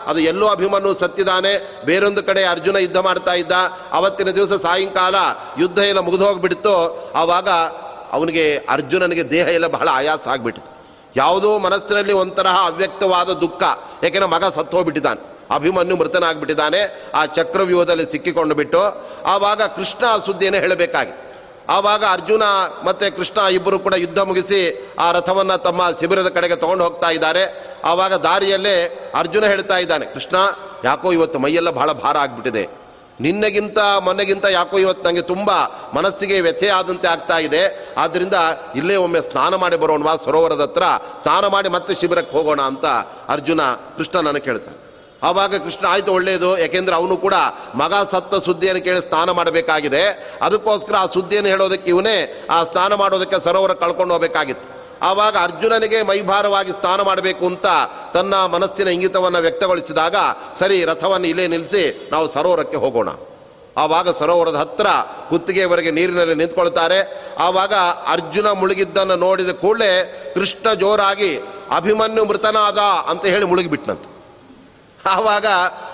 ಅದು 0.08 0.20
ಎಲ್ಲೋ 0.20 0.48
ಅಭಿಮನ್ಯು 0.48 1.00
ಸತ್ತಿದ್ದಾನೆ, 1.00 1.84
ಬೇರೊಂದು 1.86 2.24
ಕಡೆ 2.24 2.44
ಅರ್ಜುನ 2.44 2.76
ಯುದ್ಧ 2.76 2.98
ಮಾಡ್ತಾ 2.98 3.34
ಇದ್ದ. 3.34 3.52
ಅವತ್ತಿನ 3.92 4.30
ದಿವಸ 4.30 4.62
ಸಾಯಂಕಾಲ 4.62 5.16
ಯುದ್ಧ 5.60 5.80
ಎಲ್ಲ 5.80 6.00
ಮುಗಿದು 6.00 6.26
ಹೋಗಿಬಿಡ್ತು. 6.26 7.12
ಆವಾಗ 7.16 7.50
ಅವನಿಗೆ 8.12 8.58
ಅರ್ಜುನನಿಗೆ 8.70 9.32
ದೇಹ 9.32 9.48
ಎಲ್ಲ 9.48 9.68
ಬಹಳ 9.68 9.88
ಆಯಾಸ 9.92 10.28
ಆಗಿಬಿಟ್ಟಿತು. 10.28 10.78
ಯಾವುದೋ 11.16 11.60
ಮನಸ್ಸಿನಲ್ಲಿ 11.60 12.14
ಒಂಥರಹ 12.14 12.66
ಅವ್ಯಕ್ತವಾದ 12.66 13.30
ದುಃಖ. 13.30 13.64
ಯಾಕೆಂದರೆ 14.04 14.30
ಮಗ 14.30 14.44
ಸತ್ತೋಗ್ಬಿಟ್ಟಿದ್ದಾನೆ 14.46 15.38
ಅಭಿಮನ್ಯು 15.56 15.98
ಮೃತನಾಗ್ಬಿಟ್ಟಿದ್ದಾನೆ. 15.98 17.12
ಆ 17.16 17.26
ಚಕ್ರವ್ಯೂಹದಲ್ಲಿ 17.26 18.12
ಸಿಕ್ಕಿಕೊಂಡು 18.12 18.56
ಬಿಟ್ಟು, 18.56 18.80
ಆವಾಗ 19.26 19.62
ಕೃಷ್ಣ 19.62 20.06
ಸುದ್ದಿಯನ್ನು 20.26 20.60
ಹೇಳಬೇಕಾಗಿ. 20.60 21.27
ಆವಾಗ 21.70 22.04
ಅರ್ಜುನ 22.12 22.44
ಮತ್ತು 22.86 23.18
ಕೃಷ್ಣ 23.18 23.40
ಇಬ್ಬರು 23.42 23.80
ಕೂಡ 23.80 23.94
ಯುದ್ಧ 23.94 24.20
ಮುಗಿಸಿ 24.20 24.90
ಆ 25.00 25.12
ರಥವನ್ನು 25.12 25.58
ತಮ್ಮ 25.58 25.82
ಶಿಬಿರದ 26.00 26.28
ಕಡೆಗೆ 26.28 26.56
ತಗೊಂಡು 26.56 26.84
ಹೋಗ್ತಾ 26.84 27.10
ಇದ್ದಾರೆ. 27.10 27.68
ಆವಾಗ 27.84 28.14
ದಾರಿಯಲ್ಲೇ 28.14 29.10
ಅರ್ಜುನ 29.16 29.46
ಹೇಳ್ತಾ 29.46 29.78
ಇದ್ದಾನೆ, 29.78 30.06
ಕೃಷ್ಣ, 30.06 30.36
ಯಾಕೋ 30.84 31.12
ಇವತ್ತು 31.12 31.40
ಮೈಯೆಲ್ಲ 31.40 31.70
ಬಹಳ 31.70 31.92
ಭಾರ 31.92 32.18
ಆಗಿಬಿಟ್ಟಿದೆ. 32.18 32.88
ನಿನ್ನೆಗಿಂತ 33.22 33.78
ಮೊನ್ನೆಗಿಂತ 34.00 34.46
ಯಾಕೋ 34.46 34.78
ಇವತ್ತು 34.78 35.10
ನನಗೆ 35.10 35.22
ತುಂಬ 35.22 35.52
ಮನಸ್ಸಿಗೆ 35.94 36.42
ವ್ಯಥೆ 36.42 36.70
ಆದಂತೆ 36.70 37.08
ಆಗ್ತಾ 37.08 37.38
ಇದೆ. 37.38 37.94
ಆದ್ದರಿಂದ 37.98 38.34
ಇಲ್ಲೇ 38.76 38.96
ಒಮ್ಮೆ 38.96 39.22
ಸ್ನಾನ 39.22 39.56
ಮಾಡಿ 39.56 39.76
ಬರೋಣವಾ 39.76 40.16
ಸರೋವರದ 40.26 40.62
ಹತ್ರ. 40.62 40.84
ಸ್ನಾನ 41.22 41.48
ಮಾಡಿ 41.48 41.70
ಮತ್ತೆ 41.70 41.96
ಶಿಬಿರಕ್ಕೆ 41.96 42.38
ಹೋಗೋಣ 42.38 42.62
ಅಂತ 42.62 42.86
ಅರ್ಜುನ 43.30 43.62
ಕೃಷ್ಣ 43.98 44.20
ನನಗೆ 44.20 44.40
ಕೇಳ್ತಾನೆ. 44.40 44.87
ಆವಾಗ 45.24 45.56
ಕೃಷ್ಣ 45.56 45.86
ಆಯಿತು 45.88 46.14
ಒಳ್ಳೆಯದು 46.14 46.58
ಯಾಕೆಂದರೆ 46.58 46.96
ಅವನು 46.96 47.18
ಕೂಡ 47.18 47.34
ಮಗ 47.76 47.94
ಸತ್ತ 48.12 48.36
ಸುದ್ದಿಯನ್ನು 48.46 48.84
ಕೇಳಿ 48.84 49.00
ಸ್ನಾನ 49.00 49.32
ಮಾಡಬೇಕಾಗಿದೆ. 49.32 50.36
ಅದಕ್ಕೋಸ್ಕರ 50.42 50.96
ಆ 50.96 51.06
ಸುದ್ದಿಯನ್ನು 51.06 51.50
ಹೇಳೋದಕ್ಕೆ 51.50 51.90
ಇವನೇ 51.90 52.48
ಆ 52.50 52.64
ಸ್ನಾನ 52.64 52.94
ಮಾಡೋದಕ್ಕೆ 52.94 53.44
ಸರೋವರ 53.44 53.74
ಕಳ್ಕೊಂಡು 53.74 54.14
ಹೋಗಬೇಕಾಗಿತ್ತು. 54.14 54.78
ಆವಾಗ 55.02 55.38
ಅರ್ಜುನನಿಗೆ 55.42 56.04
ಮೈಭಾರವಾಗಿ 56.04 56.72
ಸ್ನಾನ 56.72 57.02
ಮಾಡಬೇಕು 57.02 57.46
ಅಂತ 57.46 57.66
ತನ್ನ 58.14 58.34
ಮನಸ್ಸಿನ 58.34 58.88
ಇಂಗಿತವನ್ನು 58.88 59.40
ವ್ಯಕ್ತಗೊಳಿಸಿದಾಗ, 59.40 60.16
ಸರಿ, 60.60 60.86
ರಥವನ್ನು 60.86 61.28
ಇಲ್ಲೇ 61.28 61.48
ನಿಲ್ಲಿಸಿ 61.48 62.10
ನಾವು 62.12 62.34
ಸರೋವರಕ್ಕೆ 62.34 62.78
ಹೋಗೋಣ. 62.78 63.10
ಆವಾಗ 63.78 64.20
ಸರೋವರದ 64.20 64.56
ಹತ್ತಿರ 64.56 64.86
ಕುತ್ತಿಗೆಯವರೆಗೆ 65.30 65.92
ನೀರಿನಲ್ಲಿ 65.92 66.36
ನಿಂತ್ಕೊಳ್ತಾರೆ. 66.36 67.30
ಆವಾಗ 67.40 67.74
ಅರ್ಜುನ 68.08 68.52
ಮುಳುಗಿದ್ದನ್ನು 68.52 69.16
ನೋಡಿದ 69.16 69.50
ಕೂಡಲೇ 69.50 69.92
ಕೃಷ್ಣ 70.34 70.74
ಜೋರಾಗಿ, 70.74 71.38
ಅಭಿಮನ್ಯು 71.76 72.26
ಮೃತನಾದ 72.26 72.78
ಅಂತ 72.80 73.26
ಹೇಳಿ 73.26 73.46
ಮುಳುಗಿಬಿಟ್ನಂತೆ. 73.46 74.17
ಆವಾಗ 75.08 75.46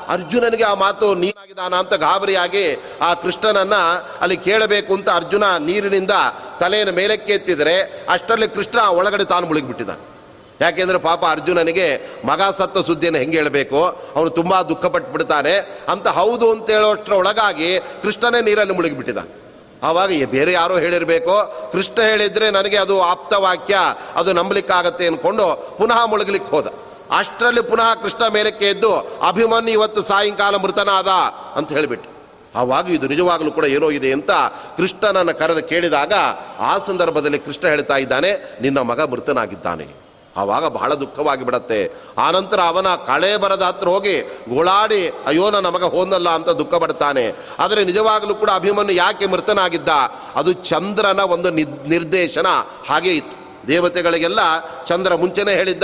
ಅರ್ಜುನನಿಗೆ 0.08 0.64
ಆ 0.64 0.74
ಮಾತು 0.74 1.16
ನೀರಾಗಿದ್ದಾನ 1.16 1.76
ಅಂತ 1.76 1.94
ಗಾಬರಿಯಾಗಿ 1.94 2.84
ಆ 3.02 3.14
ಕೃಷ್ಣನನ್ನು 3.14 4.08
ಅಲ್ಲಿ 4.22 4.38
ಕೇಳಬೇಕು 4.38 4.94
ಅಂತ 4.94 5.10
ಅರ್ಜುನ 5.10 5.44
ನೀರಿನಿಂದ 5.58 6.12
ತಲೆಯನ್ನು 6.60 6.94
ಮೇಲಕ್ಕೆ 6.94 7.34
ಎತ್ತಿದರೆ 7.34 8.06
ಅಷ್ಟರಲ್ಲಿ 8.10 8.48
ಕೃಷ್ಣ 8.48 8.80
ಒಳಗಡೆ 8.80 9.24
ತಾನು 9.24 9.48
ಮುಳುಗಿಬಿಟ್ಟಿದ್ದಾನೆ. 9.48 10.14
ಯಾಕೆಂದರೆ 10.62 10.98
ಪಾಪ 10.98 11.26
ಅರ್ಜುನನಿಗೆ 11.26 12.18
ಮಗ 12.26 12.42
ಸತ್ತ 12.58 12.78
ಸುದ್ದಿಯನ್ನು 12.78 13.20
ಹೆಂಗೆ 13.20 13.38
ಹೇಳಬೇಕು? 13.38 13.86
ಅವನು 14.16 14.30
ತುಂಬ 14.30 14.62
ದುಃಖಪಟ್ಟು 14.62 15.12
ಬಿಡ್ತಾನೆ 15.12 15.82
ಅಂತ 15.90 16.08
ಹೌದು 16.08 16.52
ಅಂತ 16.52 16.70
ಹೇಳೋಷ್ಟರ 16.70 17.14
ಒಳಗಾಗಿ 17.14 17.80
ಕೃಷ್ಣನೇ 17.80 18.42
ನೀರಲ್ಲಿ 18.42 18.74
ಮುಳುಗಿಬಿಟ್ಟಿದ್ದಾನೆ. 18.74 19.44
ಆವಾಗ 19.84 20.10
ಬೇರೆ 20.32 20.52
ಯಾರೋ 20.52 20.78
ಹೇಳಿರಬೇಕು. 20.78 21.56
ಕೃಷ್ಣ 21.72 22.02
ಹೇಳಿದರೆ 22.02 22.52
ನನಗೆ 22.52 22.78
ಅದು 22.78 23.02
ಆಪ್ತವಾಕ್ಯ 23.02 23.78
ಅದು 24.16 24.34
ನಂಬಲಿಕ್ಕಾಗತ್ತೆ 24.34 25.08
ಅಂದ್ಕೊಂಡು 25.08 25.76
ಪುನಃ 25.78 26.06
ಮುಳುಗಲಿಕ್ಕೆ 26.06 26.50
ಹೋದ. 26.52 26.83
ಅಷ್ಟರಲ್ಲಿ 27.20 27.62
ಪುನಃ 27.62 27.94
ಕೃಷ್ಣ 27.94 28.24
ಮೇಲಕ್ಕೆ 28.28 28.66
ಎದ್ದು, 28.66 28.92
ಅಭಿಮನ್ಯು 29.28 29.74
ಇವತ್ತು 29.74 30.02
ಸಾಯಂಕಾಲ 30.04 30.56
ಮೃತನಾದ 30.56 31.08
ಅಂತ 31.56 31.72
ಹೇಳಿಬಿಟ್ಟು 31.72 32.10
ಆವಾಗ 32.56 32.90
ಇದು 32.90 33.08
ನಿಜವಾಗಲೂ 33.08 33.52
ಕೂಡ 33.52 33.66
ಏನೋ 33.66 33.92
ಇದೆ 33.92 34.12
ಅಂತ 34.14 34.32
ಕೃಷ್ಣನನ್ನು 34.78 35.40
ಕರೆದು 35.40 35.68
ಕೇಳಿದಾಗ 35.68 36.14
ಆ 36.60 36.78
ಸಂದರ್ಭದಲ್ಲಿ 36.88 37.40
ಕೃಷ್ಣ 37.40 37.68
ಹೇಳ್ತಾ 37.68 37.98
ಇದ್ದಾನೆ, 37.98 38.58
ನಿನ್ನ 38.62 38.80
ಮಗ 38.80 39.02
ಮೃತನಾಗಿದ್ದಾನೆ. 39.02 40.04
ಆವಾಗ 40.38 40.66
ಬಹಳ 40.66 40.94
ದುಃಖವಾಗಿ 40.94 41.44
ಬಿಡತ್ತೆ. 41.46 41.80
ಆನಂತರ 42.18 42.60
ಅವನ 42.62 42.96
ಕಳೆ 42.96 43.38
ಬರದ 43.38 43.62
ಹತ್ರ 43.62 43.88
ಹೋಗಿ 43.88 44.22
ಗೋಳಾಡಿ, 44.22 45.02
ಅಯ್ಯೋ, 45.28 45.50
ನನ್ನ 45.50 45.68
ಮಗ 45.68 45.84
ಹೋದಲ್ಲ 45.84 46.30
ಅಂತ 46.30 46.50
ದುಃಖ 46.50 46.74
ಪಡ್ತಾನೆ. 46.76 47.26
ಆದರೆ 47.60 47.86
ನಿಜವಾಗಲೂ 47.86 48.36
ಕೂಡ 48.36 48.50
ಅಭಿಮನ್ಯು 48.50 48.96
ಯಾಕೆ 48.96 49.26
ಮೃತನಾಗಿದ್ದ? 49.26 49.90
ಅದು 50.36 50.54
ಚಂದ್ರನ 50.54 51.20
ಒಂದು 51.20 51.50
ನಿರ್ದೇಶನ 51.90 52.48
ಹಾಗೆ 52.90 53.14
ಇತ್ತು. 53.16 53.43
ದೇವತೆಗಳಿಗೆಲ್ಲ 53.68 54.40
ಚಂದ್ರ 54.86 55.16
ಮುಂಚೆನೇ 55.16 55.56
ಹೇಳಿದ್ದ, 55.56 55.84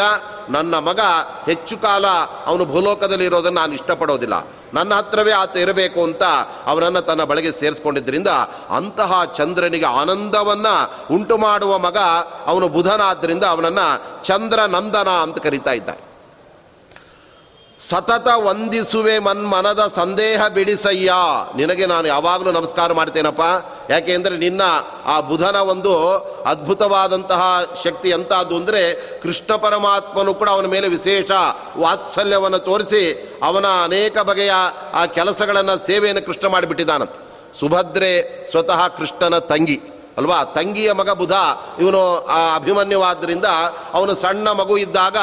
ನನ್ನ 0.50 0.80
ಮಗ 0.80 1.00
ಹೆಚ್ಚು 1.46 1.78
ಕಾಲ 1.78 2.06
ಅವನು 2.46 2.66
ಭೂಲೋಕದಲ್ಲಿ 2.66 3.26
ಇರೋದನ್ನು 3.26 3.60
ನಾನು 3.60 3.74
ಇಷ್ಟಪಡೋದಿಲ್ಲ. 3.74 4.48
ನನ್ನ 4.74 4.94
ಹತ್ರವೇ 4.94 5.32
ಆತ 5.32 5.58
ಇರಬೇಕು 5.58 6.04
ಅಂತ 6.04 6.24
ಅವನನ್ನು 6.66 7.02
ತನ್ನ 7.02 7.24
ಬಳಿಗೆ 7.24 7.52
ಸೇರಿಸ್ಕೊಂಡಿದ್ದರಿಂದ 7.52 8.28
ಅಂತಹ 8.70 9.24
ಚಂದ್ರನಿಗೆ 9.38 9.86
ಆನಂದವನ್ನು 9.86 10.92
ಉಂಟು 11.16 11.38
ಮಾಡುವ 11.38 11.78
ಮಗ 11.78 11.98
ಅವನು 12.46 12.68
ಬುಧನಾದ್ದರಿಂದ 12.68 13.44
ಅವನನ್ನು 13.44 14.24
ಚಂದ್ರನಂದನ 14.24 15.10
ಅಂತ 15.10 15.38
ಕರಿತಾ 15.38 15.72
ಇದ್ದಾರೆ. 15.72 16.09
ಸತತ 17.88 18.28
ವಂದಿಸುವೆ 18.36 19.20
ಮನ್ಮನದ 19.20 19.92
ಸಂದೇಹ 19.96 20.48
ಬಿಡಿಸಯ್ಯ. 20.48 21.12
ನಿನಗೆ 21.56 21.86
ನಾನು 21.86 22.08
ಯಾವಾಗಲೂ 22.08 22.52
ನಮಸ್ಕಾರ 22.52 22.94
ಮಾಡ್ತೇನಪ್ಪ. 22.94 23.42
ಯಾಕೆ 23.90 24.14
ಅಂದರೆ 24.14 24.38
ನಿನ್ನ 24.38 24.62
ಆ 25.06 25.20
ಬುಧನ 25.20 25.56
ಒಂದು 25.56 25.94
ಅದ್ಭುತವಾದಂತಹ 26.46 27.42
ಶಕ್ತಿ 27.84 28.10
ಎಂಥದ್ದು 28.10 28.56
ಅಂದರೆ 28.56 28.96
ಕೃಷ್ಣ 29.20 29.56
ಪರಮಾತ್ಮನು 29.56 30.34
ಕೂಡ 30.34 30.50
ಅವನ 30.50 30.66
ಮೇಲೆ 30.66 30.88
ವಿಶೇಷ 30.88 31.32
ವಾತ್ಸಲ್ಯವನ್ನು 31.78 32.60
ತೋರಿಸಿ 32.60 33.04
ಅವನ 33.44 33.66
ಅನೇಕ 33.84 34.18
ಬಗೆಯ 34.20 34.52
ಆ 34.94 35.06
ಕೆಲಸಗಳನ್ನು 35.06 35.86
ಸೇವೆಯನ್ನು 35.86 36.26
ಕೃಷ್ಣ 36.26 36.48
ಮಾಡಿಬಿಟ್ಟಿದ್ದಾನಂತ. 36.48 37.16
ಸುಭದ್ರೆ 37.60 38.12
ಸ್ವತಃ 38.52 38.88
ಕೃಷ್ಣನ 38.88 39.38
ತಂಗಿ. 39.38 39.99
ಅಲ್ವಾ? 40.20 40.44
ತಂಗಿಯ 40.44 40.92
ಮಗ 40.92 41.10
ಬುಧ, 41.10 41.36
ಇವನು, 41.80 42.02
ಆ 42.28 42.56
ಅಭಿಮನ್ಯವಾದ್ದರಿಂದ 42.56 43.46
ಅವನು 43.94 44.16
ಸಣ್ಣ 44.16 44.48
ಮಗು 44.52 44.78
ಇದ್ದಾಗ 44.78 45.18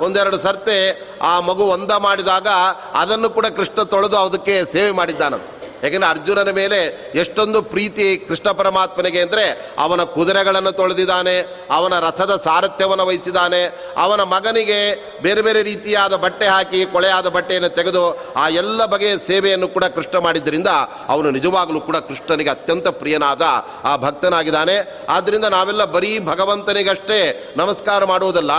ಒಂದೆರಡು 0.00 0.38
ಸರ್ತೆ 0.38 0.78
ಆ 1.22 1.40
ಮಗು 1.40 1.64
ಒಂದ 1.76 1.92
ಮಾಡಿದಾಗ 1.92 2.48
ಅದನ್ನು 2.94 3.30
ಕೂಡ 3.30 3.46
ಕೃಷ್ಣ 3.46 3.82
ತೊಳೆದು 3.82 4.18
ಅದಕ್ಕೆ 4.18 4.72
ಸೇವೆ 4.72 4.90
ಮಾಡಿದ್ದಾನಂತ. 4.90 5.57
ಯಾಕೆಂದರೆ 5.82 6.10
ಅರ್ಜುನನ 6.14 6.50
ಮೇಲೆ 6.60 6.78
ಎಷ್ಟೊಂದು 7.22 7.58
ಪ್ರೀತಿ 7.72 8.06
ಕೃಷ್ಣ 8.28 8.48
ಪರಮಾತ್ಮನಿಗೆ 8.60 9.20
ಅಂದರೆ 9.26 9.44
ಅವನ 9.84 10.02
ಕುದುರೆಗಳನ್ನು 10.14 10.72
ತೊಳೆದಿದ್ದಾನೆ, 10.80 11.36
ಅವನ 11.76 11.94
ರಥದ 12.06 12.32
ಸಾರಥ್ಯವನ್ನು 12.46 13.04
ವಹಿಸಿದ್ದಾನೆ, 13.10 13.62
ಅವನ 14.04 14.22
ಮಗನಿಗೆ 14.34 14.80
ಬೇರೆ 15.26 15.42
ಬೇರೆ 15.46 15.62
ರೀತಿಯಾದ 15.70 16.14
ಬಟ್ಟೆ 16.24 16.46
ಹಾಕಿ, 16.54 16.80
ಕೊಳೆಯಾದ 16.94 17.28
ಬಟ್ಟೆಯನ್ನು 17.36 17.70
ತೆಗೆದು 17.78 18.04
ಆ 18.42 18.44
ಎಲ್ಲ 18.62 18.80
ಬಗೆಯ 18.94 19.14
ಸೇವೆಯನ್ನು 19.28 19.68
ಕೂಡ 19.76 19.84
ಕೃಷ್ಣ 19.96 20.18
ಮಾಡಿದ್ದರಿಂದ 20.26 20.72
ಅವನು 21.14 21.30
ನಿಜವಾಗಲೂ 21.38 21.80
ಕೂಡ 21.88 21.96
ಕೃಷ್ಣನಿಗೆ 22.08 22.52
ಅತ್ಯಂತ 22.56 22.88
ಪ್ರಿಯನಾದ 23.02 23.44
ಆ 23.84 23.94
ಭಕ್ತನಾಗಿದ್ದಾನೆ. 24.06 24.76
ಆದ್ದರಿಂದ 25.16 25.46
ನಾವೆಲ್ಲ 25.56 25.84
ಬರೀ 25.96 26.12
ಭಗವಂತನಿಗಷ್ಟೇ 26.30 27.20
ನಮಸ್ಕಾರ 27.56 28.04
ಮಾಡುವುದಲ್ಲ, 28.12 28.52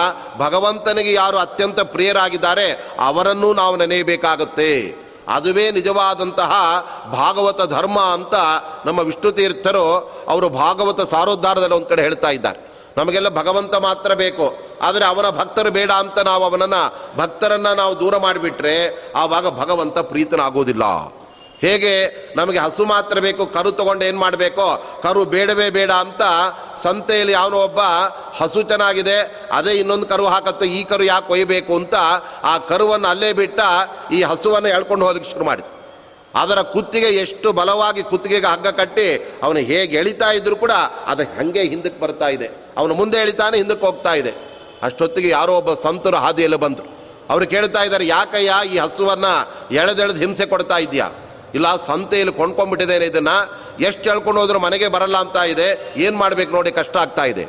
ಭಗವಂತನಿಗೆ 0.46 1.14
ಯಾರು 1.14 1.38
ಅತ್ಯಂತ 1.38 1.80
ಪ್ರಿಯರಾಗಿದ್ದಾರೆ 1.96 2.68
ಅವರನ್ನೂ 3.10 3.52
ನಾವು 3.62 3.76
ನೆನೆಯಬೇಕಾಗುತ್ತೆ. 3.84 4.72
ಅದುವೇ 5.30 5.72
ನಿಜವಾದಂತಹ 5.72 6.52
ಭಾಗವತ 7.12 7.62
ಧರ್ಮ 7.62 8.00
ಅಂತ 8.00 8.34
ನಮ್ಮ 8.86 9.00
ವಿಷ್ಣು 9.00 9.32
ತೀರ್ಥರು 9.32 10.12
ಅವರು 10.30 10.50
ಭಾಗವತ 10.50 11.12
ಸಾರೋದ್ಧಾರದಲ್ಲಿ 11.12 11.76
ಒಂದು 11.76 11.86
ಕಡೆ 11.86 12.02
ಹೇಳ್ತಾ 12.02 12.30
ಇದ್ದಾರೆ. 12.30 12.70
ನಮಗೆಲ್ಲ 12.98 13.30
ಭಗವಂತ 13.30 13.76
ಮಾತ್ರ 13.76 14.14
ಬೇಕು. 14.14 14.58
ಆದರೆ 14.82 15.06
ಅವನ 15.06 15.30
ಭಕ್ತರು 15.30 15.72
ಬೇಡ 15.72 15.92
ಅಂತ 15.92 16.20
ನಾವು 16.20 16.44
ಅವನನ್ನು 16.44 17.14
ಭಕ್ತರನ್ನು 17.18 17.76
ನಾವು 17.76 18.00
ದೂರ 18.00 18.18
ಮಾಡಿಬಿಟ್ರೆ 18.18 19.06
ಆವಾಗ 19.16 19.60
ಭಗವಂತ 19.60 20.00
ಪ್ರೀತನಾಗೋದಿಲ್ಲ. 20.00 20.84
ಹೇಗೆ 21.62 21.94
ನಮಗೆ 22.38 22.60
ಹಸು 22.60 22.86
ಮಾತ್ರ 22.86 23.20
ಬೇಕು, 23.20 23.46
ಕರು 23.46 23.72
ತಗೊಂಡು 23.72 24.06
ಏನು 24.06 24.20
ಮಾಡಬೇಕೋ? 24.20 25.00
ಕರು 25.04 25.26
ಬೇಡವೇ 25.26 25.70
ಬೇಡ 25.70 25.92
ಅಂತ 25.92 26.22
ಸಂತೆಯಲ್ಲಿ 26.84 27.34
ಯಾವನೋ 27.34 27.58
ಒಬ್ಬ 27.68 27.82
ಹಸು 28.40 28.62
ಚೆನ್ನಾಗಿದೆ 28.72 29.18
ಅದೇ 29.58 29.74
ಇನ್ನೊಂದು 29.82 30.08
ಕರು 30.12 30.26
ಹಾಕತ್ತೆ, 30.34 30.66
ಈ 30.78 30.82
ಕರು 30.92 31.04
ಯಾಕೆ 31.04 31.28
ಕೊಯ್ಯಬೇಕು 31.32 31.74
ಅಂತ 31.82 31.96
ಆ 32.52 32.54
ಕರುವನ್ನು 32.70 33.08
ಅಲ್ಲೇ 33.14 33.32
ಬಿಟ್ಟ 33.42 33.60
ಈ 34.18 34.22
ಹಸುವನ್ನು 34.32 34.70
ಎಳ್ಕೊಂಡು 34.78 35.06
ಹೋಗಕ್ಕೆ 35.08 35.30
ಶುರು 35.32 35.46
ಮಾಡಿದ 35.50 35.68
ಅದರ 36.42 36.60
ಕುತ್ತಿಗೆ 36.74 37.10
ಎಷ್ಟು 37.24 37.48
ಬಲವಾಗಿ 37.60 38.02
ಕುತ್ತಿಗೆಗೆ 38.10 38.48
ಹಗ್ಗ 38.54 38.70
ಕಟ್ಟಿ 38.80 39.08
ಅವನು 39.44 39.60
ಹೇಗೆ 39.70 39.96
ಎಳಿತಾ 40.02 40.30
ಇದ್ರು 40.40 40.56
ಕೂಡ 40.64 40.74
ಅದು 41.12 41.24
ಹಾಗೆ 41.38 41.64
ಹಿಂದಕ್ಕೆ 41.72 42.00
ಬರ್ತಾ 42.04 42.28
ಇದೆ. 42.36 42.48
ಅವನು 42.78 42.94
ಮುಂದೆ 43.00 43.18
ಎಳಿತಾನೆ, 43.24 43.56
ಹಿಂದಕ್ಕೆ 43.58 43.86
ಹೋಗ್ತಾ 43.86 44.14
ಇದೆ. 44.22 44.34
ಅಷ್ಟೊತ್ತಿಗೆ 44.88 45.30
ಯಾರೋ 45.30 45.54
ಒಬ್ಬ 45.62 45.74
ಸಂತರು 45.86 46.18
ಹಾದಿಯಲ್ಲಿ 46.26 46.60
ಬಂದರು. 46.66 46.88
ಅವರು 47.30 47.46
ಕೇಳ್ತಾ 47.54 47.82
ಇದ್ದಾರೆ, 47.88 48.06
ಯಾಕಯ್ಯ 48.08 48.52
ಈ 48.74 48.78
ಹಸುವನ್ನು 48.86 49.34
ಎಳೆದೆಳೆದು 49.80 50.20
ಹಿಂಸೆ 50.26 50.46
ಕೊಡ್ತಾ 50.54 50.78
ಇದೆಯಾ 50.86 51.08
ಇಲ್ಲ, 51.56 51.86
ಸಂತೆಯಲ್ಲಿ 51.86 52.34
ಕೊಂಡ್ಕೊಂಡ್ಬಿಟ್ಟಿದ್ದೇನೆ 52.34 53.06
ಇದನ್ನು. 53.06 53.60
ಎಷ್ಟು 53.84 54.12
ಹೇಳ್ಕೊಂಡು 54.12 54.42
ಹೋದ್ರು 54.42 54.60
ಮನೆಗೆ 54.60 54.88
ಬರಲ್ಲ 54.88 55.18
ಅಂತ 55.18 55.38
ಇದೆ. 55.38 55.94
ಏನು 55.98 56.18
ಮಾಡಬೇಕು 56.18 56.52
ನೋಡಿ, 56.52 56.72
ಕಷ್ಟ 56.72 56.98
ಆಗ್ತಾ 56.98 57.24
ಇದೆ. 57.24 57.48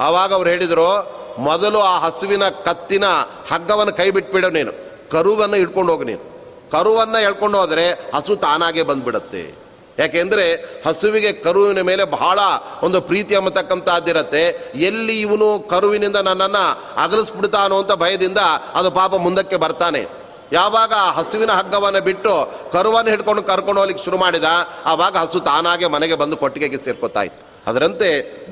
ಆವಾಗ 0.00 0.34
ಅವ್ರು 0.34 0.50
ಹೇಳಿದರು, 0.50 1.20
ಮೊದಲು 1.38 1.78
ಆ 1.78 1.98
ಹಸುವಿನ 1.98 2.48
ಕತ್ತಿನ 2.48 3.04
ಹಗ್ಗವನ್ನು 3.52 3.92
ಕೈ 3.92 4.10
ಬಿಟ್ಬಿಡು 4.10 4.50
ನೀನು. 4.50 4.72
ಕರುವನ್ನು 5.10 5.56
ಹಿಡ್ಕೊಂಡು 5.56 5.92
ಹೋಗಿ 5.92 6.04
ನೀನು. 6.04 6.30
ಕರುವನ್ನು 6.72 7.22
ಎಳ್ಕೊಂಡು 7.22 7.58
ಹೋದರೆ 7.58 7.90
ಹಸು 7.90 8.36
ತಾನಾಗೆ 8.36 8.82
ಬಂದ್ಬಿಡತ್ತೆ. 8.82 9.60
ಯಾಕೆಂದರೆ 9.98 10.54
ಹಸುವಿಗೆ 10.86 11.32
ಕರುವಿನ 11.32 11.80
ಮೇಲೆ 11.80 12.04
ಬಹಳ 12.04 12.38
ಒಂದು 12.82 13.00
ಪ್ರೀತಿ 13.00 13.34
ಅಂಬತಕ್ಕಂಥದ್ದಿರುತ್ತೆ 13.34 14.72
ಎಲ್ಲಿ 14.74 15.20
ಇವನು 15.20 15.68
ಕರುವಿನಿಂದ 15.68 16.16
ನನ್ನನ್ನು 16.16 16.82
ಅಗಲಿಸ್ಬಿಡ್ತಾನೋ 17.02 17.78
ಅಂತ 17.78 17.92
ಭಯದಿಂದ 17.92 18.38
ಅದು 18.74 18.90
ಪಾಪ 18.90 19.14
ಮುಂದಕ್ಕೆ 19.14 19.56
ಬರ್ತಾನೆ. 19.56 20.19
ಯಾವಾಗ 20.52 20.92
ಹಸುವಿನ 20.92 21.50
ಹಗ್ಗವನ್ನು 21.50 22.00
ಬಿಟ್ಟು 22.00 22.52
ಕರುವನ್ನು 22.72 23.10
ಹಿಡ್ಕೊಂಡು 23.10 23.42
ಕರ್ಕೊಂಡು 23.42 23.80
ಹೋಗ್ಲಿಕ್ಕೆ 23.80 24.04
ಶುರು 24.04 24.18
ಮಾಡಿದ, 24.18 24.44
ಆವಾಗ 24.86 25.16
ಹಸು 25.16 25.40
ತಾನಾಗೆ 25.40 25.86
ಮನೆಗೆ 25.86 26.14
ಬಂದು 26.14 26.36
ಕೊಟ್ಟಿಗೆಗೆ 26.36 26.78
ಸೇರ್ಕೊತಾ 26.84 27.22
ಅದರಂತೆ 27.66 28.08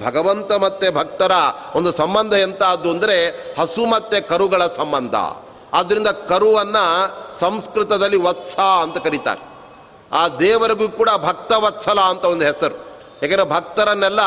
ಭಗವಂತ 0.06 0.52
ಮತ್ತೆ 0.52 0.90
ಭಕ್ತರ 0.90 1.32
ಒಂದು 1.74 1.92
ಸಂಬಂಧ 1.92 2.34
ಎಂಥದ್ದು 2.34 2.90
ಅಂದರೆ 2.90 3.28
ಹಸು 3.60 3.86
ಮತ್ತೆ 3.86 4.20
ಕರುಗಳ 4.20 4.66
ಸಂಬಂಧ. 4.66 5.14
ಆದ್ದರಿಂದ 5.74 6.06
ಕರುವನ್ನು 6.06 6.84
ಸಂಸ್ಕೃತದಲ್ಲಿ 7.38 8.16
ವತ್ಸ 8.16 8.58
ಅಂತ 8.58 8.98
ಕರೀತಾರೆ. 8.98 9.42
ಆ 10.12 10.28
ದೇವರಿಗೂ 10.28 10.88
ಕೂಡ 10.88 11.08
ಭಕ್ತವತ್ಸಲ 11.22 12.00
ಅಂತ 12.00 12.24
ಒಂದು 12.24 12.44
ಹೆಸರು. 12.44 12.87
ಯಾಕೆಂದರೆ 13.22 13.48
ಭಕ್ತರನ್ನೆಲ್ಲ 13.48 14.20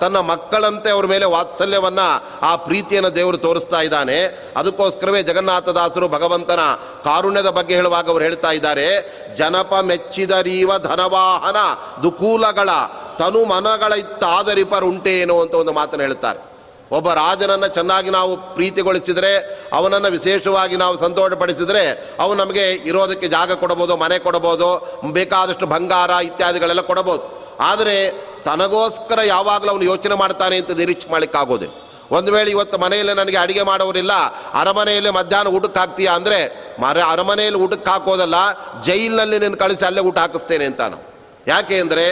ತನ್ನ 0.00 0.20
ಮಕ್ಕಳಂತೆ 0.20 0.90
ಅವ್ರ 0.90 1.06
ಮೇಲೆ 1.06 1.24
ವಾತ್ಸಲ್ಯವನ್ನು 1.24 2.24
ಆ 2.42 2.56
ಪ್ರೀತಿಯನ್ನು 2.56 3.14
ದೇವರು 3.16 3.36
ತೋರಿಸ್ತಾ 3.36 3.80
ಇದ್ದಾನೆ. 3.80 4.48
ಅದಕ್ಕೋಸ್ಕರವೇ 4.56 5.22
ಜಗನ್ನಾಥದಾಸರು 5.22 6.08
ಭಗವಂತನ 6.08 6.60
ಕಾರುಣ್ಯದ 7.04 7.46
ಬಗ್ಗೆ 7.46 7.74
ಹೇಳುವಾಗ 7.74 8.08
ಅವರು 8.08 8.24
ಹೇಳ್ತಾ 8.24 8.50
ಇದ್ದಾರೆ. 8.50 8.86
ಜನಪ 9.36 9.74
ಮೆಚ್ಚಿದರೀವ 9.82 10.78
ಧನವಾಹನ 10.78 11.56
ದುಕೂಲಗಳ 12.02 12.68
ತನು 13.18 13.44
ಮನಗಳ 13.44 13.92
ಇತ್ತಾದರಿಪರುಂಟೇನೋ 13.92 15.40
ಅಂತ 15.40 15.54
ಒಂದು 15.54 15.72
ಮಾತನ್ನು 15.72 16.04
ಹೇಳ್ತಾರೆ. 16.04 16.56
ಒಬ್ಬ 16.92 17.12
ರಾಜನನ್ನು 17.12 17.66
ಚೆನ್ನಾಗಿ 17.66 18.10
ನಾವು 18.10 18.36
ಪ್ರೀತಿಗೊಳಿಸಿದರೆ, 18.36 19.62
ಅವನನ್ನು 19.72 20.08
ವಿಶೇಷವಾಗಿ 20.08 20.76
ನಾವು 20.76 21.00
ಸಂತೋಷಪಡಿಸಿದರೆ, 21.00 22.14
ಅವನು 22.20 22.44
ನಮಗೆ 22.44 22.70
ಇರೋದಕ್ಕೆ 22.70 23.28
ಜಾಗ 23.28 23.52
ಕೊಡಬಹುದು 23.52 23.96
ಮನೆ 23.96 24.18
ಕೊಡಬಹುದು 24.18 25.00
ಬೇಕಾದಷ್ಟು 25.12 25.66
ಬಂಗಾರ 25.66 26.10
ಇತ್ಯಾದಿಗಳೆಲ್ಲ 26.10 26.80
ಕೊಡಬಹುದು 26.80 27.36
ಆದರೆ 27.60 28.25
ತನಗೋಸ್ಕರ 28.46 29.20
ಯಾವಾಗಲೂ 29.34 29.70
ಅವನು 29.74 29.84
ಯೋಚನೆ 29.92 30.16
ಮಾಡ್ತಾನೆ 30.22 30.56
ಅಂತ 30.62 30.72
ನಿರೀಕ್ಷೆ 30.82 31.08
ಮಾಡಲಿಕ್ಕಾಗೋದಿಲ್ಲ 31.14 31.74
ಒಂದು 32.16 32.30
ವೇಳೆ 32.34 32.50
ಇವತ್ತು 32.54 32.76
ಮನೆಯಲ್ಲಿ 32.82 33.14
ನನಗೆ 33.20 33.38
ಅಡುಗೆ 33.44 33.62
ಮಾಡೋರಿಲ್ಲ, 33.68 34.14
ಅರಮನೆಯಲ್ಲಿ 34.60 35.10
ಮಧ್ಯಾಹ್ನ 35.16 35.50
ಊಟಕ್ಕೆ 35.56 35.78
ಹಾಕ್ತೀಯಾ 35.82 36.12
ಅಂದರೆ, 36.18 36.38
ಮರ, 36.82 36.98
ಅರಮನೆಯಲ್ಲಿ 37.14 37.60
ಊಟಕ್ಕೆ 37.64 37.90
ಹಾಕೋದಲ್ಲ, 37.92 38.36
ಜೈಲಿನಲ್ಲಿ 38.86 39.38
ನಿನ್ನ 39.44 39.56
ಕಳಿಸಿ 39.62 39.84
ಅಲ್ಲೇ 39.88 40.02
ಊಟ 40.10 40.18
ಹಾಕಿಸ್ತೇನೆ 40.24 40.66
ಅಂತ 40.70 40.80
ನಾನು. 40.86 40.98
ಯಾಕೆ 41.52 41.76
ಅಂದರೆ, 41.84 42.04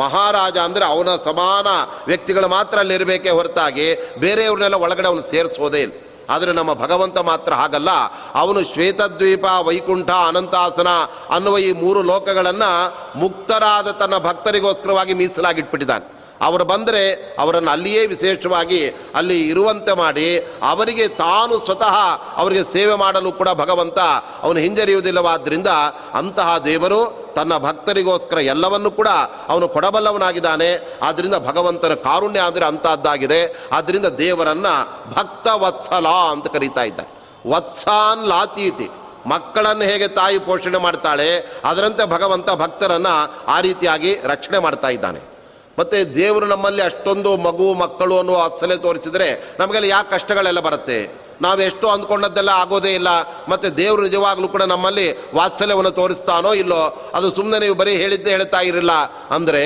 ಮಹಾರಾಜ 0.00 0.56
ಅಂದರೆ 0.68 0.84
ಅವನ 0.92 1.10
ಸಮಾನ 1.28 1.68
ವ್ಯಕ್ತಿಗಳು 2.10 2.48
ಮಾತ್ರ 2.56 2.78
ಅಲ್ಲಿರಬೇಕೇ 2.84 3.30
ಹೊರತಾಗಿ 3.38 3.86
ಬೇರೆಯವ್ರನ್ನೆಲ್ಲ 4.24 4.78
ಒಳಗಡೆ 4.86 5.08
ಅವನು 5.12 5.24
ಸೇರಿಸೋದೇ 5.32 5.82
ಇಲ್ಲ. 5.86 5.94
ಆದರೆ 6.32 6.52
ನಮ್ಮ 6.52 6.72
ಭಗವಂತ 6.72 7.18
ಮಾತ್ರ 7.18 7.54
ಹಾಗಲ್ಲ. 7.54 7.90
ಅವನು 8.34 8.64
ಶ್ವೇತದ್ವೀಪ, 8.64 9.44
ವೈಕುಂಠ, 9.66 10.10
ಅನಂತಾಸನ 10.10 10.88
ಅನ್ನುವ 11.30 11.58
ಈ 11.58 11.72
ಮೂರು 11.72 12.02
ಲೋಕಗಳನ್ನು 12.02 12.72
ಮುಕ್ತರಾದ 13.18 13.88
ತನ್ನ 13.90 14.18
ಭಕ್ತರಿಗೋಸ್ಕರವಾಗಿ 14.18 15.14
ಮೀಸಲಾಗಿಟ್ಬಿಟ್ಟಿದ್ದಾನೆ. 15.14 16.21
ಅವರು 16.42 16.64
ಬಂದರೆ 16.64 17.02
ಅವರನ್ನು 17.38 17.70
ಅಲ್ಲಿಯೇ 17.70 18.06
ವಿಶೇಷವಾಗಿ 18.06 18.80
ಅಲ್ಲಿ 19.14 19.48
ಇರುವಂತೆ 19.48 19.92
ಮಾಡಿ 19.92 20.38
ಅವರಿಗೆ 20.62 21.08
ತಾನು 21.08 21.64
ಸ್ವತಃ 21.64 21.96
ಅವರಿಗೆ 22.36 22.64
ಸೇವೆ 22.72 22.94
ಮಾಡಲು 22.94 23.32
ಕೂಡ 23.32 23.48
ಭಗವಂತ 23.48 23.98
ಅವನು 24.42 24.58
ಹಿಂಜರಿಯುವುದಿಲ್ಲವಾದ್ದರಿಂದ 24.58 25.66
ಅಂತಹ 26.14 26.58
ದೇವರು 26.58 27.22
ತನ್ನ 27.36 27.58
ಭಕ್ತರಿಗೋಸ್ಕರ 27.58 28.38
ಎಲ್ಲವನ್ನು 28.38 28.90
ಕೂಡ 28.90 29.08
ಅವನು 29.48 29.68
ಕೊಡಬಲ್ಲವನಾಗಿದ್ದಾನೆ. 29.68 30.98
ಆದ್ದರಿಂದ 31.02 31.34
ಭಗವಂತನ 31.34 31.94
ಕಾರುಣ್ಯ 31.94 32.40
ಅಂದರೆ 32.40 32.64
ಅಂಥದ್ದಾಗಿದೆ. 32.64 33.56
ಆದ್ದರಿಂದ 33.72 34.06
ದೇವರನ್ನು 34.06 34.74
ಭಕ್ತ 35.14 35.48
ವತ್ಸಲ 35.54 36.08
ಅಂತ 36.08 36.46
ಕರೀತಾ 36.46 36.82
ಇದ್ದಾರೆ. 36.82 37.10
ವತ್ಸಾನ್ 37.50 38.28
ಲಾತೀತಿ. 38.28 38.90
ಮಕ್ಕಳನ್ನು 39.26 39.84
ಹೇಗೆ 39.84 40.08
ತಾಯಿ 40.08 40.38
ಪೋಷಣೆ 40.38 40.78
ಮಾಡ್ತಾಳೆ, 40.78 41.30
ಅದರಂತೆ 41.64 42.04
ಭಗವಂತ 42.04 42.50
ಭಕ್ತರನ್ನು 42.50 43.14
ಆ 43.46 43.60
ರೀತಿಯಾಗಿ 43.60 44.14
ರಕ್ಷಣೆ 44.24 44.58
ಮಾಡ್ತಾ 44.58 44.88
ಇದ್ದಾನೆ. 44.88 45.31
ಮತ್ತು 45.78 46.14
ದೇವರು 46.14 46.46
ನಮ್ಮಲ್ಲಿ 46.46 46.82
ಅಷ್ಟೊಂದು 46.82 47.36
ಮಗು, 47.36 47.74
ಮಕ್ಕಳು 47.74 48.18
ಅನ್ನುವ 48.18 48.42
ಅತ್ಸಲೆ 48.42 48.76
ತೋರಿಸಿದರೆ 48.76 49.56
ನಮಗೆಲ್ಲ 49.60 49.86
ಯಾಕೆ 49.86 50.10
ಕಷ್ಟಗಳೆಲ್ಲ 50.10 50.60
ಬರುತ್ತೆ? 50.60 50.98
ನಾವು 51.42 51.60
ಎಷ್ಟು 51.62 51.88
ಅಂದ್ಕೊಂಡದ್ದೆಲ್ಲ 51.88 52.48
ಆಗೋದೇ 52.48 52.94
ಇಲ್ಲ. 52.94 53.08
ಮತ್ತು 53.48 53.76
ದೇವರು 53.76 54.02
ನಿಜವಾಗ್ಲೂ 54.02 54.48
ಕೂಡ 54.48 54.62
ನಮ್ಮಲ್ಲಿ 54.62 55.06
ವಾತ್ಸಲ್ಯವನ್ನು 55.34 55.90
ತೋರಿಸ್ತಾನೋ 55.90 56.54
ಇಲ್ಲೋ? 56.54 57.12
ಅದು 57.14 57.30
ಸುಮ್ಮನೆ 57.30 57.58
ನೀವು 57.58 57.74
ಬರೀ 57.74 57.92
ಹೇಳಿದ್ದೇ 57.96 58.30
ಹೇಳ್ತಾ 58.30 58.60
ಇರಲಿಲ್ಲ 58.60 58.92
ಅಂದರೆ 59.30 59.64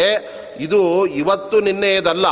ಇದು 0.60 1.06
ಇವತ್ತು 1.06 1.60
ನಿನ್ನೆಯದಲ್ಲ 1.60 2.26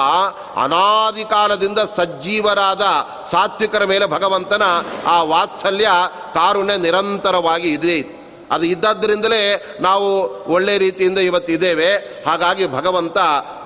ಅನಾದಿ 0.57 1.25
ಕಾಲದಿಂದ 1.25 1.79
ಸಜ್ಜೀವರಾದ 1.79 2.85
ಸಾತ್ವಿಕರ 3.31 3.85
ಮೇಲೆ 3.85 4.07
ಭಗವಂತನ 4.07 4.63
ಆ 5.07 5.23
ವಾತ್ಸಲ್ಯ 5.23 5.89
ಕಾರುಣ್ಯ 6.35 6.77
ನಿರಂತರವಾಗಿ 6.77 7.69
ಇದೆ 7.69 8.24
ಅದು 8.55 8.65
ಇದ್ದಾದ್ದರಿಂದಲೇ 8.65 9.43
ನಾವು 9.81 10.09
ಒಳ್ಳೆ 10.53 10.79
ರೀತಿಯಿಂದ 10.79 11.19
ಇವತ್ತಿದ್ದೇವೆ 11.19 11.91
ಹಾಗಾಗಿ 12.27 12.67
ಭಗವಂತ 12.73 13.19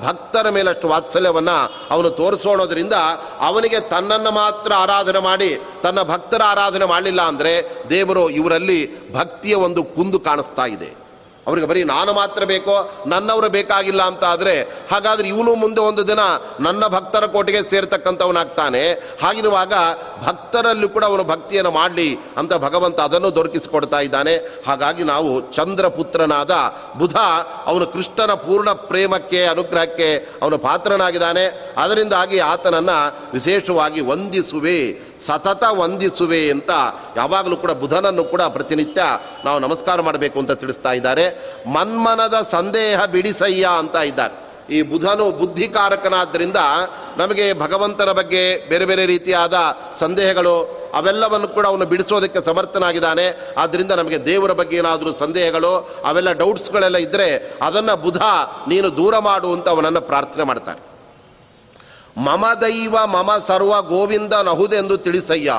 ಭಕ್ತರ 0.03 0.51
ಮೇಲಷ್ಟು 0.51 0.89
ವಾತ್ಸಲ್ಯವನ್ನು 0.89 1.57
ಅವನು 1.91 2.11
ತೋರಿಸೋಣೋದ್ರಿಂದ 2.11 2.97
ಅವನಿಗೆ 3.41 3.81
ತನ್ನನ್ನು 3.81 4.31
ಮಾತ್ರ 4.33 4.75
ಆರಾಧನೆ 4.75 5.19
ಮಾಡಿ, 5.19 5.51
ತನ್ನ 5.83 6.03
ಭಕ್ತರ 6.03 6.43
ಆರಾಧನೆ 6.45 6.85
ಮಾಡಲಿಲ್ಲ 6.85 7.23
ಅಂದರೆ 7.23 7.53
ದೇವರು 7.91 8.31
ಇವರಲ್ಲಿ 8.31 8.81
ಭಕ್ತಿಯ 9.13 9.55
ಒಂದು 9.55 9.85
ಕುಂದು 9.85 10.21
ಕಾಣಿಸ್ತಾ 10.21 10.67
ಇದೆ. 10.67 10.98
ಅವರಿಗೆ 11.49 11.67
ಬರೀ 11.67 11.85
ನಾನು 11.85 12.13
ಮಾತ್ರ 12.13 12.45
ಬೇಕೋ, 12.45 13.05
ನನ್ನವರು 13.07 13.49
ಬೇಕಾಗಿಲ್ಲ 13.51 14.03
ಅಂತ 14.03 14.25
ಆದರೆ 14.25 14.63
ಹಾಗಾದರೆ 14.63 15.29
ಇವನು 15.29 15.55
ಮುಂದೆ 15.55 15.81
ಒಂದು 15.81 16.09
ದಿನ 16.09 16.19
ನನ್ನ 16.61 16.87
ಭಕ್ತರ 16.87 17.27
ಕೋಟೆಗೆ 17.27 17.71
ಸೇರ್ತಕ್ಕಂಥವನಾಗ್ತಾನೆ. 17.71 18.93
ಹಾಗಿರುವಾಗ 19.23 19.73
ಭಕ್ತರಲ್ಲೂ 20.27 20.89
ಕೂಡ 20.89 21.05
ಅವನು 21.05 21.25
ಭಕ್ತಿಯನ್ನು 21.25 21.71
ಮಾಡಲಿ 21.71 22.19
ಅಂತ 22.37 22.55
ಭಗವಂತ 22.55 23.01
ಅದನ್ನು 23.01 23.37
ದೊರಕಿಸಿಕೊಡ್ತಾ 23.37 24.01
ಇದ್ದಾನೆ. 24.01 24.37
ಹಾಗಾಗಿ 24.67 25.05
ನಾವು 25.05 25.53
ಚಂದ್ರಪುತ್ರನಾದ 25.53 26.51
ಬುಧ 26.99 27.17
ಅವನು 27.67 27.87
ಕೃಷ್ಣನ 27.87 28.33
ಪೂರ್ಣ 28.33 28.73
ಪ್ರೇಮಕ್ಕೆ, 28.73 29.45
ಅನುಗ್ರಹಕ್ಕೆ 29.45 30.29
ಅವನು 30.43 30.59
ಪಾತ್ರನಾಗಿದ್ದಾನೆ. 30.59 31.75
ಅದರಿಂದಾಗಿ 31.77 32.39
ಆತನನ್ನು 32.39 33.33
ವಿಶೇಷವಾಗಿ 33.33 34.01
ವಂದಿಸುವೆ. 34.01 35.08
ಸತತ 35.27 35.65
ವಂದಿಸುವೆ 35.71 36.51
ಅಂತ 36.51 36.71
ಯಾವಾಗಲೂ 37.17 37.57
ಕೂಡ 37.57 37.71
ಬುಧನನ್ನು 37.71 38.25
ಕೂಡ 38.25 38.43
ಪ್ರತಿನಿತ್ಯ 38.43 39.03
ನಾವು 39.45 39.59
ನಮಸ್ಕಾರ 39.59 40.01
ಮಾಡಬೇಕು 40.01 40.39
ಅಂತ 40.39 40.53
ತಿಳಿಸ್ತಾ 40.53 40.93
ಇದ್ದಾರೆ. 40.93 41.25
ಮನ್ಮನದ 41.67 42.49
ಸಂದೇಹ 42.51 43.05
ಬಿಡಿಸಯ್ಯ 43.05 43.69
ಅಂತ 43.79 43.97
ಇದ್ದಾರೆ. 43.97 44.49
ಈ 44.75 44.83
ಬುಧನು 44.83 45.31
ಬುದ್ಧಿಕಾರಕನಾದ್ದರಿಂದ 45.31 46.57
ನಮಗೆ 47.17 47.61
ಭಗವಂತನ 47.61 48.13
ಬಗ್ಗೆ 48.13 48.69
ಬೇರೆ 48.69 48.85
ಬೇರೆ 48.85 49.07
ರೀತಿಯಾದ 49.07 49.55
ಸಂದೇಹಗಳು 50.01 50.79
ಅವೆಲ್ಲವನ್ನು 50.95 51.49
ಕೂಡ 51.49 51.67
ಅವನು 51.67 51.87
ಬಿಡಿಸೋದಕ್ಕೆ 51.87 52.45
ಸಮರ್ಥನಾಗಿದ್ದಾನೆ. 52.47 53.55
ಆದ್ದರಿಂದ 53.59 53.93
ನಮಗೆ 53.93 54.27
ದೇವರ 54.27 54.53
ಬಗ್ಗೆ 54.53 54.77
ಏನಾದರೂ 54.77 55.19
ಸಂದೇಹಗಳು, 55.19 55.91
ಅವೆಲ್ಲ 56.05 56.33
ಡೌಟ್ಸ್ಗಳೆಲ್ಲ 56.33 56.97
ಇದ್ದರೆ 56.97 57.59
ಅದನ್ನು 57.63 57.97
ಬುಧ 57.97 58.23
ನೀನು 58.69 58.97
ದೂರ 58.97 59.19
ಮಾಡು 59.19 59.53
ಅಂತ 59.53 59.69
ಅವನನ್ನು 59.69 60.01
ಪ್ರಾರ್ಥನೆ 60.01 60.45
ಮಾಡ್ತಾರೆ 60.45 60.98
ಮಮ 62.19 62.47
ದೈವ, 62.61 62.97
ಮಮ 63.07 63.31
ಸರ್ವ 63.49 63.83
ಗೋವಿಂದ 63.83 64.33
ನಹುದೆಂದು 64.33 64.99
ತಿಳಿಸಯ್ಯ. 64.99 65.55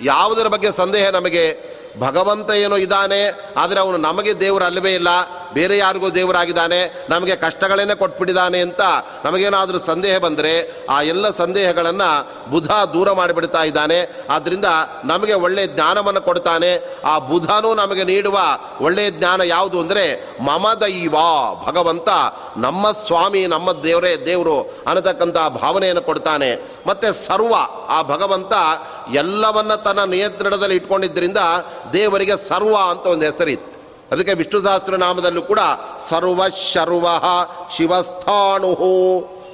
ಯಾವುದರ 0.00 0.46
ಬಗ್ಗೆ 0.46 0.76
ಸಂದೇಹ 0.76 1.10
ನಮಗೆ? 1.10 1.72
ಭಗವಂತ 2.00 2.50
ಏನೋ 2.50 2.76
ಇದ್ದಾನೆ, 2.76 3.52
ಆದರೆ 3.56 3.80
ಅವನು 3.80 3.96
ನಮಗೆ 3.96 4.40
ದೇವರು 4.40 4.64
ಅಲ್ಲವೇ 4.64 4.94
ಇಲ್ಲ. 4.94 5.08
ಬೇರೆ 5.54 5.78
ಯಾರಿಗೂ 5.78 6.10
ದೇವರಾಗಿದ್ದಾನೆ, 6.10 7.06
ನಮಗೆ 7.10 7.36
ಕಷ್ಟಗಳೇನೆ 7.36 7.94
ಕೊಟ್ಬಿಟ್ಟಿದ್ದಾನೆ 7.94 8.60
ಅಂತ 8.60 8.80
ನಮಗೇನಾದರೂ 9.24 9.78
ಸಂದೇಹ 9.78 10.18
ಬಂದರೆ 10.18 10.52
ಆ 10.90 11.02
ಎಲ್ಲ 11.02 11.30
ಸಂದೇಹಗಳನ್ನು 11.30 12.10
ಬುಧ 12.50 12.68
ದೂರ 12.68 13.12
ಮಾಡಿಬಿಡ್ತಾ 13.12 13.62
ಇದ್ದಾನೆ. 13.62 14.26
ಆದ್ದರಿಂದ 14.30 14.64
ನಮಗೆ 15.04 15.34
ಒಳ್ಳೆಯ 15.34 15.66
ಜ್ಞಾನವನ್ನು 15.66 16.20
ಕೊಡ್ತಾನೆ. 16.20 17.00
ಆ 17.04 17.18
ಬುಧನೂ 17.18 17.74
ನಮಗೆ 17.74 18.04
ನೀಡುವ 18.04 18.38
ಒಳ್ಳೆಯ 18.80 19.10
ಜ್ಞಾನ 19.10 19.40
ಯಾವುದು 19.40 19.80
ಅಂದರೆ, 19.80 20.36
ಮಮ 20.42 20.72
ದೈವ, 20.80 21.16
ಭಗವಂತ 21.66 22.08
ನಮ್ಮ 22.56 22.90
ಸ್ವಾಮಿ, 22.90 23.46
ನಮ್ಮ 23.46 23.72
ದೇವರೇ, 23.72 24.16
ದೇವರು 24.26 24.60
ಅನ್ನತಕ್ಕಂಥ 24.86 25.38
ಭಾವನೆಯನ್ನು 25.38 26.02
ಕೊಡ್ತಾನೆ. 26.02 26.72
ಮತ್ತು 26.86 27.26
ಸರ್ವ, 27.26 27.54
ಆ 27.88 28.02
ಭಗವಂತ 28.02 28.52
ಎಲ್ಲವನ್ನ 29.14 29.74
ತನ್ನ 29.74 30.04
ನಿಯಂತ್ರಣದಲ್ಲಿ 30.04 30.76
ಇಟ್ಕೊಂಡಿದ್ದರಿಂದ 30.76 31.38
ದೇವರಿಗೆ 31.92 32.48
ಸರ್ವ 32.48 32.76
ಅಂತ 32.90 33.06
ಒಂದು 33.06 33.26
ಹೆಸರಿದೆ 33.26 33.71
ಅದಕ್ಕೆ 34.12 34.34
ವಿಷ್ಣು 34.34 34.60
ಸಹಸ್ರನಾಮದಲ್ಲೂ 34.62 35.42
ಕೂಡ 35.42 35.62
ಸರ್ವ 36.10 36.42
ಶರ್ವ 36.72 37.06
ಶಿವಸ್ಥಾಣು 37.76 38.72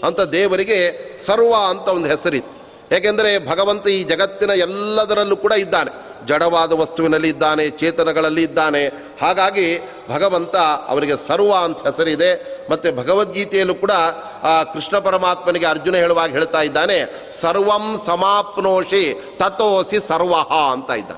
ಅಂತ 0.07 0.21
ದೇವರಿಗೆ 0.21 0.79
ಸರ್ವ 1.27 1.55
ಅಂತ 1.69 1.89
ಒಂದು 1.89 2.09
ಹೆಸರಿತ್ತು. 2.09 2.55
ಏಕೆಂದರೆ 2.97 3.31
ಭಗವಂತ 3.51 3.89
ಈ 3.89 4.05
ಜಗತ್ತಿನ 4.05 4.51
ಎಲ್ಲದರಲ್ಲೂ 4.51 5.37
ಕೂಡ 5.37 5.53
ಇದ್ದಾನೆ. 5.53 5.91
ಜಡವಾದ 6.27 6.73
ವಸ್ತುವಿನಲ್ಲಿ 6.73 7.29
ಇದ್ದಾನೆ, 7.29 7.65
ಚೇತನಗಳಲ್ಲಿ 7.81 8.43
ಇದ್ದಾನೆ. 8.43 8.83
ಹಾಗಾಗಿ 9.23 9.67
ಭಗವಂತ 10.11 10.57
ಅವರಿಗೆ 10.93 11.15
ಸರ್ವ 11.29 11.53
ಅಂತ 11.65 11.79
ಹೆಸರಿದೆ. 11.87 12.31
ಮತ್ತು 12.71 12.89
ಭಗವದ್ಗೀತೆಯಲ್ಲೂ 12.97 13.75
ಕೂಡ 13.75 13.95
ಕೃಷ್ಣ 14.73 14.99
ಪರಮಾತ್ಮನಿಗೆ 14.99 15.67
ಅರ್ಜುನ 15.67 15.97
ಹೇಳುವಾಗ 15.97 16.31
ಹೇಳ್ತಾ 16.31 16.63
ಇದ್ದಾನೆ, 16.63 16.99
ಸರ್ವಂ 17.41 17.87
ಸಮಾಪ್ನೋಷಿ 18.07 19.05
ತಥೋಸಿ 19.39 19.99
ಸರ್ವಹ 20.09 20.53
ಅಂತ 20.73 20.91
ಇದ್ದ 20.91 21.13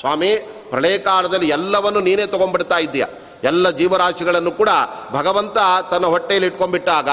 ಸ್ವಾಮಿ 0.00 0.32
ಪ್ರಳಯ 0.74 0.98
ಕಾಲದಲ್ಲಿ 0.98 1.48
ಎಲ್ಲವನ್ನು 1.48 2.00
ನೀನೇ 2.00 2.26
ತೊಗೊಂಡ್ಬಿಡ್ತಾ 2.26 2.78
ಇದ್ದೀಯ. 2.78 3.04
ಎಲ್ಲ 3.44 3.70
ಜೀವರಾಶಿಗಳನ್ನು 3.70 4.50
ಕೂಡ 4.50 4.68
ಭಗವಂತ 5.12 5.58
ತನ್ನ 5.90 6.06
ಹೊಟ್ಟೆಯಲ್ಲಿ 6.06 6.46
ಇಟ್ಕೊಂಡ್ಬಿಟ್ಟಾಗ 6.46 7.08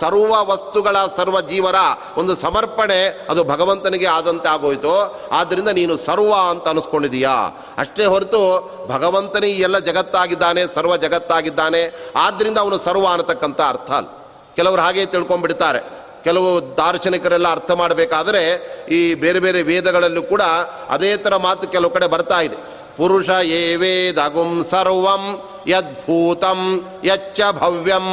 ಸರ್ವ 0.00 0.32
ವಸ್ತುಗಳ 0.50 0.96
ಸರ್ವ 1.16 1.40
ಜೀವರ 1.40 1.74
ಒಂದು 2.16 2.36
ಸಮರ್ಪಣೆ 2.36 3.26
ಅದು 3.30 3.44
ಭಗವಂತನಿಗೆ 3.44 4.06
ಆದಂತೆ 4.06 4.48
ಆಗೋಯಿತು. 4.48 4.94
ಆದ್ದರಿಂದ 5.32 5.68
ನೀನು 5.68 5.96
ಸರ್ವ 5.96 6.32
ಅಂತ 6.50 6.68
ಅನಿಸ್ಕೊಂಡಿದೀಯಾ 6.68 7.64
ಅಷ್ಟೇ 7.78 8.04
ಹೊರತು 8.04 8.40
ಭಗವಂತನೇ 8.88 9.50
ಎಲ್ಲ 9.50 9.78
ಜಗತ್ತಾಗಿದ್ದಾನೆ, 9.78 10.74
ಸರ್ವ 10.74 10.96
ಜಗತ್ತಾಗಿದ್ದಾನೆ. 10.96 12.12
ಆದ್ದರಿಂದ 12.16 12.58
ಅವನು 12.58 12.78
ಸರ್ವ 12.78 13.06
ಅನ್ನತಕ್ಕಂಥ 13.10 13.60
ಅರ್ಥ 13.60 13.90
ಅಲ್ಲ. 13.90 14.08
ಕೆಲವರು 14.56 14.82
ಹಾಗೆ 14.82 15.06
ತಿಳ್ಕೊಂಡ್ಬಿಡ್ತಾರೆ. 15.06 15.80
ಕೆಲವು 16.24 16.76
ದಾರ್ಶನಿಕರೆಲ್ಲ 16.76 17.48
ಅರ್ಥ 17.48 17.70
ಮಾಡಬೇಕಾದರೆ 17.70 18.42
ಈ 18.90 19.14
ಬೇರೆ 19.14 19.40
ಬೇರೆ 19.40 19.62
ವೇದಗಳಲ್ಲೂ 19.62 20.22
ಕೂಡ 20.22 20.42
ಅದೇ 20.88 21.16
ಥರ 21.16 21.36
ಮಾತು 21.36 21.68
ಕೆಲವು 21.68 21.90
ಕಡೆ 21.90 22.06
ಬರ್ತಾ 22.06 22.40
ಇದೆ. 22.40 22.75
ಪುರುಷ 22.96 23.28
ಏ 23.28 23.76
ವೇದಗುಂ 23.76 24.64
ಸರ್ವಂ 24.64 25.42
ಯದ್ಭೂತಂ 25.66 26.60
ಯಚ್ಚ 27.04 27.40
ಭವ್ಯಂ 27.52 28.06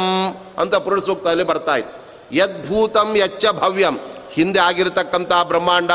ಅಂತ 0.58 0.74
ಪುರುಷ 0.74 1.04
ಸೂಕ್ತದಲ್ಲಿ 1.04 1.44
ಬರ್ತಾ 1.44 1.76
ಇತ್ತು 1.76 2.36
ಯದ್ಭೂತಂ 2.36 3.16
ಯಚ್ಚ 3.16 3.44
ಭವ್ಯಂ. 3.52 3.98
ಹಿಂದೆ 4.32 4.60
ಆಗಿರತಕ್ಕಂತಹ 4.60 5.42
ಬ್ರಹ್ಮಾಂಡ, 5.42 5.90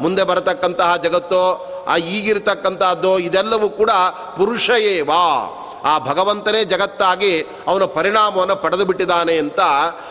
ಮುಂದೆ 0.00 0.22
ಬರತಕ್ಕಂತಹ 0.22 0.96
ಜಗತ್ತು, 0.96 1.42
ಆ 1.86 1.96
ಈಗಿರ್ತಕ್ಕಂತಹದ್ದು 1.96 3.18
ಇದೆಲ್ಲವೂ 3.18 3.68
ಕೂಡ 3.68 3.90
ಪುರುಷ 4.36 4.70
ಏವಾ. 4.70 5.50
ಆ 5.84 5.98
ಭಗವಂತನೇ 5.98 6.64
ಜಗತ್ತಾಗಿ 6.64 7.42
ಅವನ 7.66 7.84
ಪರಿಣಾಮವನ್ನು 7.84 8.56
ಪಡೆದು 8.56 8.84
ಬಿಟ್ಟಿದ್ದಾನೆ 8.84 9.38
ಅಂತ 9.38 9.60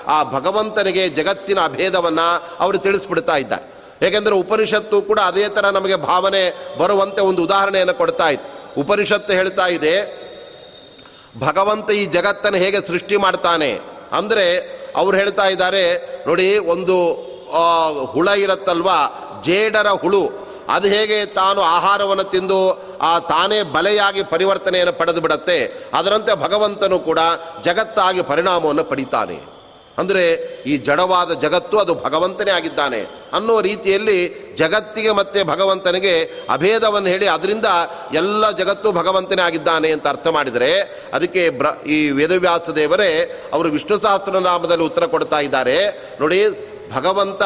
ಆ 0.07 0.23
ಭಗವಂತನಿಗೆ 0.23 1.09
ಜಗತ್ತಿನ 1.09 1.59
ಅಭೇದವನ್ನು 1.59 2.57
ಅವರು 2.59 2.77
ತಿಳಿಸ್ಬಿಡ್ತಾ 2.77 3.35
ಇದ್ದಾರೆ. 3.35 3.72
ಏಕೆಂದರೆ 4.03 4.35
ಉಪನಿಷತ್ತು 4.35 5.01
ಕೂಡ 5.01 5.19
ಅದೇ 5.19 5.49
ಥರ 5.49 5.69
ನಮಗೆ 5.69 5.95
ಭಾವನೆ 5.95 6.75
ಬರುವಂತೆ 6.77 7.21
ಒಂದು 7.21 7.43
ಉದಾಹರಣೆಯನ್ನು 7.43 7.93
ಕೊಡ್ತಾ 7.93 8.29
ಇತ್ತು. 8.29 8.81
ಉಪನಿಷತ್ತು 8.81 9.33
ಹೇಳ್ತಾ 9.33 9.67
ಇದೆ, 9.67 10.23
ಭಗವಂತ 11.39 11.91
ಈ 11.91 12.05
ಜಗತ್ತನ್ನು 12.05 12.57
ಹೇಗೆ 12.57 12.87
ಸೃಷ್ಟಿ 12.87 13.17
ಮಾಡ್ತಾನೆ 13.17 13.79
ಅಂದರೆ 14.11 14.73
ಅವ್ರು 14.95 15.17
ಹೇಳ್ತಾ 15.17 15.45
ಇದ್ದಾರೆ, 15.45 15.97
ನೋಡಿ 16.27 16.57
ಒಂದು 16.57 17.13
ಹುಳ 18.05 18.27
ಇರುತ್ತಲ್ವಾ, 18.27 19.29
ಜೇಡರ 19.45 19.87
ಹುಳು, 19.87 20.47
ಅದು 20.69 20.87
ಹೇಗೆ 20.87 21.25
ತಾನು 21.25 21.61
ಆಹಾರವನ್ನು 21.61 22.23
ತಿಂದು, 22.23 22.83
ಆ, 23.01 23.19
ತಾನೇ 23.19 23.63
ಬಲೆಯಾಗಿ 23.63 24.23
ಪರಿವರ್ತನೆಯನ್ನು 24.23 24.93
ಪಡೆದು 24.93 25.21
ಬಿಡತ್ತೆ, 25.21 25.89
ಅದರಂತೆ 25.93 26.35
ಭಗವಂತನು 26.35 26.99
ಕೂಡ 26.99 27.19
ಜಗತ್ತಾಗಿ 27.63 28.21
ಪರಿಣಾಮವನ್ನು 28.21 28.83
ಪಡಿತಾನೆ. 28.83 29.52
ಅಂದರೆ 29.97 30.23
ಈ 30.65 30.73
ಜಡವಾದ 30.77 31.31
ಜಗತ್ತು 31.41 31.75
ಅದು 31.79 31.93
ಭಗವಂತನೇ 31.95 32.51
ಆಗಿದ್ದಾನೆ 32.51 33.01
ಅನ್ನೋ 33.33 33.61
ರೀತಿಯಲ್ಲಿ 33.61 34.19
ಜಗತ್ತಿಗೆ 34.57 35.11
ಮತ್ತೆ 35.11 35.39
ಭಗವಂತನಿಗೆ 35.43 36.13
ಅಭೇದವನ್ನು 36.49 37.09
ಹೇಳಿ 37.09 37.27
ಅದರಿಂದ 37.27 37.67
ಎಲ್ಲ 38.13 38.51
ಜಗತ್ತು 38.51 38.91
ಭಗವಂತನೇ 38.91 39.41
ಆಗಿದ್ದಾನೆ 39.41 39.91
ಅಂತ 39.91 40.07
ಅರ್ಥ 40.07 40.27
ಮಾಡಿದರೆ 40.27 40.71
ಅದಕ್ಕೆ 41.13 41.49
ಬ್ರ 41.49 41.67
ಈ 41.87 41.97
ವೇದವ್ಯಾಸ 42.09 42.69
ದೇವರೇ 42.69 43.11
ಅವರು 43.53 43.69
ವಿಷ್ಣು 43.69 43.97
ಸಹಸ್ರನಾಮದಲ್ಲಿ 43.99 44.85
ಉತ್ತರ 44.85 45.05
ಕೊಡ್ತಾ 45.05 45.39
ಇದ್ದಾರೆ. 45.39 45.77
ನೋಡಿ, 46.21 46.39
ಭಗವಂತ 46.93 47.43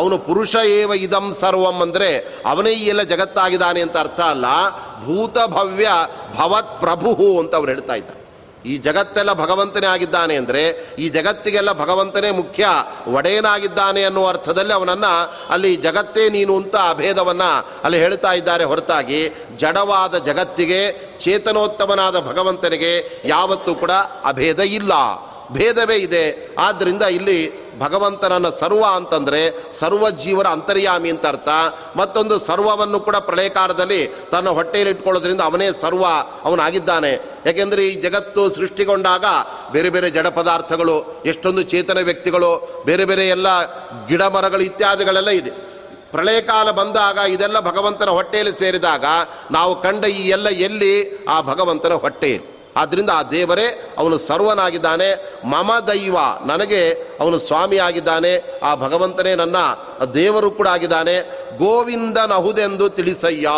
ಅವನು 0.00 0.18
ಪುರುಷ 0.18 0.54
ಏವ 0.54 0.92
ಇದಂ 1.06 1.26
ಸರ್ವಂ 1.40 1.82
ಅಂದರೆ 1.82 2.10
ಅವನೇ 2.46 2.72
ಎಲ್ಲ 2.92 3.02
ಜಗತ್ತಾಗಿದ್ದಾನೆ 3.02 3.80
ಅಂತ 3.80 3.96
ಅರ್ಥ 3.96 4.20
ಅಲ್ಲ. 4.20 4.46
ಭೂತ 5.06 5.36
ಭವ್ಯ 5.46 5.88
ಭವತ್ 6.36 6.80
ಪ್ರಭು 6.80 7.10
ಅಂತ 7.40 7.54
ಅವ್ರು 7.54 7.72
ಹೇಳ್ತಾ 7.72 7.94
ಇದ್ದಾರೆ. 7.94 8.15
ಈ 8.66 8.78
ಜಗತ್ತೆಲ್ಲ 8.78 9.32
ಭಗವಂತನೇ 9.32 9.86
ಆಗಿದ್ದಾನೆ 9.86 10.36
ಅಂದರೆ 10.36 10.62
ಈ 10.98 11.08
ಜಗತ್ತಿಗೆಲ್ಲ 11.08 11.72
ಭಗವಂತನೇ 11.72 12.30
ಮುಖ್ಯ, 12.30 12.66
ಒಡೆಯನಾಗಿದ್ದಾನೆ 13.06 14.02
ಅನ್ನುವ 14.04 14.28
ಅರ್ಥದಲ್ಲಿ 14.28 14.72
ಅವನನ್ನು 14.72 15.12
ಅಲ್ಲಿ 15.50 15.76
ಜಗತ್ತೇ 15.76 16.28
ನೀನು 16.28 16.56
ಅಂತ 16.56 16.76
ಅಭೇದವನ್ನು 16.76 17.50
ಅಲ್ಲಿ 17.84 17.98
ಹೇಳ್ತಾ 17.98 18.32
ಇದ್ದಾರೆ 18.32 18.64
ಹೊರತಾಗಿ, 18.64 19.20
ಜಡವಾದ 19.56 20.18
ಜಗತ್ತಿಗೆ 20.18 20.80
ಚೇತನೋತ್ತಮನಾದ 21.20 22.20
ಭಗವಂತನಿಗೆ 22.20 22.92
ಯಾವತ್ತೂ 23.24 23.74
ಕೂಡ 23.74 23.92
ಅಭೇದ 24.24 24.60
ಇಲ್ಲ. 24.78 24.92
ಭೇದವೇ 25.52 25.96
ಇದೆ. 25.96 26.24
ಆದ್ದರಿಂದ 26.58 27.02
ಇಲ್ಲಿ 27.02 27.65
ಭಗವಂತನನ್ನು 27.78 28.60
ಸರ್ವ 28.60 28.84
ಅಂತಂದರೆ 28.94 29.74
ಸರ್ವ 29.78 30.10
ಜೀವರ 30.10 30.46
ಅಂತರ್ಯಾಮಿ 30.46 31.10
ಅಂತ 31.10 31.26
ಅರ್ಥ. 31.26 31.48
ಮತ್ತೊಂದು 31.96 32.38
ಸರ್ವವನ್ನು 32.38 33.00
ಕೂಡ 33.00 33.16
ಪ್ರಳಯಕಾಲದಲ್ಲಿ 33.16 34.06
ತನ್ನ 34.06 34.48
ಹೊಟ್ಟೆಯಲ್ಲಿ 34.48 34.94
ಇಟ್ಕೊಳ್ಳೋದ್ರಿಂದ 34.94 35.40
ಅವನೇ 35.40 35.68
ಸರ್ವ, 35.80 36.04
ಅವನಾಗಿದ್ದಾನೆ. 36.44 37.40
ಯಾಕೆಂದರೆ 37.46 37.86
ಈ 37.88 38.00
ಜಗತ್ತು 38.00 38.54
ಸೃಷ್ಟಿಗೊಂಡಾಗ 38.54 39.24
ಬೇರೆ 39.72 39.90
ಬೇರೆ 39.90 40.10
ಜಡ 40.10 40.26
ಪದಾರ್ಥಗಳು, 40.26 41.22
ಎಷ್ಟೊಂದು 41.26 41.62
ಚೇತನ 41.62 41.98
ವ್ಯಕ್ತಿಗಳು, 41.98 42.82
ಬೇರೆ 42.86 43.04
ಬೇರೆ 43.04 43.28
ಎಲ್ಲ 43.28 43.46
ಗಿಡ 44.06 44.22
ಮರಗಳು 44.22 44.60
ಇತ್ಯಾದಿಗಳೆಲ್ಲ 44.60 45.28
ಇದೆ. 45.28 45.50
ಪ್ರಳಯಕಾಲ 46.10 46.70
ಬಂದಾಗ 46.70 47.18
ಇದೆಲ್ಲ 47.18 47.60
ಭಗವಂತನ 47.60 48.08
ಹೊಟ್ಟೆಯಲ್ಲಿ 48.08 48.58
ಸೇರಿದಾಗ 48.58 49.04
ನಾವು 49.50 49.82
ಕಂಡ 49.82 50.04
ಈ 50.04 50.28
ಎಲ್ಲ 50.28 50.48
ಎಲ್ಲಿ? 50.48 51.24
ಆ 51.28 51.40
ಭಗವಂತನ 51.40 51.92
ಹೊಟ್ಟೆಯಲ್ಲಿ. 51.92 52.55
ಆದ್ದರಿಂದ 52.76 53.10
ಆ 53.10 53.22
ದೇವರೇ 53.22 53.94
ಅವನು 53.98 54.18
ಸರ್ವನಾಗಿದ್ದಾನೆ, 54.18 55.38
ಮಮ 55.44 55.72
ದೈವ, 55.78 56.16
ನನಗೆ 56.46 56.90
ಅವನು 57.20 57.38
ಸ್ವಾಮಿಯಾಗಿದ್ದಾನೆ, 57.38 58.60
ಆ 58.62 58.74
ಭಗವಂತನೇ 58.74 59.34
ನನ್ನ 59.34 59.56
ದೇವರು 60.14 60.50
ಕೂಡ 60.50 60.68
ಆಗಿದ್ದಾನೆ, 60.68 61.46
ಗೋವಿಂದನಹುದೆಂದು 61.58 62.88
ತಿಳಿಸಯ್ಯ. 62.88 63.48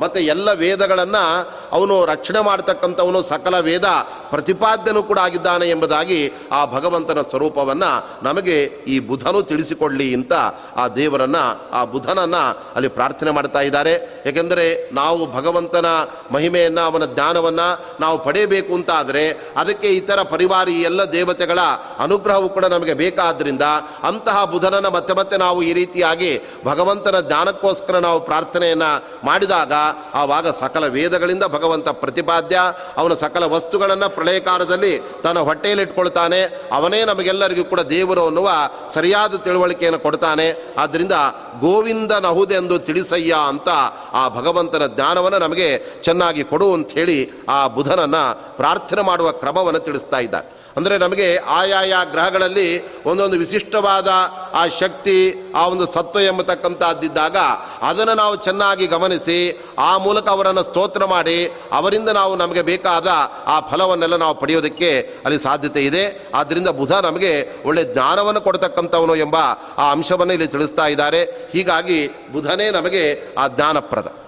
ಮತ್ತು 0.00 0.18
ಎಲ್ಲ 0.20 0.48
ವೇದಗಳನ್ನು 0.52 1.24
ಅವನು 1.72 2.04
ರಕ್ಷಣೆ 2.04 2.40
ಮಾಡ್ತಕ್ಕಂಥವನು 2.40 3.22
ಸಕಲ 3.22 3.56
ವೇದ 3.58 3.88
ಪ್ರತಿಪಾದ್ಯನು 4.30 5.02
ಕೂಡ 5.02 5.18
ಆಗಿದ್ದಾನೆ 5.18 5.66
ಎಂಬುದಾಗಿ 5.68 6.20
ಆ 6.52 6.64
ಭಗವಂತನ 6.64 7.20
ಸ್ವರೂಪವನ್ನು 7.30 7.90
ನಮಗೆ 8.22 8.56
ಈ 8.86 8.98
ಬುಧನು 9.00 9.42
ತಿಳಿಸಿಕೊಡಲಿ 9.42 10.14
ಅಂತ 10.14 10.32
ಆ 10.76 10.88
ದೇವರನ್ನು, 10.88 11.44
ಆ 11.72 11.84
ಬುಧನನ್ನು 11.84 12.42
ಅಲ್ಲಿ 12.76 12.88
ಪ್ರಾರ್ಥನೆ 12.88 13.30
ಮಾಡ್ತಾ 13.30 13.60
ಇದ್ದಾರೆ. 13.60 13.94
ಏಕೆಂದರೆ 14.26 14.66
ನಾವು 14.92 15.20
ಭಗವಂತನ 15.32 15.86
ಮಹಿಮೆಯನ್ನು, 16.30 16.82
ಅವನ 16.84 17.04
ಜ್ಞಾನವನ್ನು 17.14 17.68
ನಾವು 18.00 18.18
ಪಡೆಯಬೇಕು 18.24 18.74
ಅಂತ 18.74 18.90
ಆದರೆ 18.90 19.24
ಅದಕ್ಕೆ 19.56 19.88
ಇತರ 19.90 20.22
ಪರಿವಾರಿ 20.22 20.74
ಎಲ್ಲ 20.82 21.12
ದೇವತೆಗಳ 21.12 21.60
ಅನುಗ್ರಹವು 21.98 22.48
ಕೂಡ 22.48 22.64
ನಮಗೆ 22.66 22.94
ಬೇಕಾದ್ದರಿಂದ 22.94 23.62
ಅಂತಹ 24.02 24.44
ಬುಧನನ್ನು 24.44 24.90
ಮತ್ತೆ 24.90 25.14
ಮತ್ತೆ 25.14 25.36
ನಾವು 25.36 25.58
ಈ 25.62 25.72
ರೀತಿಯಾಗಿ 25.72 26.30
ಭಗವಂತನ 26.64 27.20
ಜ್ಞಾನಕ್ಕೋಸ್ಕರ 27.20 27.98
ನಾವು 27.98 28.20
ಪ್ರಾರ್ಥನೆಯನ್ನು 28.20 28.90
ಮಾಡಿದಾಗ 29.24 29.72
ಆವಾಗ 30.14 30.48
ಸಕಲ 30.48 30.86
ವೇದಗಳಿಂದ 30.86 31.44
ಭಗವಂತ 31.44 31.88
ಪ್ರತಿಪಾದ್ಯ. 31.88 32.60
ಅವನ 32.96 33.14
ಸಕಲ 33.14 33.44
ವಸ್ತುಗಳನ್ನು 33.44 34.14
ಪ್ರಳಯಕಾಲದಲ್ಲಿ 34.14 34.98
ತನ್ನ 34.98 35.38
ಹೊಟ್ಟೆಯಲ್ಲಿಟ್ಕೊಳ್ತಾನೆ 35.38 36.42
ಅವನೇ 36.72 37.04
ನಮಗೆಲ್ಲರಿಗೂ 37.04 37.64
ಕೂಡ 37.64 37.80
ದೇವರು 37.80 38.26
ಅನ್ನುವ 38.26 38.50
ಸರಿಯಾದ 38.94 39.34
ತಿಳುವಳಿಕೆಯನ್ನು 39.34 39.98
ಕೊಡ್ತಾನೆ. 39.98 40.74
ಆದ್ದರಿಂದ 40.78 41.12
ಗೋವಿಂದ 41.60 42.12
ನಹುದೆಂದು 42.12 42.78
ತಿಳಿಸಯ್ಯ 42.78 43.34
ಅಂತ 43.46 43.68
ಆ 44.12 44.28
ಭಗವಂತನ 44.28 44.86
ಜ್ಞಾನವನ್ನು 44.86 45.38
ನಮಗೆ 45.38 45.78
ಚೆನ್ನಾಗಿ 46.02 46.44
ಕೊಡು 46.44 46.74
ಅಂತ 46.74 46.90
ಹೇಳಿ 46.90 47.30
ಆ 47.48 47.66
ಬುಧನನ್ನು 47.66 48.56
ಪ್ರಾರ್ಥನೆ 48.56 49.02
ಮಾಡುವ 49.02 49.32
ಕ್ರಮವನ್ನು 49.32 49.80
ತಿಳಿಸ್ತಾ 49.80 50.18
ಇದ್ದಾರೆ. 50.18 50.57
ಅಂದರೆ 50.78 50.98
ನಮಗೆ 50.98 51.36
ಆಯಾಯ 51.36 51.94
ಗ್ರಹಗಳಲ್ಲಿ 52.10 52.68
ಒಂದೊಂದು 53.04 53.38
ವಿಶಿಷ್ಟವಾದ 53.38 54.08
ಆ 54.54 54.66
ಶಕ್ತಿ, 54.66 55.16
ಆ 55.54 55.66
ಒಂದು 55.66 55.86
ಸತ್ವ 55.92 56.20
ಎಂಬತಕ್ಕಂಥದ್ದಿದ್ದಾಗ 56.20 57.36
ಅದನ್ನು 57.82 58.14
ನಾವು 58.14 58.36
ಚೆನ್ನಾಗಿ 58.36 58.86
ಗಮನಿಸಿ, 58.86 59.38
ಆ 59.78 59.98
ಮೂಲಕ 59.98 60.28
ಅವರನ್ನು 60.28 60.62
ಸ್ತೋತ್ರ 60.62 61.04
ಮಾಡಿ, 61.04 61.38
ಅವರಿಂದ 61.72 62.08
ನಾವು 62.08 62.36
ನಮಗೆ 62.36 62.62
ಬೇಕಾದ 62.62 63.08
ಆ 63.46 63.60
ಫಲವನ್ನೆಲ್ಲ 63.60 64.16
ನಾವು 64.16 64.34
ಪಡೆಯೋದಕ್ಕೆ 64.34 64.90
ಅಲ್ಲಿ 65.24 65.38
ಸಾಧ್ಯತೆ 65.38 65.84
ಇದೆ. 65.84 66.04
ಆದ್ದರಿಂದ 66.34 66.68
ಬುಧ 66.68 66.92
ನಮಗೆ 66.92 67.32
ಒಳ್ಳೆ 67.64 67.84
ಜ್ಞಾನವನ್ನು 67.84 68.40
ಕೊಡತಕ್ಕಂಥವನು 68.40 69.16
ಎಂಬ 69.16 69.36
ಆ 69.78 69.90
ಅಂಶವನ್ನು 69.90 70.32
ಇಲ್ಲಿ 70.32 70.46
ತಿಳಿಸ್ತಾ 70.46 70.86
ಇದ್ದಾರೆ. 70.86 71.24
ಹೀಗಾಗಿ 71.52 72.08
ಬುಧನೇ 72.32 72.70
ನಮಗೆ 72.70 73.04
ಆ 73.38 73.48
ಜ್ಞಾನಪ್ರದ. 73.48 74.27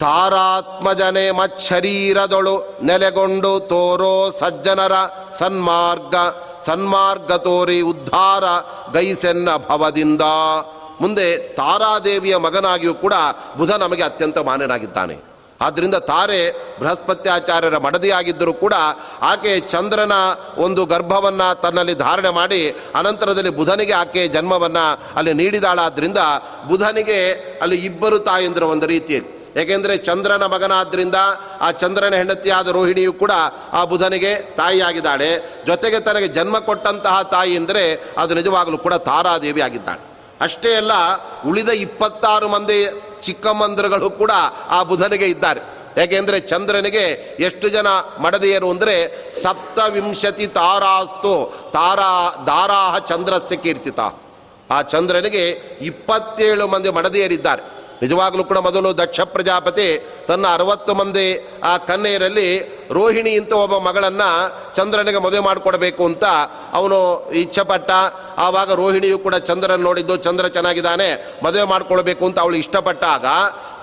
ತಾರಾತ್ಮಜನೆ 0.00 1.30
ಮಚ್ಚರೀರದೊಳು 1.30 2.80
ನೆಲೆಗೊಂಡು 2.82 3.60
ತೋರೋ 3.60 4.30
ಸಜ್ಜನರ 4.30 4.92
ಸನ್ಮಾರ್ಗ 5.38 6.14
ಸನ್ಮಾರ್ಗ 6.66 7.32
ತೋರಿ 7.32 7.80
ಉದ್ಧಾರ 7.80 8.44
ಗೈಸೆನ್ನ 8.92 9.48
ಭವದಿಂದ. 9.68 10.22
ಮುಂದೆ 11.00 11.38
ತಾರಾದೇವಿಯ 11.38 12.36
ಮಗನಾಗಿಯೂ 12.36 12.94
ಕೂಡ 12.94 13.14
ಬುಧ 13.56 13.70
ನಮಗೆ 13.70 14.02
ಅತ್ಯಂತ 14.02 14.38
ಮಾನ್ಯನಾಗಿದ್ದಾನೆ. 14.38 15.22
ಆದ್ದರಿಂದ 15.60 15.94
ತಾರೆ 15.94 16.40
ಬೃಹಸ್ಪತ್ಯಾಚಾರ್ಯರ 16.80 17.78
ಮಡದಿಯಾಗಿದ್ದರೂ 17.78 18.52
ಕೂಡ 18.52 18.74
ಆಕೆ 19.22 19.60
ಚಂದ್ರನ 19.60 20.12
ಒಂದು 20.58 20.86
ಗರ್ಭವನ್ನು 20.86 21.60
ತನ್ನಲ್ಲಿ 21.60 21.94
ಧಾರಣೆ 21.94 22.30
ಮಾಡಿ 22.30 22.70
ಅನಂತರದಲ್ಲಿ 22.70 23.50
ಬುಧನಿಗೆ 23.50 23.92
ಆಕೆ 23.92 24.28
ಜನ್ಮವನ್ನು 24.28 25.14
ಅಲ್ಲಿ 25.16 25.32
ನೀಡಿದಾಳಾದ್ದರಿಂದ 25.32 26.18
ಬುಧನಿಗೆ 26.68 27.18
ಅಲ್ಲಿ 27.62 27.76
ಇಬ್ಬರು 27.76 28.18
ತಾಯಂದಿರ 28.18 28.62
ಒಂದು 28.62 28.86
ರೀತಿಯಲ್ಲಿ 28.86 29.37
ಏಕೆಂದರೆ 29.56 29.96
ಚಂದ್ರನ 29.96 30.46
ಮಗನಾದ್ದರಿಂದ 30.46 31.14
ಆ 31.60 31.70
ಚಂದ್ರನ 31.70 32.14
ಹೆಂಡತಿಯಾದ 32.14 32.68
ರೋಹಿಣಿಯು 32.68 33.12
ಕೂಡ 33.12 33.32
ಆ 33.72 33.84
ಬುಧನಿಗೆ 33.84 34.34
ತಾಯಿಯಾಗಿದ್ದಾಳೆ. 34.56 35.60
ಜೊತೆಗೆ 35.66 36.00
ತನಗೆ 36.00 36.28
ಜನ್ಮ 36.28 36.58
ಕೊಟ್ಟಂತಹ 36.58 37.22
ತಾಯಿ 37.22 37.54
ಎಂದರೆ 37.54 38.14
ಅದು 38.18 38.34
ನಿಜವಾಗಲೂ 38.34 38.78
ಕೂಡ 38.78 38.94
ತಾರಾದೇವಿ 38.94 39.60
ಆಗಿದ್ದಾಳೆ. 39.60 40.00
ಅಷ್ಟೇ 40.40 40.74
ಅಲ್ಲ, 40.74 40.92
ಉಳಿದ 41.46 41.68
ಇಪ್ಪತ್ತಾರು 41.68 42.48
ಮಂದಿ 42.48 42.86
ಚಿಕ್ಕಮ್ಮಂದಿರುಗಳು 43.22 44.10
ಕೂಡ 44.10 44.30
ಆ 44.68 44.82
ಬುಧನಿಗೆ 44.82 45.26
ಇದ್ದಾರೆ. 45.26 45.60
ಯಾಕೆಂದರೆ 45.96 46.40
ಚಂದ್ರನಿಗೆ 46.40 47.36
ಎಷ್ಟು 47.40 47.68
ಜನ 47.68 47.86
ಮಡದಿಯರು 48.20 48.70
ಅಂದರೆ 48.70 48.94
ಸಪ್ತವಿಂಶತಿ 49.42 50.46
ತಾರಾಸ್ತು, 50.46 51.54
ತಾರಾ, 51.72 52.44
ದಾರಾಹ 52.46 52.98
ಚಂದ್ರಸ್ಯ 52.98 53.56
ಕೀರ್ತಿತ. 53.56 54.00
ಆ 54.70 54.82
ಚಂದ್ರನಿಗೆ 54.82 55.48
ಇಪ್ಪತ್ತೇಳು 55.80 56.68
ಮಂದಿ 56.68 56.90
ಮಡದಿಯರಿದ್ದಾರೆ. 56.90 57.77
ನಿಜವಾಗಲೂ 58.02 58.44
ಕೂಡ 58.44 58.58
ಮೊದಲು 58.58 58.98
ದಕ್ಷ 58.98 59.20
ಪ್ರಜಾಪತಿ 59.20 59.88
ತನ್ನ 60.28 60.46
ಅರವತ್ತು 60.46 60.92
ಮಂದಿ 60.94 61.28
ಆ 61.64 61.76
ಕನ್ನೆಯರಲ್ಲಿ 61.76 62.48
ರೋಹಿಣಿ 62.90 63.32
ಅಂತ 63.38 63.52
ಒಬ್ಬ 63.52 63.76
ಮಗಳನ್ನು 63.78 64.30
ಚಂದ್ರನಿಗೆ 64.76 65.18
ಮದುವೆ 65.18 65.40
ಮಾಡಿಕೊಡಬೇಕು 65.40 66.04
ಅಂತ 66.04 66.24
ಅವನು 66.78 66.98
ಇಚ್ಛೆಪಟ್ಟ. 67.42 67.90
ಆವಾಗ 68.38 68.72
ರೋಹಿಣಿಯು 68.72 69.18
ಕೂಡ 69.18 69.36
ಚಂದ್ರನ 69.48 69.82
ನೋಡಿದ್ದು, 69.82 70.16
ಚಂದ್ರ 70.16 70.48
ಚೆನ್ನಾಗಿದ್ದಾನೆ, 70.48 71.38
ಮದುವೆ 71.44 71.64
ಮಾಡಿಕೊಳ್ಬೇಕು 71.64 72.26
ಅಂತ 72.26 72.38
ಅವಳು 72.38 72.56
ಇಷ್ಟಪಟ್ಟಾಗ 72.56 73.26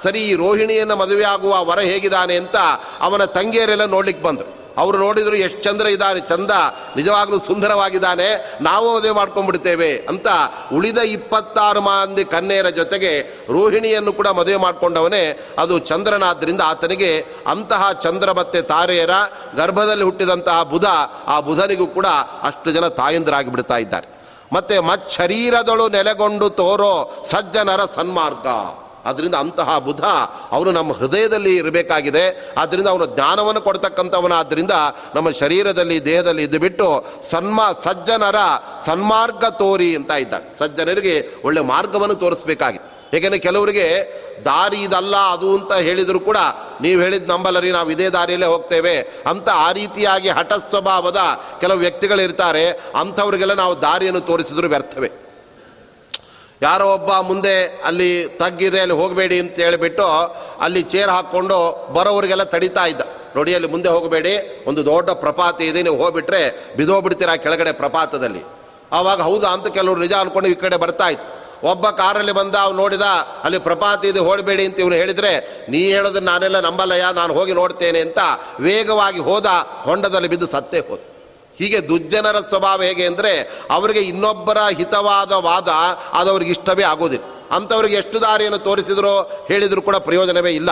ಸರಿ, 0.03 0.21
ಈ 0.29 0.35
ರೋಹಿಣಿಯನ್ನು 0.35 0.95
ಮದುವೆ 0.95 1.23
ಆಗುವ 1.23 1.53
ವರ 1.69 1.79
ಹೇಗಿದ್ದಾನೆ 1.79 2.37
ಅಂತ 2.37 2.57
ಅವನ 3.01 3.25
ತಂಗಿಯರೆಲ್ಲ 3.37 3.85
ನೋಡ್ಲಿಕ್ಕೆ 3.85 4.23
ಬಂದರು. 4.23 4.64
ಅವರು 4.77 4.97
ನೋಡಿದರು 4.97 5.35
ಎಷ್ಟು 5.35 5.63
ಚಂದ್ರ 5.63 5.87
ಇದ್ದಾನೆ, 5.87 6.19
ಚಂದ, 6.19 6.51
ನಿಜವಾಗ್ಲೂ 6.95 7.39
ಸುಂದರವಾಗಿದ್ದಾನೆ, 7.39 8.27
ನಾವು 8.61 8.95
ಮದುವೆ 8.95 9.11
ಮಾಡ್ಕೊಂಡ್ಬಿಡ್ತೇವೆ 9.11 9.91
ಅಂತ 10.11 10.27
ಉಳಿದ 10.73 10.97
ಇಪ್ಪತ್ತಾರು 10.97 11.81
ಮಂದಿ 11.81 12.25
ಕನ್ಯೆಯರ 12.25 12.69
ಜೊತೆಗೆ 12.69 13.11
ರೋಹಿಣಿಯನ್ನು 13.49 14.13
ಕೂಡ 14.13 14.27
ಮದುವೆ 14.27 14.57
ಮಾಡಿಕೊಂಡವನೇ 14.57 15.23
ಅದು 15.59 15.79
ಚಂದ್ರನಾದ್ದರಿಂದ 15.79 16.61
ಆತನಿಗೆ 16.65 17.11
ಅಂತಹ 17.47 17.91
ಚಂದ್ರ 17.91 18.31
ಮತ್ತು 18.31 18.61
ತಾರೆಯರ 18.67 19.15
ಗರ್ಭದಲ್ಲಿ 19.55 20.03
ಹುಟ್ಟಿದಂತಹ 20.03 20.63
ಬುಧ, 20.63 20.85
ಆ 21.27 21.39
ಬುಧನಿಗೂ 21.39 21.87
ಕೂಡ 21.87 22.07
ಅಷ್ಟು 22.43 22.71
ಜನ 22.71 22.87
ತಾಯಂದರಾಗಿ 22.87 23.49
ಬಿಡ್ತಾ 23.49 23.77
ಇದ್ದಾರೆ. 23.77 24.07
ಮತ್ತೆ 24.53 24.79
ಮಚ್ಚರೀರದಳು 24.79 25.89
ನೆಲೆಗೊಂಡು 25.89 26.49
ತೋರೋ 26.49 27.23
ಸಜ್ಜನರ 27.31 27.85
ಸನ್ಮಾರ್ಗ. 27.95 28.47
ಅದರಿಂದ 29.05 29.35
ಅಂತಹ 29.35 29.77
ಬುಧ 29.79 30.03
ಅವನು 30.51 30.71
ನಮ್ಮ 30.71 30.93
ಹೃದಯದಲ್ಲಿ 30.93 31.55
ಇರಬೇಕಾಗಿದೆ. 31.55 32.25
ಆದ್ದರಿಂದ 32.57 32.87
ಅವನು 32.87 33.05
ಜ್ಞಾನವನ್ನು 33.15 33.61
ಕೊಡ್ತಕ್ಕಂಥವನಾದ್ದರಿಂದ 33.61 34.75
ನಮ್ಮ 35.15 35.29
ಶರೀರದಲ್ಲಿ, 35.41 36.05
ದೇಹದಲ್ಲಿ 36.05 36.43
ಇದ್ದು 36.43 36.59
ಬಿಟ್ಟು 36.59 36.87
ಸನ್ಮ 37.31 37.61
ಸಜ್ಜನರ 37.83 38.41
ಸನ್ಮಾರ್ಗ 38.85 39.45
ತೋರಿ 39.61 39.95
ಅಂತ 39.95 40.11
ಇದ್ದ 40.11 40.33
ಸಜ್ಜನರಿಗೆ 40.59 41.15
ಒಳ್ಳೆ 41.45 41.61
ಮಾರ್ಗವನ್ನು 41.61 42.15
ತೋರಿಸ್ಬೇಕಾಗಿತ್ತು 42.15 43.17
ಏಕೆಂದರೆ 43.17 43.39
ಕೆಲವರಿಗೆ 43.39 43.87
ದಾರಿ 44.45 44.79
ಇದಲ್ಲ, 44.83 45.15
ಅದು 45.15 45.49
ಅಂತ 45.57 45.73
ಹೇಳಿದರೂ 45.73 46.19
ಕೂಡ 46.19 46.39
ನೀವು 46.81 47.01
ಹೇಳಿದ 47.01 47.29
ನಂಬಲರಿ 47.29 47.69
ನಾವು 47.71 47.91
ಇದೇ 47.91 48.07
ದಾರಿಯಲ್ಲೇ 48.09 48.45
ಹೋಗ್ತೇವೆ 48.45 48.95
ಅಂತ 49.29 49.49
ಆ 49.49 49.71
ರೀತಿಯಾಗಿ 49.71 50.29
ಹಠ 50.29 50.53
ಸ್ವಭಾವದ 50.53 51.21
ಕೆಲವು 51.59 51.77
ವ್ಯಕ್ತಿಗಳಿರ್ತಾರೆ. 51.77 52.65
ಅಂಥವ್ರಿಗೆಲ್ಲ 52.99 53.53
ನಾವು 53.53 53.81
ದಾರಿಯನ್ನು 53.81 54.19
ತೋರಿಸಿದ್ರು 54.19 54.67
ವ್ಯರ್ಥವೇ. 54.67 55.09
ಯಾರೋ 56.61 56.93
ಒಬ್ಬ 56.93 57.11
ಮುಂದೆ 57.11 57.81
ಅಲ್ಲಿ 57.85 58.23
ತಗ್ಗಿದೆ, 58.23 58.79
ಅಲ್ಲಿ 58.79 58.95
ಹೋಗಬೇಡಿ 58.95 59.39
ಅಂತ 59.39 59.55
ಹೇಳಿಬಿಟ್ಟು 59.59 60.07
ಅಲ್ಲಿ 60.61 60.81
ಚೇರ್ 60.81 61.09
ಹಾಕ್ಕೊಂಡು 61.09 61.57
ಬರೋವರಿಗೆಲ್ಲ 61.93 62.43
ತಡಿತಾ 62.43 62.85
ಇದ್ದ. 62.85 63.01
ನೋಡಿ, 63.35 63.55
ಅಲ್ಲಿ 63.55 63.67
ಮುಂದೆ 63.67 63.89
ಹೋಗಬೇಡಿ, 63.89 64.63
ಒಂದು 64.67 64.85
ದೊಡ್ಡ 64.85 65.09
ಪ್ರಪಾತ 65.09 65.61
ಇದೆ, 65.61 65.81
ನೀವು 65.81 65.97
ಹೋಗ್ಬಿಟ್ರೆ 66.03 66.73
ಬಿದೋಗ್ಬಿಡ್ತೀರಾ 66.77 67.35
ಕೆಳಗಡೆ 67.35 67.71
ಪ್ರಪಾತದಲ್ಲಿ. 67.71 68.43
ಆವಾಗ 68.91 69.21
ಹೌದಾ 69.21 69.49
ಅಂತ 69.49 69.67
ಕೆಲವರು 69.67 69.99
ನಿಜ 69.99 70.13
ಅನ್ಕೊಂಡು 70.13 70.49
ಈ 70.49 70.53
ಕಡೆ 70.53 70.77
ಬರ್ತಾ 70.77 71.09
ಇತ್ತು. 71.09 71.31
ಒಬ್ಬ 71.67 71.89
ಕಾರಲ್ಲಿ 71.89 72.31
ಬಂದ, 72.31 72.55
ಅವ್ನು 72.55 72.77
ನೋಡಿದ, 72.81 73.01
ಅಲ್ಲಿ 73.43 73.59
ಪ್ರಪಾತ 73.59 74.05
ಇದೆ 74.05 74.19
ಹೋಡಬೇಡಿ 74.19 74.65
ಅಂತ 74.65 74.79
ಇವನು 74.79 74.95
ಹೇಳಿದರೆ, 74.95 75.65
ನೀ 75.69 75.91
ಹೇಳೋದನ್ನ 75.91 76.29
ನಾನೆಲ್ಲ 76.29 76.59
ನಂಬಲ್ಲಯ್ಯ, 76.59 77.05
ನಾನು 77.13 77.33
ಹೋಗಿ 77.33 77.53
ನೋಡ್ತೇನೆ 77.53 77.99
ಅಂತ 77.99 78.19
ವೇಗವಾಗಿ 78.59 79.19
ಹೋದ, 79.19 79.45
ಹೊಂಡದಲ್ಲಿ 79.83 80.27
ಬಿದ್ದು 80.27 80.47
ಸತ್ತೇ 80.47 80.79
ಹೋದ. 80.79 80.99
ಹೀಗೆ 81.59 81.79
ದುರ್ಜನರ 81.89 82.37
ಸ್ವಭಾವ 82.51 82.79
ಹೇಗೆ 82.89 83.05
ಅಂದರೆ 83.11 83.31
ಅವರಿಗೆ 83.75 84.01
ಇನ್ನೊಬ್ಬರ 84.11 84.59
ಹಿತವಾದ 84.79 85.31
ವಾದ 85.47 85.69
ಅದು 86.19 86.29
ಅವ್ರಿಗೆ 86.33 86.51
ಇಷ್ಟವೇ 86.51 86.83
ಆಗೋದಿಲ್ಲ. 86.93 87.25
ಅಂಥವ್ರಿಗೆ 87.55 87.95
ಎಷ್ಟು 88.01 88.17
ದಾರಿಯನ್ನು 88.21 88.59
ತೋರಿಸಿದ್ರು 88.67 89.13
ಹೇಳಿದರೂ 89.49 89.81
ಕೂಡ 89.87 89.97
ಪ್ರಯೋಜನವೇ 90.07 90.51
ಇಲ್ಲ. 90.59 90.71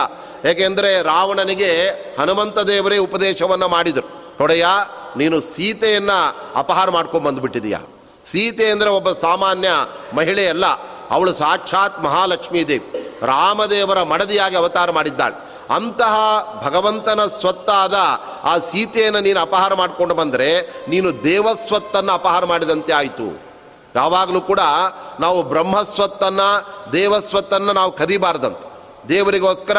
ಏಕೆಂದರೆ 0.50 0.90
ರಾವಣನಿಗೆ 1.02 1.70
ಹನುಮಂತ 2.18 2.58
ದೇವರೇ 2.72 2.96
ಉಪದೇಶವನ್ನು 3.06 3.68
ಮಾಡಿದರು. 3.74 4.08
ನೋಡಯ್ಯ, 4.40 4.66
ನೀನು 5.16 5.36
ಸೀತೆಯನ್ನು 5.54 6.18
ಅಪಹಾರ 6.62 6.90
ಮಾಡ್ಕೊಂಡು 6.90 7.26
ಬಂದುಬಿಟ್ಟಿದೀಯ. 7.28 7.76
ಸೀತೆ 8.30 8.66
ಅಂದರೆ 8.70 8.90
ಒಬ್ಬ 8.98 9.08
ಸಾಮಾನ್ಯ 9.26 9.68
ಮಹಿಳೆಯಲ್ಲ 10.16 10.66
ಅವಳು 11.14 11.32
ಸಾಕ್ಷಾತ್ 11.32 11.96
ಮಹಾಲಕ್ಷ್ಮೀ 12.04 12.60
ದೇವಿ. 12.70 12.86
ರಾಮದೇವರ 13.32 14.02
ಮಡದಿಯಾಗಿ 14.12 14.56
ಅವತಾರ 14.56 14.90
ಮಾಡಿದ್ದಾಳೆ. 14.90 15.36
ಅಂತಹ 15.70 16.14
ಭಗವಂತನ 16.64 17.26
ಸ್ವತ್ತಾದ 17.26 17.94
ಆ 18.44 18.58
ಸೀತೆಯನ್ನು 18.58 19.20
ನೀನು 19.20 19.40
ಅಪಹಾರ 19.40 19.74
ಮಾಡಿಕೊಂಡು 19.74 20.14
ಬಂದರೆ 20.14 20.82
ನೀನು 20.88 21.24
ದೇವಸ್ವತ್ತನ್ನು 21.24 22.12
ಅಪಹಾರ 22.12 22.44
ಮಾಡಿದಂತೆ 22.44 22.92
ಆಯಿತು. 22.92 23.42
ಯಾವಾಗಲೂ 23.94 24.40
ಕೂಡ 24.40 24.60
ನಾವು 25.20 25.42
ಬ್ರಹ್ಮಸ್ವತ್ತನ್ನು, 25.42 26.48
ದೇವಸ್ವತ್ತನ್ನು 26.92 27.72
ನಾವು 27.72 27.92
ಕದಿಬಾರ್ದಂತೆ. 27.92 28.74
ದೇವರಿಗೋಸ್ಕರ 29.08 29.78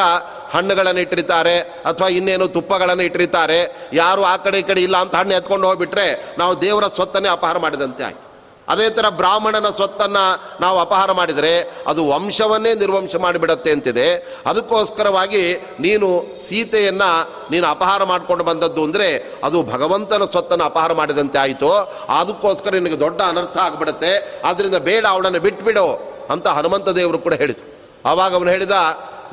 ಹಣ್ಣುಗಳನ್ನು 0.54 1.02
ಇಟ್ಟಿರ್ತಾರೆ 1.02 1.60
ಅಥವಾ 1.60 2.08
ಇನ್ನೇನು 2.08 2.48
ತುಪ್ಪಗಳನ್ನು 2.48 3.04
ಇಟ್ಟಿರ್ತಾರೆ. 3.04 3.90
ಯಾರು 3.94 4.24
ಆ 4.24 4.38
ಕಡೆ 4.38 4.60
ಈ 4.60 4.62
ಕಡೆ 4.62 4.82
ಇಲ್ಲ 4.82 4.98
ಅಂತ 4.98 5.16
ಹಣ್ಣು 5.16 5.34
ಎತ್ಕೊಂಡು 5.34 5.68
ಹೋಗ್ಬಿಟ್ರೆ 5.68 6.36
ನಾವು 6.38 6.62
ದೇವರ 6.62 6.88
ಸ್ವತ್ತನ್ನೇ 6.88 7.30
ಅಪಹಾರ 7.30 7.58
ಮಾಡಿದಂತೆ 7.58 8.04
ಆಯಿತು. 8.04 8.25
ಅದೇ 8.68 8.90
ಥರ 8.90 9.10
ಬ್ರಾಹ್ಮಣನ 9.10 9.70
ಸ್ವತ್ತನ್ನು 9.70 10.24
ನಾವು 10.62 10.78
ಅಪಹಾರ 10.80 11.12
ಮಾಡಿದರೆ 11.12 11.52
ಅದು 11.88 12.02
ವಂಶವನ್ನೇ 12.10 12.74
ನಿರ್ವಂಶ 12.74 13.16
ಮಾಡಿಬಿಡತ್ತೆ 13.16 13.72
ಅಂತಿದೆ. 13.72 14.08
ಅದಕ್ಕೋಸ್ಕರವಾಗಿ 14.46 15.44
ನೀನು 15.80 16.08
ಸೀತೆಯನ್ನು 16.48 17.10
ನೀನು 17.52 17.68
ಅಪಹಾರ 17.68 18.04
ಮಾಡಿಕೊಂಡು 18.04 18.44
ಬಂದದ್ದು 18.44 18.84
ಅಂದರೆ 18.84 19.08
ಅದು 19.44 19.64
ಭಗವಂತನ 19.64 20.26
ಸ್ವತ್ತನ್ನು 20.26 20.66
ಅಪಹಾರ 20.66 20.94
ಮಾಡಿದಂತೆ 20.94 21.40
ಆಯಿತು. 21.40 21.72
ಅದಕ್ಕೋಸ್ಕರ 22.20 22.72
ನಿನಗೆ 22.72 23.00
ದೊಡ್ಡ 23.00 23.22
ಅನರ್ಥ 23.22 23.58
ಆಗಿಬಿಡುತ್ತೆ. 23.58 24.42
ಆದ್ದರಿಂದ 24.44 24.76
ಬೇಡ 24.76 25.06
ಅವಳನ್ನು 25.06 25.40
ಬಿಟ್ಬಿಡು 25.40 25.88
ಅಂತ 26.30 26.48
ಹನುಮಂತ 26.48 26.90
ದೇವರು 26.90 27.20
ಕೂಡ 27.20 27.34
ಹೇಳಿದರು. 27.34 27.68
ಆವಾಗ 28.10 28.36
ಅವನು 28.36 28.52
ಹೇಳಿದ 28.52 28.76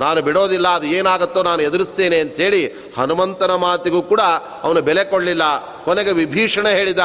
ನಾನು 0.00 0.20
ಬಿಡೋದಿಲ್ಲ, 0.26 0.68
ಅದು 0.78 0.86
ಏನಾಗುತ್ತೋ 0.98 1.40
ನಾನು 1.48 1.62
ಎದುರಿಸ್ತೇನೆ 1.68 2.18
ಅಂಥೇಳಿ 2.24 2.60
ಹನುಮಂತನ 2.98 3.52
ಮಾತಿಗೂ 3.64 4.00
ಕೂಡ 4.12 4.22
ಅವನು 4.66 4.80
ಬೆಲೆ 4.88 5.04
ಕೊಡಲಿಲ್ಲ. 5.12 5.44
ಕೊನೆಗೆ 5.86 6.12
ವಿಭೀಷಣ 6.20 6.66
ಹೇಳಿದ, 6.78 7.02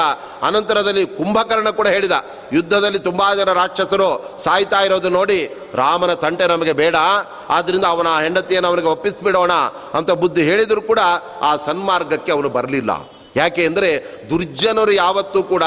ಅನಂತರದಲ್ಲಿ 0.47 1.03
ಕುಂಭಕರ್ಣ 1.17 1.69
ಕೂಡ 1.79 1.87
ಹೇಳಿದ. 1.95 2.15
ಯುದ್ಧದಲ್ಲಿ 2.57 2.99
ತುಂಬ 3.09 3.21
ಜನ 3.39 3.53
ರಾಕ್ಷಸರು 3.61 4.09
ಸಾಯ್ತಾ 4.45 4.79
ಇರೋದು 4.87 5.09
ನೋಡಿ 5.17 5.39
ರಾಮನ 5.81 6.13
ತಂಟೆ 6.23 6.47
ನಮಗೆ 6.53 6.73
ಬೇಡ 6.81 6.95
ಆದ್ದರಿಂದ 7.57 7.85
ಅವನ 7.95 8.07
ಹೆಂಡತಿಯನ್ನು 8.25 8.69
ಅವನಿಗೆ 8.71 8.89
ಒಪ್ಪಿಸಿಬಿಡೋಣ 8.95 9.53
ಅಂತ 9.99 10.11
ಬುದ್ಧಿ 10.23 10.43
ಹೇಳಿದರೂ 10.49 10.81
ಕೂಡ 10.91 11.01
ಆ 11.49 11.51
ಸನ್ಮಾರ್ಗಕ್ಕೆ 11.67 12.31
ಅವನು 12.37 12.51
ಬರಲಿಲ್ಲ. 12.57 12.91
ಯಾಕೆ 13.41 13.63
ಅಂದರೆ 13.69 13.89
ದುರ್ಜನರು 14.29 14.93
ಯಾವತ್ತೂ 15.03 15.39
ಕೂಡ 15.53 15.63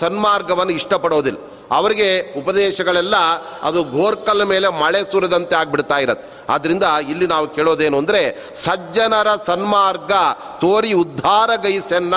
ಸನ್ಮಾರ್ಗವನ್ನು 0.00 0.72
ಇಷ್ಟಪಡೋದಿಲ್ಲ. 0.80 1.38
ಅವರಿಗೆ 1.78 2.08
ಉಪದೇಶಗಳೆಲ್ಲ 2.40 3.16
ಅದು 3.62 3.82
ಗೋರ್ಕಲ್ 3.96 4.46
ಮೇಲೆ 4.52 4.68
ಮಳೆ 4.82 5.00
ಸುರಿದಂತೆ 5.12 5.56
ಆಗ್ಬಿಡ್ತಾ 5.56 5.98
ಇರತ್ತೆ. 5.98 6.26
ಆದ್ದರಿಂದ 6.52 6.86
ಇಲ್ಲಿ 7.10 7.26
ನಾವು 7.26 7.46
ಕೇಳೋದೇನು 7.56 7.98
ಅಂದರೆ, 7.98 8.22
ಸಜ್ಜನರ 8.56 9.28
ಸನ್ಮಾರ್ಗ 9.46 10.12
ತೋರಿ 10.60 10.92
ಉದ್ಧಾರ 10.92 11.50
ಗೈಸನ್ನ 11.62 12.14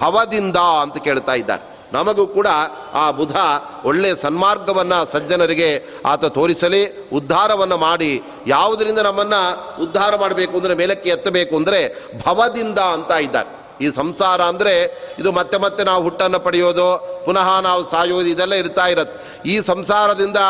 ಭವದಿಂದ 0.00 0.56
ಅಂತ 0.56 0.98
ಕೇಳ್ತಾ 0.98 1.34
ಇದ್ದಾರೆ. 1.34 1.62
ನಮಗೂ 1.92 2.24
ಕೂಡ 2.26 2.48
ಆ 2.94 3.04
ಬುಧ 3.10 3.36
ಒಳ್ಳೆಯ 3.84 4.14
ಸನ್ಮಾರ್ಗವನ್ನು 4.22 4.98
ಸಜ್ಜನರಿಗೆ 5.12 5.70
ಆತ 6.06 6.24
ತೋರಿಸಲಿ, 6.24 6.82
ಉದ್ಧಾರವನ್ನು 7.12 7.76
ಮಾಡಿ. 7.76 8.12
ಯಾವುದರಿಂದ 8.46 8.98
ನಮ್ಮನ್ನು 8.98 9.40
ಉದ್ಧಾರ 9.82 10.12
ಮಾಡಬೇಕು 10.16 10.54
ಅಂದರೆ, 10.56 10.74
ಮೇಲಕ್ಕೆ 10.74 11.10
ಎತ್ತಬೇಕು 11.10 11.56
ಅಂದರೆ 11.56 11.80
ಭವದಿಂದ 12.26 12.78
ಅಂತ 12.78 13.10
ಇದ್ದಾರೆ. 13.10 13.59
ಈ 13.84 13.88
ಸಂಸಾರ 14.00 14.40
ಅಂದರೆ 14.52 14.74
ಇದು 15.20 15.30
ಮತ್ತೆ 15.38 15.56
ಮತ್ತೆ 15.64 15.82
ನಾವು 15.90 16.02
ಹುಟ್ಟನ್ನು 16.06 16.40
ಪಡೆಯೋದು, 16.46 16.86
ಪುನಃ 17.26 17.48
ನಾವು 17.68 17.82
ಸಾಯೋದು 17.92 18.28
ಇದೆಲ್ಲ 18.34 18.54
ಇರ್ತಾ 18.62 18.86
ಇರತ್ತೆ. 18.92 19.16
ಈ 19.52 19.54
ಸಂಸಾರದಿಂದ 19.70 20.40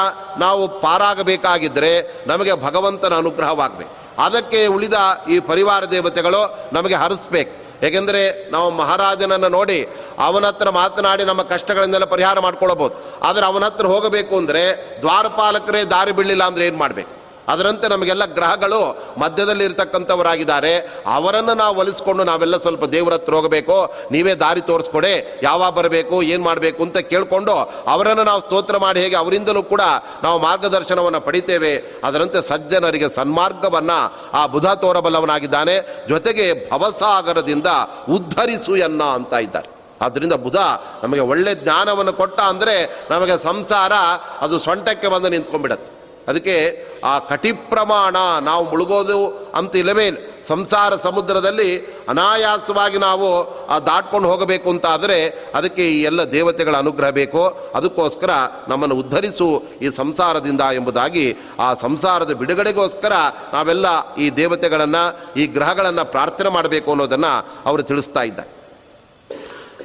ನಾವು 0.45 0.63
ಪಾರಾಗಬೇಕಾಗಿದ್ದರೆ 0.85 1.93
ನಮಗೆ 2.33 2.55
ಭಗವಂತನ 2.67 3.15
ಅನುಗ್ರಹವಾಗಬೇಕು. 3.23 3.93
ಅದಕ್ಕೆ 4.27 4.61
ಉಳಿದ 4.77 4.97
ಈ 5.35 5.37
ಪರಿವಾರ 5.51 5.83
ದೇವತೆಗಳು 5.97 6.43
ನಮಗೆ 6.77 6.97
ಹರಿಸ್ಬೇಕು. 7.03 7.53
ಏಕೆಂದರೆ 7.87 8.23
ನಾವು 8.55 8.69
ಮಹಾರಾಜನನ್ನು 8.81 9.49
ನೋಡಿ 9.59 9.79
ಅವನ 10.27 10.47
ಹತ್ರ 10.51 10.71
ಮಾತನಾಡಿ 10.71 11.25
ನಮ್ಮ 11.31 11.43
ಕಷ್ಟಗಳನ್ನೆಲ್ಲ 11.53 12.07
ಪರಿಹಾರ 12.15 12.39
ಮಾಡ್ಕೊಳ್ಬೋದು. 12.47 12.95
ಆದರೆ 13.29 13.45
ಅವನ 13.51 13.65
ಹತ್ರ 13.69 13.87
ಹೋಗಬೇಕು 13.95 14.35
ಅಂದರೆ 14.41 14.63
ದ್ವಾರಪಾಲಕರೇ 15.05 15.81
ದಾರಿ 15.95 16.13
ಬಿಡಲಿಲ್ಲ 16.19 16.45
ಅಂದರೆ 16.51 16.67
ಏನು 16.71 16.79
ಮಾಡಬೇಕು? 16.85 17.13
ಅದರಂತೆ 17.49 17.89
ನಮಗೆಲ್ಲ 17.89 18.25
ಗ್ರಹಗಳು 18.25 19.05
ಮಧ್ಯದಲ್ಲಿ 19.19 19.65
ಇರ್ತಕ್ಕಂಥವರಾಗಿದ್ದಾರೆ 19.65 21.03
ಅವರನ್ನು 21.07 21.55
ನಾವು 21.55 21.77
ಒಲಿಸ್ಕೊಂಡು 21.77 22.25
ನಾವೆಲ್ಲ 22.25 22.57
ಸ್ವಲ್ಪ 22.57 22.85
ದೇವರ 22.85 23.13
ಹತ್ರ 23.13 23.35
ಹೋಗಬೇಕು. 23.35 23.95
ನೀವೇ 24.11 24.35
ದಾರಿ 24.35 24.61
ತೋರಿಸ್ಕೊಡೆ. 24.61 25.41
ಯಾವಾಗ 25.43 25.73
ಬರಬೇಕು, 25.73 26.23
ಏನು 26.23 26.45
ಮಾಡಬೇಕು 26.45 26.83
ಅಂತ 26.83 26.99
ಕೇಳಿಕೊಂಡು 26.99 27.53
ಅವರನ್ನು 27.87 28.25
ನಾವು 28.25 28.41
ಸ್ತೋತ್ರ 28.41 28.77
ಮಾಡಿ 28.77 29.01
ಹೇಗೆ 29.01 29.17
ಅವರಿಂದಲೂ 29.17 29.63
ಕೂಡ 29.63 29.81
ನಾವು 30.23 30.39
ಮಾರ್ಗದರ್ಶನವನ್ನು 30.41 31.21
ಪಡಿತೇವೆ. 31.21 32.01
ಅದರಂತೆ 32.05 32.43
ಸಜ್ಜನರಿಗೆ 32.43 33.15
ಸನ್ಮಾರ್ಗವನ್ನು 33.15 34.31
ಆ 34.33 34.47
ಬುಧ 34.47 34.67
ತೋರಬಲ್ಲವನಾಗಿದ್ದಾನೆ. 34.67 36.07
ಜೊತೆಗೆ 36.09 36.71
ಭವಸಾಗರದಿಂದ 36.71 37.67
ಉದ್ಧರಿಸು 38.09 38.77
ಎನ್ನ 38.77 39.03
ಅಂತ 39.03 39.33
ಇದ್ದಾರೆ. 39.33 39.71
ಆದ್ದರಿಂದ 40.03 40.33
ಬುಧ 40.33 40.57
ನಮಗೆ 41.03 41.21
ಒಳ್ಳೆ 41.21 41.55
ಜ್ಞಾನವನ್ನು 41.55 42.13
ಕೊಟ್ಟ 42.13 42.41
ಅಂದರೆ 42.41 43.07
ನಮಗೆ 43.11 43.43
ಸಂಸಾರ 43.43 43.93
ಅದು 44.41 44.59
ಸೊಂಟಕ್ಕೆ 44.59 45.09
ಬಂದು 45.09 45.29
ನಿಂತ್ಕೊಂಡ್ಬಿಡತ್ತೆ. 45.29 46.00
ಅದಕ್ಕೆ 46.29 46.87
ಆ 47.05 47.19
ಕಟಿ 47.19 47.53
ಪ್ರಮಾಣ 47.53 48.17
ನಾವು 48.41 48.71
ಮುಳುಗೋದು 48.71 49.51
ಅಂತ 49.55 49.77
ಇಲ್ಲವೇ? 49.77 50.07
ಇಲ್ಲ 50.07 50.19
ಸಂಸಾರ 50.49 50.97
ಸಮುದ್ರದಲ್ಲಿ 50.97 51.87
ಅನಾಯಾಸವಾಗಿ 52.09 52.99
ನಾವು 52.99 53.29
ಆ 53.67 53.79
ದಾಟ್ಕೊಂಡು 53.79 54.29
ಹೋಗಬೇಕು 54.29 54.71
ಅಂತ 54.71 54.87
ಆದರೆ 54.87 55.19
ಅದಕ್ಕೆ 55.55 55.91
ಈ 55.91 56.03
ಎಲ್ಲ 56.03 56.23
ದೇವತೆಗಳ 56.33 56.77
ಅನುಗ್ರಹ 56.77 57.11
ಬೇಕು? 57.11 57.73
ಅದಕ್ಕೋಸ್ಕರ 57.75 58.31
ನಮ್ಮನ್ನು 58.69 58.97
ಉದ್ಧರಿಸು 58.97 59.63
ಈ 59.83 59.91
ಸಂಸಾರದಿಂದ 59.91 60.61
ಎಂಬುದಾಗಿ 60.61 61.37
ಆ 61.59 61.75
ಸಂಸಾರದ 61.75 62.33
ಬಿಡುಗಡೆಗೋಸ್ಕರ 62.33 63.13
ನಾವೆಲ್ಲ 63.53 64.15
ಈ 64.15 64.31
ದೇವತೆಗಳನ್ನು, 64.31 65.35
ಈ 65.35 65.47
ಗ್ರಹಗಳನ್ನು 65.47 66.05
ಪ್ರಾರ್ಥನೆ 66.05 66.49
ಮಾಡಬೇಕು 66.49 66.91
ಅನ್ನೋದನ್ನು 66.91 67.49
ಅವರು 67.67 67.83
ತಿಳಿಸ್ತಾ 67.83 68.23
ಇದ್ದಾರೆ. 68.23 68.51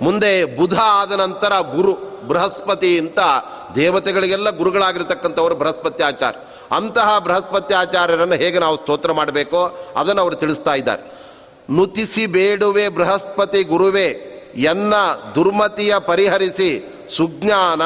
ಮುಂದೆ 0.02 0.58
ಬುಧ 0.58 0.80
ಆದ 0.80 1.12
ನಂತರ 1.12 1.54
ಗುರು, 1.76 2.16
ಬೃಹಸ್ಪತಿ 2.28 3.00
ಅಂತ 3.00 3.20
ದೇವತೆಗಳಿಗೆಲ್ಲ 3.76 4.50
ಗುರುಗಳಾಗಿರ್ತಕ್ಕಂಥವರು 4.50 5.56
ಆಚಾರ್ಯ. 6.04 6.40
ಅಂತಹ 6.76 7.20
ಬೃಹಸ್ಪತಿ 7.20 7.74
ಆಚಾರ್ಯರನ್ನು 7.74 8.36
ಹೇಗೆ 8.36 8.60
ನಾವು 8.60 8.78
ಸ್ತೋತ್ರ 8.78 9.12
ಮಾಡಬೇಕೋ? 9.12 9.94
ಅದನ್ನು 9.98 10.22
ಅವರು 10.22 10.36
ತಿಳಿಸ್ತಾ 10.36 10.74
ಇದ್ದಾರೆ. 10.74 11.16
ನುತಿಸಿ 11.72 12.26
ಬೇಡುವೆ 12.26 12.90
ಬೃಹಸ್ಪತಿ 12.90 13.64
ಗುರುವೇ, 13.64 14.32
ಎನ್ನ 14.56 14.94
ದುರ್ಮತಿಯ 15.36 15.96
ಪರಿಹರಿಸಿ 16.00 16.94
ಸುಜ್ಞಾನ, 17.18 17.82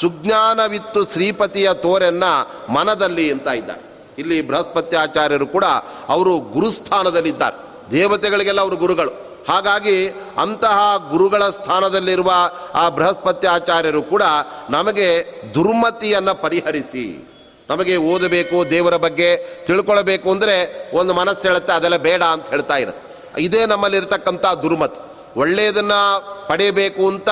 ಸುಜ್ಞಾನವಿತ್ತು 0.00 1.04
ಶ್ರೀಪತಿಯ 1.04 1.70
ತೋರೆನ್ನ 1.74 2.24
ಮನದಲ್ಲಿ 2.72 3.32
ಅಂತ 3.32 3.48
ಇದ್ದಾರೆ. 3.48 3.84
ಇಲ್ಲಿ 4.18 4.42
ಬೃಹಸ್ಪತಿ 4.42 4.96
ಆಚಾರ್ಯರು 4.96 5.46
ಕೂಡ 5.46 5.64
ಅವರು 6.08 6.38
ಗುರುಸ್ಥಾನದಲ್ಲಿದ್ದಾರೆ. 6.38 7.90
ದೇವತೆಗಳಿಗೆಲ್ಲ 7.90 8.60
ಅವರು 8.60 8.76
ಗುರುಗಳು. 8.76 9.33
ಹಾಗಾಗಿ 9.48 9.96
ಅಂತಹ 10.44 10.78
ಗುರುಗಳ 11.10 11.42
ಸ್ಥಾನದಲ್ಲಿರುವ 11.48 12.30
ಆ 12.74 12.88
ಬೃಹಸ್ಪತಿ 12.88 13.46
ಆಚಾರ್ಯರು 13.46 14.02
ಕೂಡ 14.02 14.22
ನಮಗೆ 14.70 15.08
ದುರ್ಮತಿಯನ್ನು 15.54 16.34
ಪರಿಹರಿಸಿ, 16.34 17.06
ನಮಗೆ 17.70 17.96
ಓದಬೇಕು, 17.96 18.70
ದೇವರ 18.70 18.96
ಬಗ್ಗೆ 18.96 19.28
ತಿಳ್ಕೊಳ್ಬೇಕು 19.66 20.30
ಅಂದರೆ 20.30 20.56
ಒಂದು 20.92 21.14
ಮನಸ್ಸು 21.14 21.42
ಹೇಳುತ್ತೆ, 21.48 21.72
ಅದೆಲ್ಲ 21.72 21.96
ಬೇಡ 21.96 22.22
ಅಂತ 22.22 22.46
ಹೇಳ್ತಾ 22.50 22.76
ಇರುತ್ತೆ. 22.76 23.04
ಇದೇ 23.46 23.66
ನಮ್ಮಲ್ಲಿರ್ತಕ್ಕಂಥ 23.66 24.46
ದುರ್ಮತಿ. 24.62 25.00
ಒಳ್ಳೆಯದನ್ನು 25.36 26.00
ಪಡೆಯಬೇಕು 26.48 27.08
ಅಂತ 27.08 27.28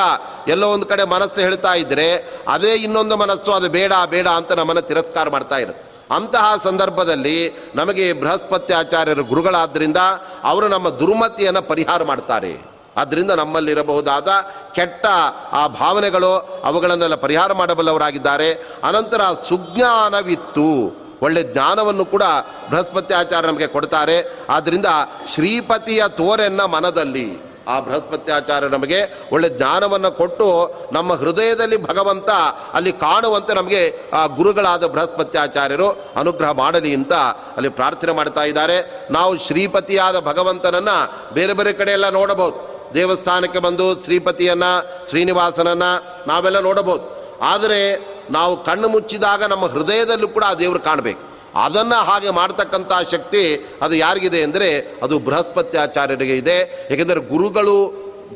ಎಲ್ಲೋ 0.48 0.68
ಒಂದು 0.68 0.86
ಕಡೆ 0.86 1.04
ಮನಸ್ಸು 1.04 1.40
ಹೇಳ್ತಾ 1.40 1.74
ಇದ್ದರೆ 1.74 2.06
ಅದೇ 2.48 2.72
ಇನ್ನೊಂದು 2.86 3.16
ಮನಸ್ಸು, 3.16 3.52
ಅದು 3.52 3.68
ಬೇಡ 3.78 3.92
ಬೇಡ 4.14 4.28
ಅಂತ 4.28 4.52
ನಮ್ಮನ್ನು 4.52 4.82
ತಿರಸ್ಕಾರ 4.82 5.28
ಮಾಡ್ತಾ 5.28 5.58
ಇರುತ್ತೆ. 5.58 5.91
ಅಂತಹ 6.12 6.60
ಸಂದರ್ಭದಲ್ಲಿ 6.64 7.70
ನಮಗೆ 7.74 8.12
ಬೃಹಸ್ಪತಿ 8.12 8.72
ಆಚಾರ್ಯರು 8.72 9.24
ಗುರುಗಳಾದ್ದರಿಂದ 9.24 9.96
ಅವರು 10.44 10.68
ನಮ್ಮ 10.68 10.88
ದುರ್ಮತಿಯನ್ನು 10.88 11.62
ಪರಿಹಾರ 11.62 12.02
ಮಾಡ್ತಾರೆ. 12.02 12.72
ಆದ್ದರಿಂದ 12.96 13.30
ನಮ್ಮಲ್ಲಿರಬಹುದಾದ 13.30 14.28
ಕೆಟ್ಟ 14.74 15.06
ಆ 15.52 15.66
ಭಾವನೆಗಳು 15.66 16.60
ಅವುಗಳನ್ನೆಲ್ಲ 16.64 17.14
ಪರಿಹಾರ 17.14 17.52
ಮಾಡಬಲ್ಲವರಾಗಿದ್ದಾರೆ. 17.52 18.52
ಅನಂತರ 18.84 19.20
ಸುಜ್ಞಾನವಿತ್ತು. 19.48 21.02
ಒಳ್ಳೆ 21.22 21.42
ಜ್ಞಾನವನ್ನು 21.42 22.04
ಕೂಡ 22.04 22.22
ಬೃಹಸ್ಪತಿ 22.70 23.14
ಆಚಾರ್ಯ 23.14 23.48
ನಮಗೆ 23.48 23.66
ಕೊಡ್ತಾರೆ. 23.66 24.38
ಆದ್ದರಿಂದ 24.48 24.86
ಶ್ರೀಪತಿಯ 25.34 26.04
ತೋರೆನ್ನ 26.08 26.60
ಮನದಲ್ಲಿ 26.60 27.51
ಆ 27.68 27.80
ಬೃಹಸ್ಪತ್ಯಾಚಾರ್ಯ 27.80 28.68
ನಮಗೆ 28.68 29.28
ಒಳ್ಳೆ 29.32 29.48
ಜ್ಞಾನವನ್ನು 29.48 30.10
ಕೊಟ್ಟು 30.10 30.74
ನಮ್ಮ 30.92 31.12
ಹೃದಯದಲ್ಲಿ 31.12 31.82
ಭಗವಂತ 31.82 32.30
ಅಲ್ಲಿ 32.72 32.92
ಕಾಣುವಂತೆ 32.92 33.54
ನಮಗೆ 33.54 33.98
ಆ 34.14 34.26
ಗುರುಗಳಾದ 34.26 34.84
ಬೃಹಸ್ಪತ್ಯಾಚಾರ್ಯರು 34.84 35.90
ಅನುಗ್ರಹ 36.16 36.50
ಮಾಡಲಿ 36.50 36.94
ಅಂತ 36.94 37.12
ಅಲ್ಲಿ 37.56 37.68
ಪ್ರಾರ್ಥನೆ 37.68 38.12
ಮಾಡ್ತಾ 38.12 38.44
ಇದ್ದಾರೆ. 38.44 39.08
ನಾವು 39.10 39.38
ಶ್ರೀಪತಿಯಾದ 39.38 40.20
ಭಗವಂತನನ್ನು 40.20 41.34
ಬೇರೆ 41.34 41.52
ಬೇರೆ 41.52 41.72
ಕಡೆ 41.72 41.90
ಎಲ್ಲ 41.90 42.08
ನೋಡಬಹುದು. 42.08 42.72
ದೇವಸ್ಥಾನಕ್ಕೆ 42.94 43.58
ಬಂದು 43.58 44.02
ಶ್ರೀಪತಿಯನ್ನು, 44.02 45.08
ಶ್ರೀನಿವಾಸನನ್ನು 45.08 46.22
ನಾವೆಲ್ಲ 46.26 46.58
ನೋಡಬಹುದು. 46.58 47.22
ಆದರೆ 47.42 48.12
ನಾವು 48.30 48.64
ಕಣ್ಣು 48.64 48.88
ಮುಚ್ಚಿದಾಗ 48.88 49.44
ನಮ್ಮ 49.44 49.66
ಹೃದಯದಲ್ಲೂ 49.66 50.28
ಕೂಡ 50.28 50.44
ಆ 50.44 50.54
ದೇವರು 50.54 50.80
ಕಾಣಬೇಕು. 50.80 51.31
ಅದನ್ನು 51.54 51.98
ಹಾಗೆ 52.04 52.30
ಮಾಡ್ತಕ್ಕಂಥ 52.30 52.92
ಶಕ್ತಿ 53.10 53.42
ಅದು 53.82 53.94
ಯಾರಿಗಿದೆ 53.94 54.42
ಅಂದರೆ 54.42 54.68
ಅದು 55.02 55.18
ಬೃಹಸ್ಪತ್ಯಾಚಾರ್ಯರಿಗೆ 55.18 56.36
ಇದೆ. 56.36 56.88
ಏಕೆಂದರೆ 56.90 57.20
ಗುರುಗಳು 57.20 57.76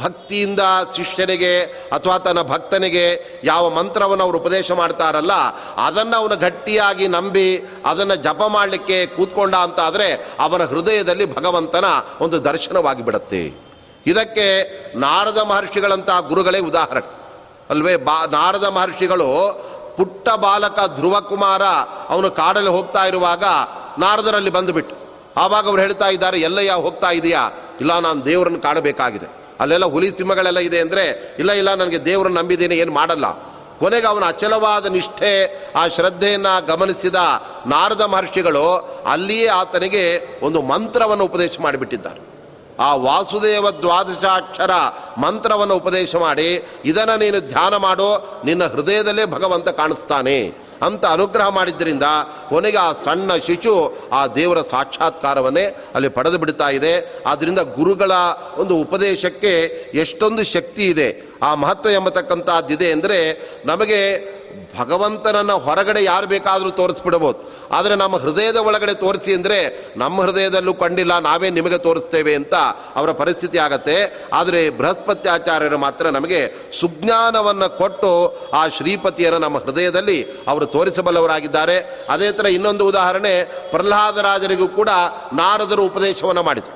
ಭಕ್ತಿಯಿಂದ 0.03 0.61
ಶಿಷ್ಯನಿಗೆ 0.97 1.53
ಅಥವಾ 1.93 2.19
ತನ್ನ 2.19 2.43
ಭಕ್ತನಿಗೆ 2.43 3.05
ಯಾವ 3.45 3.71
ಮಂತ್ರವನ್ನು 3.71 4.25
ಅವರು 4.25 4.39
ಉಪದೇಶ 4.39 4.71
ಮಾಡ್ತಾರಲ್ಲ, 4.71 5.35
ಅದನ್ನು 5.77 6.17
ಅವನು 6.17 6.37
ಗಟ್ಟಿಯಾಗಿ 6.37 7.09
ನಂಬಿ 7.09 7.49
ಅದನ್ನು 7.87 8.17
ಜಪ 8.17 8.43
ಮಾಡಲಿಕ್ಕೆ 8.49 9.07
ಕೂತ್ಕೊಂಡ 9.07 9.55
ಅಂತ 9.55 9.81
ಆದರೆ 9.81 10.09
ಅವನ 10.41 10.65
ಹೃದಯದಲ್ಲಿ 10.65 11.27
ಭಗವಂತನ 11.35 11.85
ಒಂದು 12.21 12.45
ದರ್ಶನವಾಗಿ 12.45 13.03
ಬಿಡುತ್ತೆ. 13.03 13.43
ಇದಕ್ಕೆ 14.07 14.47
ನಾರದ 14.99 15.39
ಮಹರ್ಷಿಗಳಂತಹ 15.39 16.21
ಗುರುಗಳೇ 16.21 16.59
ಉದಾಹರಣೆ. 16.59 17.07
ಅಲ್ವೇ, 17.71 17.97
ಬಾ, 17.97 18.27
ನಾರದ 18.27 18.65
ಮಹರ್ಷಿಗಳು 18.65 19.31
ಪುಟ್ಟ 19.97 20.29
ಬಾಲಕ 20.29 20.79
ಧ್ರುವಕುಮಾರ 20.97 21.63
ಅವನು 22.09 22.31
ಕಾಡಲ್ಲಿ 22.31 22.71
ಹೋಗ್ತಾ 22.71 23.07
ಇರುವಾಗ 23.07 23.45
ನಾರದರಲ್ಲಿ 23.99 24.51
ಬಂದುಬಿಟ್ಟು, 24.51 24.95
ಆವಾಗ 25.37 25.67
ಅವ್ರು 25.67 25.83
ಹೇಳ್ತಾ 25.83 26.09
ಇದ್ದಾರೆ, 26.09 26.41
ಎಲ್ಲಯ್ಯ, 26.41 26.73
ಹೋಗ್ತಾ 26.73 27.11
ಇದೆಯಾ? 27.11 27.51
ಇಲ್ಲ, 27.81 27.99
ನಾನು 27.99 28.25
ದೇವರನ್ನು 28.25 28.61
ಕಾಣಬೇಕಾಗಿದೆ. 28.61 29.27
ಅಲ್ಲೆಲ್ಲ 29.61 29.85
ಹುಲಿ 29.85 30.17
ಸಿಂಹಗಳೆಲ್ಲ 30.17 30.59
ಇದೆ 30.59 30.81
ಅಂದರೆ, 30.81 31.37
ಇಲ್ಲ 31.39 31.53
ಇಲ್ಲ, 31.53 31.75
ನನಗೆ 31.75 32.05
ದೇವರನ್ನು 32.05 32.41
ನಂಬಿದ್ದೀನಿ, 32.41 32.75
ಏನು 32.75 32.93
ಮಾಡಲ್ಲ. 32.93 33.27
ಕೊನೆಗೆ 33.79 34.07
ಅವನ 34.07 34.25
ಅಚಲವಾದ 34.25 34.87
ನಿಷ್ಠೆ, 34.87 35.33
ಆ 35.77 35.89
ಶ್ರದ್ಧೆಯನ್ನು 35.89 36.67
ಗಮನಿಸಿದ 36.67 37.15
ನಾರದ 37.67 38.01
ಮಹರ್ಷಿಗಳು 38.01 38.67
ಅಲ್ಲಿಯೇ 39.07 39.47
ಆತನಿಗೆ 39.47 40.05
ಒಂದು 40.43 40.63
ಮಂತ್ರವನ್ನು 40.63 41.25
ಉಪದೇಶ 41.25 41.57
ಮಾಡಿಬಿಟ್ಟಿದ್ದಾರೆ. 41.61 42.21
ಆ 42.81 42.95
ವಾಸುದೇವ 42.95 43.71
ದ್ವಾದಶಾಕ್ಷರ 43.71 44.71
ಮಂತ್ರವನ್ನು 45.19 45.77
ಉಪದೇಶ 45.77 46.17
ಮಾಡಿ, 46.17 46.69
ಇದನ್ನು 46.85 47.19
ನೀನು 47.19 47.41
ಧ್ಯಾನ 47.41 47.77
ಮಾಡೋ, 47.77 48.43
ನಿನ್ನ 48.45 48.65
ಹೃದಯದಲ್ಲೇ 48.65 49.25
ಭಗವಂತ 49.25 49.69
ಕಾಣಿಸ್ತಾನೆ 49.69 50.67
ಅಂತ 50.83 51.07
ಅನುಗ್ರಹ 51.07 51.49
ಮಾಡಿದ್ದರಿಂದ 51.49 52.03
ಕೊನೆಗೆ 52.49 52.77
ಆ 52.77 52.93
ಸಣ್ಣ 52.93 53.37
ಶಿಶು 53.37 53.99
ಆ 54.13 54.27
ದೇವರ 54.27 54.61
ಸಾಕ್ಷಾತ್ಕಾರವನ್ನೇ 54.61 55.77
ಅಲ್ಲಿ 55.95 56.09
ಪಡೆದು 56.09 56.39
ಬಿಡ್ತಾ 56.39 56.71
ಇದೆ. 56.71 57.23
ಆದ್ದರಿಂದ 57.27 57.59
ಗುರುಗಳ 57.59 58.11
ಒಂದು 58.57 58.77
ಉಪದೇಶಕ್ಕೆ 58.77 59.53
ಎಷ್ಟೊಂದು 59.95 60.45
ಶಕ್ತಿ 60.45 60.87
ಇದೆ. 60.89 61.27
ಆ 61.43 61.55
ಮಹತ್ವ 61.55 61.91
ಎಂಬತಕ್ಕಂಥದ್ದಿದೆ 61.91 62.93
ಅಂದರೆ 62.93 63.19
ನಮಗೆ 63.67 64.01
ಭಗವಂತನನ್ನು 64.79 65.59
ಹೊರಗಡೆ 65.59 66.05
ಯಾರು 66.05 66.27
ಬೇಕಾದರೂ 66.27 66.71
ತೋರಿಸ್ಬಿಡ್ಬೋದು. 66.71 67.56
ಆದರೆ 67.73 67.95
ನಮ್ಮ 67.97 68.17
ಹೃದಯದ 68.17 68.57
ಒಳಗಡೆ 68.57 68.95
ತೋರಿಸಿ 68.95 69.35
ಅಂದರೆ 69.35 69.59
ನಮ್ಮ 69.97 70.23
ಹೃದಯದಲ್ಲೂ 70.23 70.75
ಕಂಡಿಲ್ಲ, 70.75 71.19
ನಾವೇ 71.19 71.51
ನಿಮಗೆ 71.51 71.79
ತೋರಿಸ್ತೇವೆ 71.79 72.35
ಅಂತ 72.35 72.55
ಅವರ 72.99 73.11
ಪರಿಸ್ಥಿತಿ 73.13 73.59
ಆಗತ್ತೆ. 73.59 73.97
ಆದರೆ 74.33 74.71
ಬೃಹಸ್ಪತ್ಯಾಚಾರ್ಯರು 74.71 75.79
ಮಾತ್ರ 75.79 76.11
ನಮಗೆ 76.11 76.41
ಸುಜ್ಞಾನವನ್ನು 76.81 77.69
ಕೊಟ್ಟು 77.79 78.13
ಆ 78.55 78.69
ಶ್ರೀಪತಿಯನ್ನು 78.69 79.39
ನಮ್ಮ 79.39 79.59
ಹೃದಯದಲ್ಲಿ 79.59 80.19
ಅವರು 80.49 80.67
ತೋರಿಸಬಲ್ಲವರಾಗಿದ್ದಾರೆ. 80.67 81.77
ಅದೇ 82.11 82.33
ಥರ 82.33 82.47
ಇನ್ನೊಂದು 82.47 82.87
ಉದಾಹರಣೆ 82.87 83.35
ಪ್ರಹ್ಲಾದರಾಜರಿಗೂ 83.71 84.69
ಕೂಡ 84.69 84.91
ನಾರದರು 85.33 85.85
ಉಪದೇಶವನ್ನು 85.85 86.43
ಮಾಡಿದರು. 86.43 86.75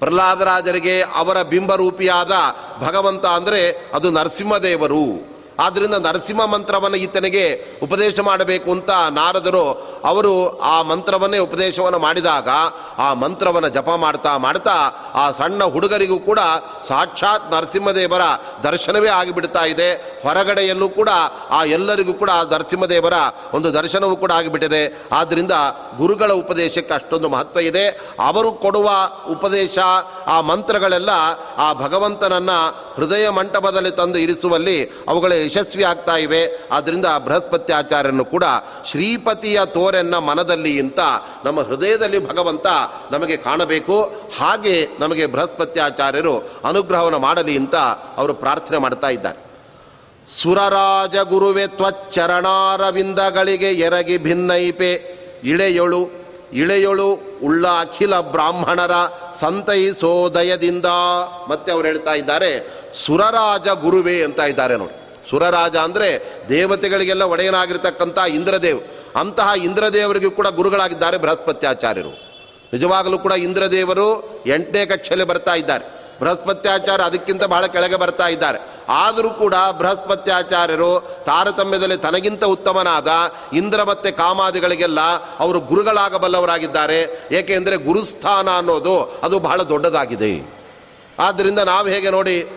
ಪ್ರಹ್ಲಾದರಾಜರಿಗೆ 0.00 1.02
ಅವರ 1.02 1.42
ಬಿಂಬರೂಪಿಯಾದ 1.42 2.34
ಭಗವಂತ 2.80 3.26
ಅಂದರೆ 3.26 3.60
ಅದು 3.94 4.10
ನರಸಿಂಹದೇವರು. 4.10 5.29
ಆದ್ದರಿಂದ 5.60 5.94
ನರಸಿಂಹ 5.94 6.44
ಮಂತ್ರವನ್ನು 6.44 6.96
ಈತನಿಗೆ 6.96 7.44
ಉಪದೇಶ 7.82 8.20
ಮಾಡಬೇಕು 8.20 8.70
ಅಂತ 8.70 8.90
ನಾರದರು. 9.10 9.66
ಅವರು 10.04 10.58
ಆ 10.58 10.82
ಮಂತ್ರವನ್ನೇ 10.82 11.38
ಉಪದೇಶವನ್ನು 11.38 11.98
ಮಾಡಿದಾಗ, 11.98 12.48
ಆ 12.98 13.14
ಮಂತ್ರವನ್ನು 13.14 13.68
ಜಪ 13.68 13.90
ಮಾಡ್ತಾ 13.90 14.36
ಮಾಡ್ತಾ, 14.36 14.76
ಆ 15.14 15.30
ಸಣ್ಣ 15.30 15.64
ಹುಡುಗರಿಗೂ 15.64 16.18
ಕೂಡ 16.18 16.38
ಸಾಕ್ಷಾತ್ 16.88 17.52
ನರಸಿಂಹದೇವರ 17.52 18.20
ದರ್ಶನವೇ 18.62 19.08
ಆಗಿಬಿಡ್ತಾ 19.08 19.64
ಇದೆ. 19.64 19.92
ಹೊರಗಡೆಯಲ್ಲೂ 20.22 20.88
ಕೂಡ 20.88 21.08
ಆ 21.50 21.64
ಎಲ್ಲರಿಗೂ 21.64 22.12
ಕೂಡ 22.12 22.30
ಆ 22.30 22.42
ನರಸಿಂಹದೇವರ 22.42 23.12
ಒಂದು 23.54 23.74
ದರ್ಶನವೂ 23.74 24.16
ಕೂಡ 24.16 24.32
ಆಗಿಬಿಟ್ಟಿದೆ. 24.32 25.02
ಆದ್ದರಿಂದ 25.12 25.52
ಗುರುಗಳ 25.96 26.32
ಉಪದೇಶಕ್ಕೆ 26.32 26.94
ಅಷ್ಟೊಂದು 26.94 27.28
ಮಹತ್ವ 27.28 27.60
ಇದೆ. 27.60 27.86
ಅವರು 28.20 28.52
ಕೊಡುವ 28.52 28.90
ಉಪದೇಶ, 29.30 29.78
ಆ 30.26 30.40
ಮಂತ್ರಗಳೆಲ್ಲ 30.40 31.10
ಆ 31.58 31.72
ಭಗವಂತನನ್ನು 31.72 32.58
ಹೃದಯ 32.96 33.28
ಮಂಟಪದಲ್ಲಿ 33.28 33.90
ತಂದು 33.90 34.18
ಇರಿಸುವಲ್ಲಿ 34.18 34.84
ಅವುಗಳ 35.08 35.32
ಯಶಸ್ವಿ 35.50 35.82
ಆಗ್ತಾ 35.82 36.16
ಇವೆ. 36.16 36.68
ಆದ್ದರಿಂದ 36.72 37.06
ಬೃಹಸ್ಪತ್ಯಾಚಾರ್ಯನು 37.24 38.24
ಕೂಡ 38.24 38.44
ಶ್ರೀಪತಿಯ 38.90 39.60
ತೋರೆನ್ನ 39.64 40.18
ಮನದಲ್ಲಿ 40.18 40.80
ಅಂತ 40.80 41.00
ನಮ್ಮ 41.44 41.60
ಹೃದಯದಲ್ಲಿ 41.60 42.28
ಭಗವಂತ 42.28 42.66
ನಮಗೆ 43.10 43.36
ಕಾಣಬೇಕು. 43.36 44.12
ಹಾಗೆ 44.38 44.88
ನಮಗೆ 45.00 45.26
ಬೃಹಸ್ಪತಿ 45.26 45.80
ಆಚಾರ್ಯರು 45.80 46.50
ಅನುಗ್ರಹವನ್ನು 46.64 47.18
ಮಾಡಲಿ 47.18 47.56
ಅಂತ 47.56 47.74
ಅವರು 48.16 48.34
ಪ್ರಾರ್ಥನೆ 48.34 48.78
ಮಾಡ್ತಾ 48.78 49.08
ಇದ್ದಾರೆ. 49.08 49.50
ಸುರರಾಜ 50.42 51.16
ಗುರುವೆ 51.16 51.66
ತ್ವಚ್ಚರಣಾರವಿಂದಗಳಿಗೆ 51.66 53.72
ಎರಗಿ 53.72 54.18
ಭಿನ್ನೈಪೆ. 54.18 55.20
ಇಳೆಯೊಳು 55.44 56.20
ಇಳೆಯೊಳು 56.52 57.22
ಉಳ್ಳ 57.42 57.66
ಅಖಿಲ 57.66 58.20
ಬ್ರಾಹ್ಮಣರ 58.20 58.90
ಸಂತೈಸೋದಯದಿಂದ 59.40 60.86
ಮತ್ತೆ 61.48 61.72
ಅವ್ರು 61.72 61.88
ಹೇಳ್ತಾ 61.88 62.14
ಇದ್ದಾರೆ, 62.14 62.70
ಸುರರಾಜ 62.94 63.68
ಗುರುವೇ 63.68 64.22
ಅಂತ 64.22 64.40
ಇದ್ದಾರೆ 64.40 64.76
ನೋಡಿ. 64.76 64.99
ಸುರರಾಜ 65.30 65.76
ಅಂದರೆ 65.76 66.32
ದೇವತೆಗಳಿಗೆಲ್ಲ 66.48 67.22
ಒಡೆಯನಾಗಿರ್ತಕ್ಕಂಥ 67.22 68.18
ಇಂದ್ರದೇವ್. 68.18 68.80
ಅಂತಹ 69.16 69.52
ಇಂದ್ರದೇವರಿಗೂ 69.64 70.30
ಕೂಡ 70.30 70.48
ಗುರುಗಳಾಗಿದ್ದಾರೆ 70.48 71.16
ಬೃಹಸ್ಪತ್ಯಾಚಾರ್ಯರು. 71.16 72.30
ನಿಜವಾಗಲೂ 72.72 73.18
ಕೂಡ 73.18 73.32
ಇಂದ್ರದೇವರು 73.32 74.08
ಎಂಟನೇ 74.46 74.86
ಕಕ್ಷೆಯಲ್ಲಿ 74.86 75.26
ಬರ್ತಾ 75.26 75.54
ಇದ್ದಾರೆ. 75.54 76.00
ಬೃಹಸ್ಪತ್ಯಾಚಾರ್ಯ 76.20 77.04
ಅದಕ್ಕಿಂತ 77.04 77.44
ಬಹಳ 77.44 77.66
ಕೆಳಗೆ 77.66 77.96
ಬರ್ತಾ 77.96 78.28
ಇದ್ದಾರೆ. 78.28 78.58
ಆದರೂ 78.88 79.30
ಕೂಡ 79.30 79.54
ಬೃಹಸ್ಪತ್ಯಾಚಾರ್ಯರು 79.78 81.22
ತಾರತಮ್ಯದಲ್ಲಿ 81.26 81.96
ತನಗಿಂತ 81.96 82.44
ಉತ್ತಮನಾದ 82.44 83.08
ಇಂದ್ರ 83.52 83.82
ಮತ್ತು 83.82 84.16
ಕಾಮಾದಿಗಳಿಗೆಲ್ಲ 84.16 85.00
ಅವರು 85.38 85.60
ಗುರುಗಳಾಗಬಲ್ಲವರಾಗಿದ್ದಾರೆ. 85.60 87.28
ಏಕೆಂದರೆ 87.32 87.76
ಗುರುಸ್ಥಾನ 87.76 88.48
ಅನ್ನೋದು 88.56 89.20
ಅದು 89.22 89.38
ಬಹಳ 89.38 89.62
ದೊಡ್ಡದಾಗಿದೆ. 89.62 90.60
ಆದ್ದರಿಂದ 91.18 91.58
ನಾವು 91.58 91.88
ಹೇಗೆ 91.88 92.10
ನೋಡಿ 92.10 92.48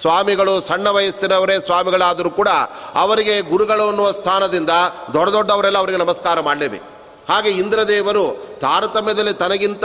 ಸ್ವಾಮಿಗಳು 0.00 0.60
ಸಣ್ಣ 0.60 0.88
ವಯಸ್ಸಿನವರೇ 0.88 1.60
ಸ್ವಾಮಿಗಳಾದರೂ 1.60 2.30
ಕೂಡ 2.30 2.48
ಅವರಿಗೆ 2.94 3.40
ಗುರುಗಳು 3.40 3.88
ಅನ್ನುವ 3.88 4.12
ಸ್ಥಾನದಿಂದ 4.12 4.70
ದೊಡ್ಡ 5.12 5.32
ದೊಡ್ಡವರೆಲ್ಲ 5.32 5.78
ಅವರಿಗೆ 5.78 5.98
ನಮಸ್ಕಾರ 5.98 6.40
ಮಾಡಲೇಬೇಕು. 6.40 6.98
ಹಾಗೆ 7.32 7.50
ಇಂದ್ರದೇವರು 7.50 8.46
ತಾರತಮ್ಯದಲ್ಲಿ 8.60 9.32
ತನಗಿಂತ 9.32 9.84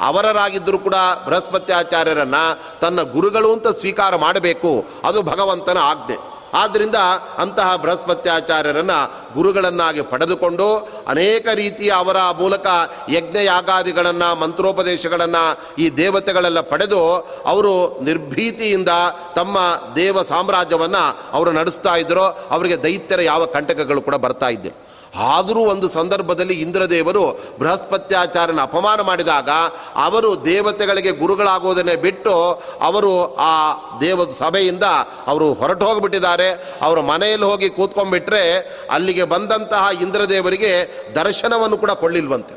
ಅವರರಾಗಿದ್ದರೂ 0.00 0.78
ಕೂಡ 0.78 0.94
ಬೃಹಸ್ಪತ್ಯಾಚಾರ್ಯರನ್ನು 1.26 2.80
ತನ್ನ 2.80 3.02
ಗುರುಗಳು 3.02 3.52
ಅಂತ 3.52 3.68
ಸ್ವೀಕಾರ 3.68 4.16
ಮಾಡಬೇಕು. 4.16 4.84
ಅದು 5.04 5.22
ಭಗವಂತನ 5.22 5.78
ಆಜ್ಞೆ. 5.78 6.31
ಆದ್ದರಿಂದ 6.54 6.94
ಅಂತಹ 7.38 7.76
ಬೃಹಸ್ಪತ್ಯಾಚಾರ್ಯರನ್ನು 7.76 8.98
ಗುರುಗಳನ್ನಾಗಿ 9.34 10.00
ಪಡೆದುಕೊಂಡು 10.00 10.66
ಅನೇಕ 11.08 11.48
ರೀತಿಯ 11.54 11.90
ಅವರ 11.90 12.16
ಮೂಲಕ 12.40 12.66
ಯಜ್ಞ 13.08 13.36
ಯಾಗಾದಿಗಳನ್ನು 13.44 14.34
ಮಂತ್ರೋಪದೇಶಗಳನ್ನು, 14.34 15.58
ಈ 15.78 15.90
ದೇವತೆಗಳೆಲ್ಲ 15.90 16.60
ಪಡೆದು 16.60 17.00
ಅವರು 17.46 17.98
ನಿರ್ಭೀತಿಯಿಂದ 18.02 18.88
ತಮ್ಮ 19.34 19.58
ದೇವ 19.96 20.22
ಸಾಮ್ರಾಜ್ಯವನ್ನು 20.22 21.32
ಅವರು 21.32 21.52
ನಡೆಸ್ತಾ 21.52 21.96
ಇದ್ದರು. 21.96 22.48
ಅವರಿಗೆ 22.50 22.82
ದೈತ್ಯರ 22.82 23.20
ಯಾವ 23.20 23.46
ಕಂಟಕಗಳು 23.46 24.00
ಕೂಡ 24.00 24.14
ಬರ್ತಾ 24.14 24.48
ಇದ್ದರು 24.48 24.91
ಆದರೂ 25.14 25.60
ಒಂದು 25.60 25.88
ಸಂದರ್ಭದಲ್ಲಿ 25.88 26.54
ಇಂದ್ರದೇವರು 26.54 27.40
ಬೃಹಸ್ಪತ್ಯಾಚಾರ್ಯನ 27.58 28.60
ಅಪಮಾನ 28.60 29.00
ಮಾಡಿದಾಗ 29.00 29.48
ಅವರು 29.94 30.44
ದೇವತೆಗಳಿಗೆ 30.44 31.10
ಗುರುಗಳಾಗೋದನ್ನೇ 31.10 31.96
ಬಿಟ್ಟು 31.96 32.62
ಅವರು 32.80 33.34
ಆ 33.34 33.72
ದೇವ 34.00 34.24
ಸಭೆಯಿಂದ 34.24 34.82
ಅವರು 35.26 35.52
ಹೊರಟು 35.52 35.86
ಹೋಗಿಬಿಟ್ಟಿದ್ದಾರೆ. 35.86 36.76
ಅವರ 36.82 37.00
ಮನೆಯಲ್ಲಿ 37.00 37.46
ಹೋಗಿ 37.46 37.70
ಕೂತ್ಕೊಂಡ್ಬಿಟ್ರೆ 37.70 38.58
ಅಲ್ಲಿಗೆ 38.90 39.22
ಬಂದಂತಹ 39.22 39.88
ಇಂದ್ರದೇವರಿಗೆ 40.02 40.72
ದರ್ಶನವನ್ನು 41.14 41.76
ಕೂಡ 41.76 41.90
ಕೊಳ್ಳಿಲ್ವಂತೆ 41.90 42.54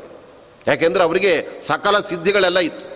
ಯಾಕೆಂದರೆ 0.66 1.02
ಅವರಿಗೆ 1.02 1.62
ಸಕಲ 1.66 2.00
ಸಿದ್ಧಿಗಳೆಲ್ಲ 2.00 2.58
ಇತ್ತು. 2.58 2.86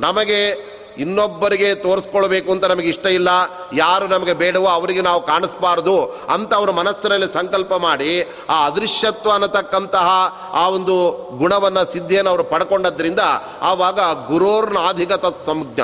ನಮಗೆ 0.00 0.70
ಇನ್ನೊಬ್ಬರಿಗೆ 0.98 1.74
ತೋರಿಸ್ಕೊಳ್ಬೇಕು 1.74 2.52
ಅಂತ 2.52 2.64
ನಮಗೆ 2.64 2.88
ಇಷ್ಟ 2.88 3.06
ಇಲ್ಲ. 3.06 3.28
ಯಾರು 3.74 4.06
ನಮಗೆ 4.06 4.32
ಬೇಡವೋ 4.32 4.66
ಅವರಿಗೆ 4.66 5.00
ನಾವು 5.00 5.26
ಕಾಣಿಸ್ಬಾರ್ದು 5.26 6.04
ಅಂತ 6.06 6.54
ಅವರ 6.54 6.70
ಮನಸ್ಸಿನಲ್ಲಿ 6.70 7.32
ಸಂಕಲ್ಪ 7.32 7.74
ಮಾಡಿ 7.74 8.22
ಆ 8.48 8.66
ಅದೃಶ್ಯತ್ವ 8.66 9.30
ಅನ್ನತಕ್ಕಂತಹ 9.30 10.08
ಆ 10.52 10.68
ಒಂದು 10.68 10.96
ಗುಣವನ್ನು 11.38 11.92
ಸಿದ್ಧಿಯನ್ನು 11.92 12.30
ಅವರು 12.30 12.44
ಪಡ್ಕೊಂಡದ್ರಿಂದ 12.44 13.20
ಆವಾಗ 13.62 14.00
ಗುರೋರ್ನಾಧಿಗತ 14.28 15.24
ಸಂಜ್ಞ 15.46 15.80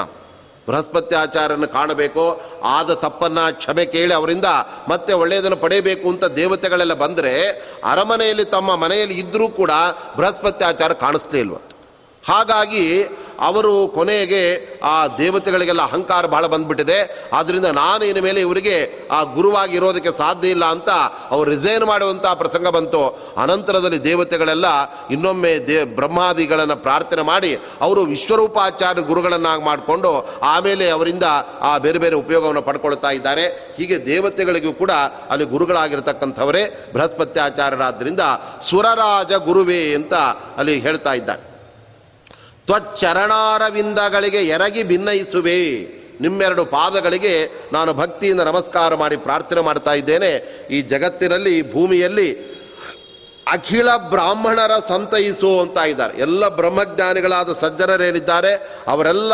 ಬೃಹಸ್ಪತಿ 0.68 1.14
ಆಚಾರ್ಯನ 1.14 1.64
ಕಾಣಬೇಕು, 1.64 2.40
ಆದ 2.64 2.94
ತಪ್ಪನ್ನು 2.94 3.58
ಕ್ಷಮೆ 3.58 3.84
ಕೇಳಿ 3.84 4.14
ಅವರಿಂದ 4.14 4.44
ಮತ್ತೆ 4.88 5.12
ಒಳ್ಳೆಯದನ್ನು 5.12 5.56
ಪಡೆಯಬೇಕು 5.56 6.08
ಅಂತ 6.08 6.24
ದೇವತೆಗಳೆಲ್ಲ 6.24 6.94
ಬಂದರೆ 6.94 7.48
ಅರಮನೆಯಲ್ಲಿ 7.84 8.44
ತಮ್ಮ 8.44 8.74
ಮನೆಯಲ್ಲಿ 8.74 9.14
ಇದ್ದರೂ 9.14 9.48
ಕೂಡ 9.48 9.70
ಬೃಹಸ್ಪತಿ 10.16 10.64
ಆಚಾರ 10.64 10.92
ಕಾಣಿಸ್ತೇ 10.92 11.38
ಇಲ್ವ. 11.40 11.54
ಹಾಗಾಗಿ 12.28 13.08
ಅವರು 13.40 13.88
ಕೊನೆಗೆ 13.88 14.76
ಆ 14.82 15.08
ದೇವತೆಗಳಿಗೆಲ್ಲ 15.08 15.82
ಅಹಂಕಾರ 15.82 16.26
ಬಹಳ 16.26 16.46
ಬಂದ್ಬಿಟ್ಟಿದೆ. 16.46 17.28
ಆದ್ದರಿಂದ 17.32 17.64
ನಾನು 17.64 18.04
ಇನ್ನು 18.04 18.22
ಮೇಲೆ 18.22 18.40
ಇವರಿಗೆ 18.40 19.08
ಆ 19.10 19.22
ಗುರುವಾಗಿ 19.22 19.76
ಇರೋದಕ್ಕೆ 19.76 20.18
ಸಾಧ್ಯ 20.18 20.48
ಇಲ್ಲ 20.48 20.64
ಅಂತ 20.64 20.88
ಅವರು 21.30 21.50
ರಿಸೈನ್ 21.50 21.84
ಮಾಡುವಂಥ 21.84 22.26
ಪ್ರಸಂಗ 22.26 22.68
ಬಂತು. 22.68 23.18
ಅನಂತರದಲ್ಲಿ 23.36 24.04
ದೇವತೆಗಳೆಲ್ಲ 24.04 24.66
ಇನ್ನೊಮ್ಮೆ 25.10 25.58
ದೇ 25.58 25.84
ಬ್ರಹ್ಮಾದಿಗಳನ್ನು 25.84 26.76
ಪ್ರಾರ್ಥನೆ 26.76 27.22
ಮಾಡಿ 27.22 27.58
ಅವರು 27.80 28.00
ವಿಶ್ವರೂಪಾಚಾರ್ಯ 28.00 29.02
ಗುರುಗಳನ್ನಾಗಿ 29.02 29.64
ಮಾಡಿಕೊಂಡು 29.64 30.28
ಆಮೇಲೆ 30.42 30.90
ಅವರಿಂದ 30.90 31.22
ಆ 31.60 31.78
ಬೇರೆ 31.78 31.98
ಬೇರೆ 31.98 32.16
ಉಪಯೋಗವನ್ನು 32.16 32.62
ಪಡ್ಕೊಳ್ತಾ 32.62 33.10
ಇದ್ದಾರೆ. 33.10 33.74
ಹೀಗೆ 33.76 34.06
ದೇವತೆಗಳಿಗೂ 34.06 34.72
ಕೂಡ 34.72 34.90
ಅಲ್ಲಿ 35.30 35.44
ಗುರುಗಳಾಗಿರ್ತಕ್ಕಂಥವರೇ 35.44 36.90
ಬೃಹಸ್ಪತ್ಯಾಚಾರ್ಯರಾದ್ದರಿಂದ 36.92 38.20
ಸುರರಾಜ 38.70 39.32
ಗುರುವೇ 39.32 39.94
ಅಂತ 39.94 40.14
ಅಲ್ಲಿ 40.56 40.78
ಹೇಳ್ತಾ 40.78 41.12
ಇದ್ದಾರೆ. 41.12 41.55
ತ್ವಚ್ಚರಣಾರವಿಂದಗಳಿಗೆ 42.66 44.38
ಎರಗಿ 44.38 44.82
ಭಿನ್ನಯಿಸುವೆ. 44.82 45.96
ನಿಮ್ಮೆರಡು 46.20 46.64
ಪಾದಗಳಿಗೆ 46.64 47.50
ನಾನು 47.72 47.94
ಭಕ್ತಿಯಿಂದ 47.94 48.40
ನಮಸ್ಕಾರ 48.40 48.94
ಮಾಡಿ 48.94 49.16
ಪ್ರಾರ್ಥನೆ 49.16 49.60
ಮಾಡ್ತಾ 49.60 49.92
ಇದ್ದೇನೆ. 49.92 50.64
ಈ 50.70 50.82
ಜಗತ್ತಿನಲ್ಲಿ, 50.82 51.72
ಭೂಮಿಯಲ್ಲಿ 51.72 52.55
ಅಖಿಲ 53.52 53.96
ಬ್ರಾಹ್ಮಣರ 53.96 54.70
ಸಂತೈಸು 54.88 55.60
ಅಂತ 55.60 55.78
ಇದ್ದಾರೆ. 55.78 56.18
ಎಲ್ಲ 56.18 56.48
ಬ್ರಹ್ಮಜ್ಞಾನಿಗಳಾದ 56.48 57.52
ಸಜ್ಜನರೇನಿದ್ದಾರೆ, 57.52 58.82
ಅವರೆಲ್ಲ 58.88 59.32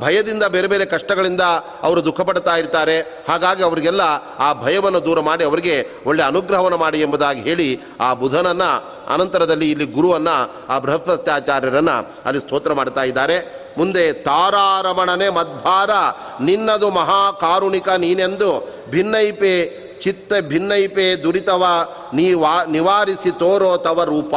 ಭಯದಿಂದ 0.00 0.44
ಬೇರೆ 0.44 0.66
ಬೇರೆ 0.66 0.84
ಕಷ್ಟಗಳಿಂದ 0.84 1.40
ಅವರು 1.82 2.04
ದುಃಖ 2.04 2.20
ಪಡ್ತಾ 2.20 2.56
ಇರ್ತಾರೆ. 2.56 3.00
ಹಾಗಾಗಿ 3.00 3.62
ಅವರಿಗೆಲ್ಲ 3.62 4.00
ಆ 4.38 4.52
ಭಯವನ್ನು 4.52 5.04
ದೂರ 5.04 5.20
ಮಾಡಿ 5.20 5.44
ಅವರಿಗೆ 5.44 5.88
ಒಳ್ಳೆ 6.06 6.22
ಅನುಗ್ರಹವನ್ನು 6.22 6.78
ಮಾಡಿ 6.78 7.00
ಎಂಬುದಾಗಿ 7.00 7.40
ಹೇಳಿ 7.40 7.80
ಆ 8.00 8.14
ಬುಧನನ್ನು 8.14 8.92
ಅನಂತರದಲ್ಲಿ 9.14 9.70
ಇಲ್ಲಿ 9.70 9.84
ಗುರುವನ್ನು, 9.84 10.66
ಆ 10.68 10.78
ಬೃಹಸ್ಪತ್ಯಾಚಾರ್ಯರನ್ನು 10.78 12.12
ಅಲ್ಲಿ 12.24 12.40
ಸ್ತೋತ್ರ 12.40 12.72
ಮಾಡ್ತಾ 12.72 13.02
ಇದ್ದಾರೆ. 13.02 13.62
ಮುಂದೆ 13.78 14.12
ತಾರಾರಮಣನೆ 14.12 15.28
ಮದ್ಭಾರ, 15.28 15.90
ನಿನ್ನದು 16.44 16.90
ಮಹಾಕಾರುಣಿಕ 16.90 17.88
ನೀನೆಂದು 17.88 18.68
ಭಿನ್ನೈಪೆ 18.90 19.81
ಚಿತ್ತ 20.02 20.32
ಭಿನ್ನೈಪೆ 20.40 21.16
ದುರಿತವ 21.16 21.64
ನೀವಾ 22.14 22.64
ನಿವಾರಿಸಿ 22.64 23.30
ತೋರೋ 23.38 23.76
ತವ 23.76 24.04
ರೂಪ. 24.04 24.34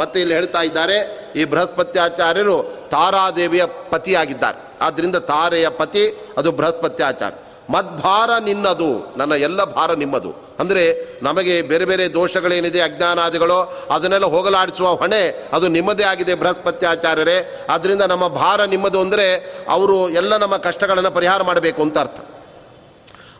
ಮತ್ತೆ 0.00 0.20
ಇಲ್ಲಿ 0.20 0.34
ಹೇಳ್ತಾ 0.34 0.62
ಇದ್ದಾರೆ, 0.62 0.96
ಈ 1.36 1.44
ಬೃಹಸ್ಪತ್ಯಾಚಾರ್ಯರು 1.44 2.62
ತಾರಾದೇವಿಯ 2.90 3.64
ಪತಿಯಾಗಿದ್ದಾರೆ. 3.66 4.58
ಆದ್ದರಿಂದ 4.80 5.16
ತಾರೆಯ 5.16 5.68
ಪತಿ, 5.68 6.34
ಅದು 6.38 6.52
ಬೃಹಸ್ಪತ್ಯಾಚಾರ್ಯ. 6.52 7.38
ಮದ್ಭಾರ 7.72 8.30
ನಿನ್ನದು, 8.44 9.14
ನನ್ನ 9.16 9.32
ಎಲ್ಲ 9.32 9.64
ಭಾರ 9.64 9.92
ನಿಮ್ಮದು. 9.92 10.30
ಅಂದರೆ 10.60 10.82
ನಮಗೆ 11.22 11.62
ಬೇರೆ 11.62 11.84
ಬೇರೆ 11.84 12.12
ದೋಷಗಳೇನಿದೆ, 12.12 12.80
ಅಜ್ಞಾನಾದಿಗಳು, 12.80 13.58
ಅದನ್ನೆಲ್ಲ 13.90 14.26
ಹೋಗಲಾಡಿಸುವ 14.26 14.88
ಹೊಣೆ 14.94 15.22
ಅದು 15.52 15.68
ನಿಮ್ಮದೇ 15.68 16.02
ಆಗಿದೆ 16.02 16.34
ಬೃಹಸ್ಪತ್ಯಾಚಾರ್ಯರೇ. 16.34 17.66
ಆದ್ದರಿಂದ 17.70 18.02
ನಮ್ಮ 18.02 18.28
ಭಾರ 18.28 18.64
ನಿಮ್ಮದು 18.64 19.00
ಅಂದರೆ 19.00 19.26
ಅವರು 19.68 20.10
ಎಲ್ಲ 20.10 20.36
ನಮ್ಮ 20.36 20.56
ಕಷ್ಟಗಳನ್ನು 20.56 21.10
ಪರಿಹಾರ 21.10 21.42
ಮಾಡಬೇಕು 21.42 21.82
ಅಂತ 21.82 21.98
ಅರ್ಥ. 21.98 22.20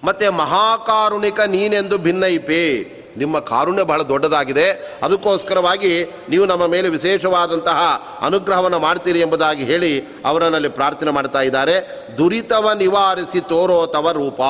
ಮತ್ತು 0.05 0.33
ಮಹಾಕಾರುಣಿಕ 0.33 1.41
ನೀನೆಂದು 1.41 1.99
ಭಿನ್ನೈಪೆ. 1.99 2.95
ನಿಮ್ಮ 3.17 3.39
ಕಾರುಣ್ಯ 3.39 3.83
ಬಹಳ 3.83 4.03
ದೊಡ್ಡದಾಗಿದೆ. 4.03 4.71
ಅದಕ್ಕೋಸ್ಕರವಾಗಿ 5.03 6.05
ನೀವು 6.29 6.47
ನಮ್ಮ 6.47 6.67
ಮೇಲೆ 6.67 6.89
ವಿಶೇಷವಾದಂತಹ 6.89 8.03
ಅನುಗ್ರಹವನ್ನು 8.21 8.79
ಮಾಡ್ತೀರಿ 8.79 9.21
ಎಂಬುದಾಗಿ 9.21 9.65
ಹೇಳಿ 9.65 10.01
ಅವರನ್ನಲ್ಲಿ 10.25 10.69
ಪ್ರಾರ್ಥನೆ 10.69 11.11
ಮಾಡ್ತಾ 11.11 11.41
ಇದ್ದಾರೆ. 11.41 11.77
ದುರಿತವ 12.19 12.71
ನಿವಾರಿಸಿ 12.73 13.41
ತೋರೋ 13.41 13.87
ತವ 13.87 14.11
ರೂಪ. 14.11 14.41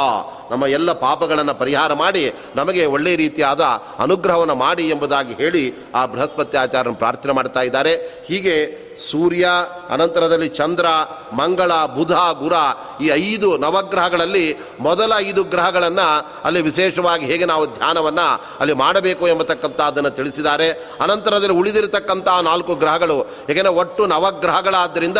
ನಮ್ಮ 0.50 0.66
ಎಲ್ಲ 0.66 0.92
ಪಾಪಗಳನ್ನು 0.92 1.54
ಪರಿಹಾರ 1.54 1.92
ಮಾಡಿ 1.92 2.34
ನಮಗೆ 2.56 2.86
ಒಳ್ಳೆಯ 2.86 3.16
ರೀತಿಯಾದ 3.16 3.60
ಅನುಗ್ರಹವನ್ನು 3.98 4.54
ಮಾಡಿ 4.54 4.88
ಎಂಬುದಾಗಿ 4.88 5.34
ಹೇಳಿ 5.34 5.74
ಆ 5.94 6.06
ಬೃಹಸ್ಪತಿ 6.06 6.56
ಆಚಾರ್ಯನ 6.56 6.94
ಪ್ರಾರ್ಥನೆ 6.94 7.32
ಮಾಡ್ತಾ 7.32 7.60
ಇದ್ದಾರೆ. 7.60 7.94
ಹೀಗೆ 8.28 8.84
ಸೂರ್ಯ 9.10 9.48
ಅನಂತರದಲ್ಲಿ 9.90 10.48
ಚಂದ್ರ, 10.48 10.86
ಮಂಗಳ, 11.32 11.72
ಬುಧ, 11.96 12.12
ಗುರ 12.12 12.52
ಈ 13.00 13.08
ಐದು 13.08 13.58
ನವಗ್ರಹಗಳಲ್ಲಿ 13.58 14.46
ಮೊದಲ 14.80 15.12
ಐದು 15.18 15.44
ಗ್ರಹಗಳನ್ನು 15.44 16.08
ಅಲ್ಲಿ 16.44 16.62
ವಿಶೇಷವಾಗಿ 16.62 17.24
ಹೇಗೆ 17.24 17.44
ನಾವು 17.44 17.66
ಧ್ಯಾನವನ್ನು 17.66 18.26
ಅಲ್ಲಿ 18.60 18.72
ಮಾಡಬೇಕು 18.72 19.28
ಎಂಬತಕ್ಕಂಥ 19.28 19.80
ಅದನ್ನು 19.80 20.10
ತಿಳಿಸಿದ್ದಾರೆ. 20.10 20.68
ಅನಂತರದಲ್ಲಿ 21.00 21.56
ಉಳಿದಿರತಕ್ಕಂಥ 21.56 22.28
ನಾಲ್ಕು 22.28 22.74
ಗ್ರಹಗಳು 22.74 23.18
ಹೇಗೆ 23.48 23.62
ಒಟ್ಟು 23.68 24.06
ನವಗ್ರಹಗಳಾದ್ದರಿಂದ 24.06 25.18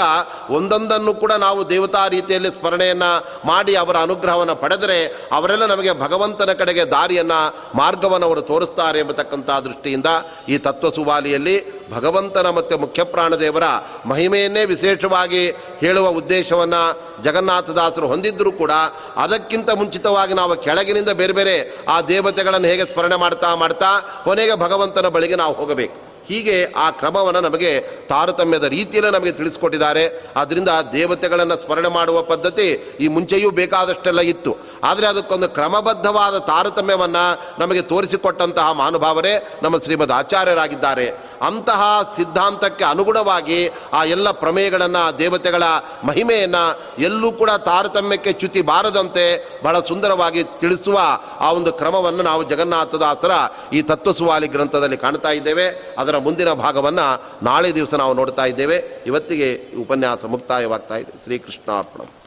ಒಂದೊಂದನ್ನು 0.50 1.14
ಕೂಡ 1.14 1.32
ನಾವು 1.32 1.70
ದೇವತಾ 1.70 2.08
ರೀತಿಯಲ್ಲಿ 2.08 2.48
ಸ್ಮರಣೆಯನ್ನು 2.48 3.10
ಮಾಡಿ 3.46 3.74
ಅವರ 3.74 3.96
ಅನುಗ್ರಹವನ್ನು 3.96 4.56
ಪಡೆದರೆ 4.56 4.98
ಅವರೆಲ್ಲ 5.32 5.66
ನಮಗೆ 5.66 5.92
ಭಗವಂತನ 5.92 6.52
ಕಡೆಗೆ 6.52 6.84
ದಾರಿಯನ್ನು, 6.84 7.40
ಮಾರ್ಗವನ್ನು 7.76 8.26
ಅವರು 8.26 8.42
ತೋರಿಸ್ತಾರೆ 8.42 8.98
ಎಂಬತಕ್ಕಂಥ 9.00 9.50
ದೃಷ್ಟಿಯಿಂದ 9.64 10.06
ಈ 10.48 10.58
ತತ್ವ 10.58 10.90
ಸುವಾಲಿಯಲ್ಲಿ 10.90 11.56
ಭಗವಂತನ 11.90 12.50
ಮತ್ತು 12.50 12.78
ಮುಖ್ಯ 12.78 13.04
ಪ್ರಾಣದೇವರ 13.04 13.62
ಮಹಿಮೆಯನ್ನೇ 14.06 14.53
ವಿಶೇಷವಾಗಿ 14.62 15.50
ಹೇಳುವ 15.78 16.08
ಉದ್ದೇಶವನ್ನು 16.08 17.14
ಜಗನ್ನಾಥದಾಸರು 17.22 18.06
ಹೊಂದಿದ್ದರೂ 18.06 18.52
ಕೂಡ 18.52 18.70
ಅದಕ್ಕಿಂತ 19.16 19.70
ಮುಂಚಿತವಾಗಿ 19.70 20.34
ನಾವು 20.34 20.56
ಕೆಳಗಿನಿಂದ 20.56 21.08
ಬೇರೆ 21.08 21.32
ಬೇರೆ 21.32 21.76
ಆ 21.88 22.00
ದೇವತೆಗಳನ್ನು 22.00 22.68
ಹೇಗೆ 22.68 22.92
ಸ್ಮರಣೆ 22.92 23.16
ಮಾಡ್ತಾ 23.16 23.54
ಮಾಡ್ತಾ 23.54 24.20
ಕೊನೆಗೆ 24.24 24.54
ಭಗವಂತನ 24.54 25.08
ಬಳಿಗೆ 25.08 25.34
ನಾವು 25.34 25.54
ಹೋಗಬೇಕು. 25.54 26.04
ಹೀಗೆ 26.28 26.64
ಆ 26.64 26.90
ಕ್ರಮವನ್ನು 26.90 27.40
ನಮಗೆ 27.40 27.80
ತಾರತಮ್ಯದ 27.80 28.64
ರೀತಿಯಲ್ಲಿ 28.64 29.12
ನಮಗೆ 29.12 29.32
ತಿಳಿಸ್ಕೊಟ್ಟಿದ್ದಾರೆ. 29.32 30.30
ಆದ್ದರಿಂದ 30.36 30.68
ದೇವತೆಗಳನ್ನು 30.92 31.56
ಸ್ಮರಣೆ 31.56 31.88
ಮಾಡುವ 31.88 32.22
ಪದ್ಧತಿ 32.22 32.96
ಈ 33.00 33.08
ಮುಂಚೆಯೂ 33.08 33.50
ಬೇಕಾದಷ್ಟೆಲ್ಲ 33.50 34.20
ಇತ್ತು. 34.20 34.56
ಆದರೆ 34.84 35.06
ಅದಕ್ಕೊಂದು 35.06 35.48
ಕ್ರಮಬದ್ಧವಾದ 35.48 36.38
ತಾರತಮ್ಯವನ್ನು 36.38 37.42
ನಮಗೆ 37.58 37.82
ತೋರಿಸಿಕೊಟ್ಟಂತಹ 37.82 38.72
ಮಹಾನುಭಾವರೇ 38.72 39.48
ನಮ್ಮ 39.62 39.78
ಶ್ರೀಮದ್ 39.78 40.12
ಆಚಾರ್ಯರಾಗಿದ್ದಾರೆ. 40.12 41.12
ಅಂತಹ 41.46 42.12
ಸಿದ್ಧಾಂತಕ್ಕೆ 42.16 42.84
ಅನುಗುಣವಾಗಿ 42.84 43.70
ಆ 43.92 44.04
ಎಲ್ಲ 44.04 44.30
ಪ್ರಮೇಯಗಳನ್ನು, 44.30 45.18
ದೇವತೆಗಳ 45.18 45.62
ಮಹಿಮೆಯನ್ನು 46.04 46.80
ಎಲ್ಲೂ 46.98 47.32
ಕೂಡ 47.32 47.50
ತಾರತಮ್ಯಕ್ಕೆ 47.50 48.32
ಚ್ಯುತಿ 48.32 48.62
ಬಾರದಂತೆ 48.62 49.48
ಬಹಳ 49.64 49.80
ಸುಂದರವಾಗಿ 49.80 50.44
ತಿಳಿಸುವ 50.44 51.00
ಆ 51.40 51.52
ಒಂದು 51.52 51.72
ಕ್ರಮವನ್ನು 51.72 52.22
ನಾವು 52.22 52.42
ಜಗನ್ನಾಥದಾಸರ 52.42 53.30
ಈ 53.72 53.82
ತತ್ವಸುವಾಲಿ 53.82 54.48
ಗ್ರಂಥದಲ್ಲಿ 54.48 54.96
ಕಾಣ್ತಾ 54.96 55.30
ಇದ್ದೇವೆ. 55.30 55.94
ಅದರ 55.98 56.18
ಮುಂದಿನ 56.18 56.52
ಭಾಗವನ್ನು 56.52 57.22
ನಾಳೆ 57.42 57.74
ದಿವಸ 57.74 57.94
ನಾವು 57.94 58.14
ನೋಡ್ತಾ 58.14 58.44
ಇದ್ದೇವೆ. 58.44 59.02
ಇವತ್ತಿಗೆ 59.06 59.76
ಉಪನ್ಯಾಸ 59.80 60.24
ಮುಕ್ತಾಯವಾಗ್ತಾ 60.24 60.96
ಇದೆ. 60.96 61.24
ಶ್ರೀಕೃಷ್ಣಾರ್ಪಣ. 61.24 62.23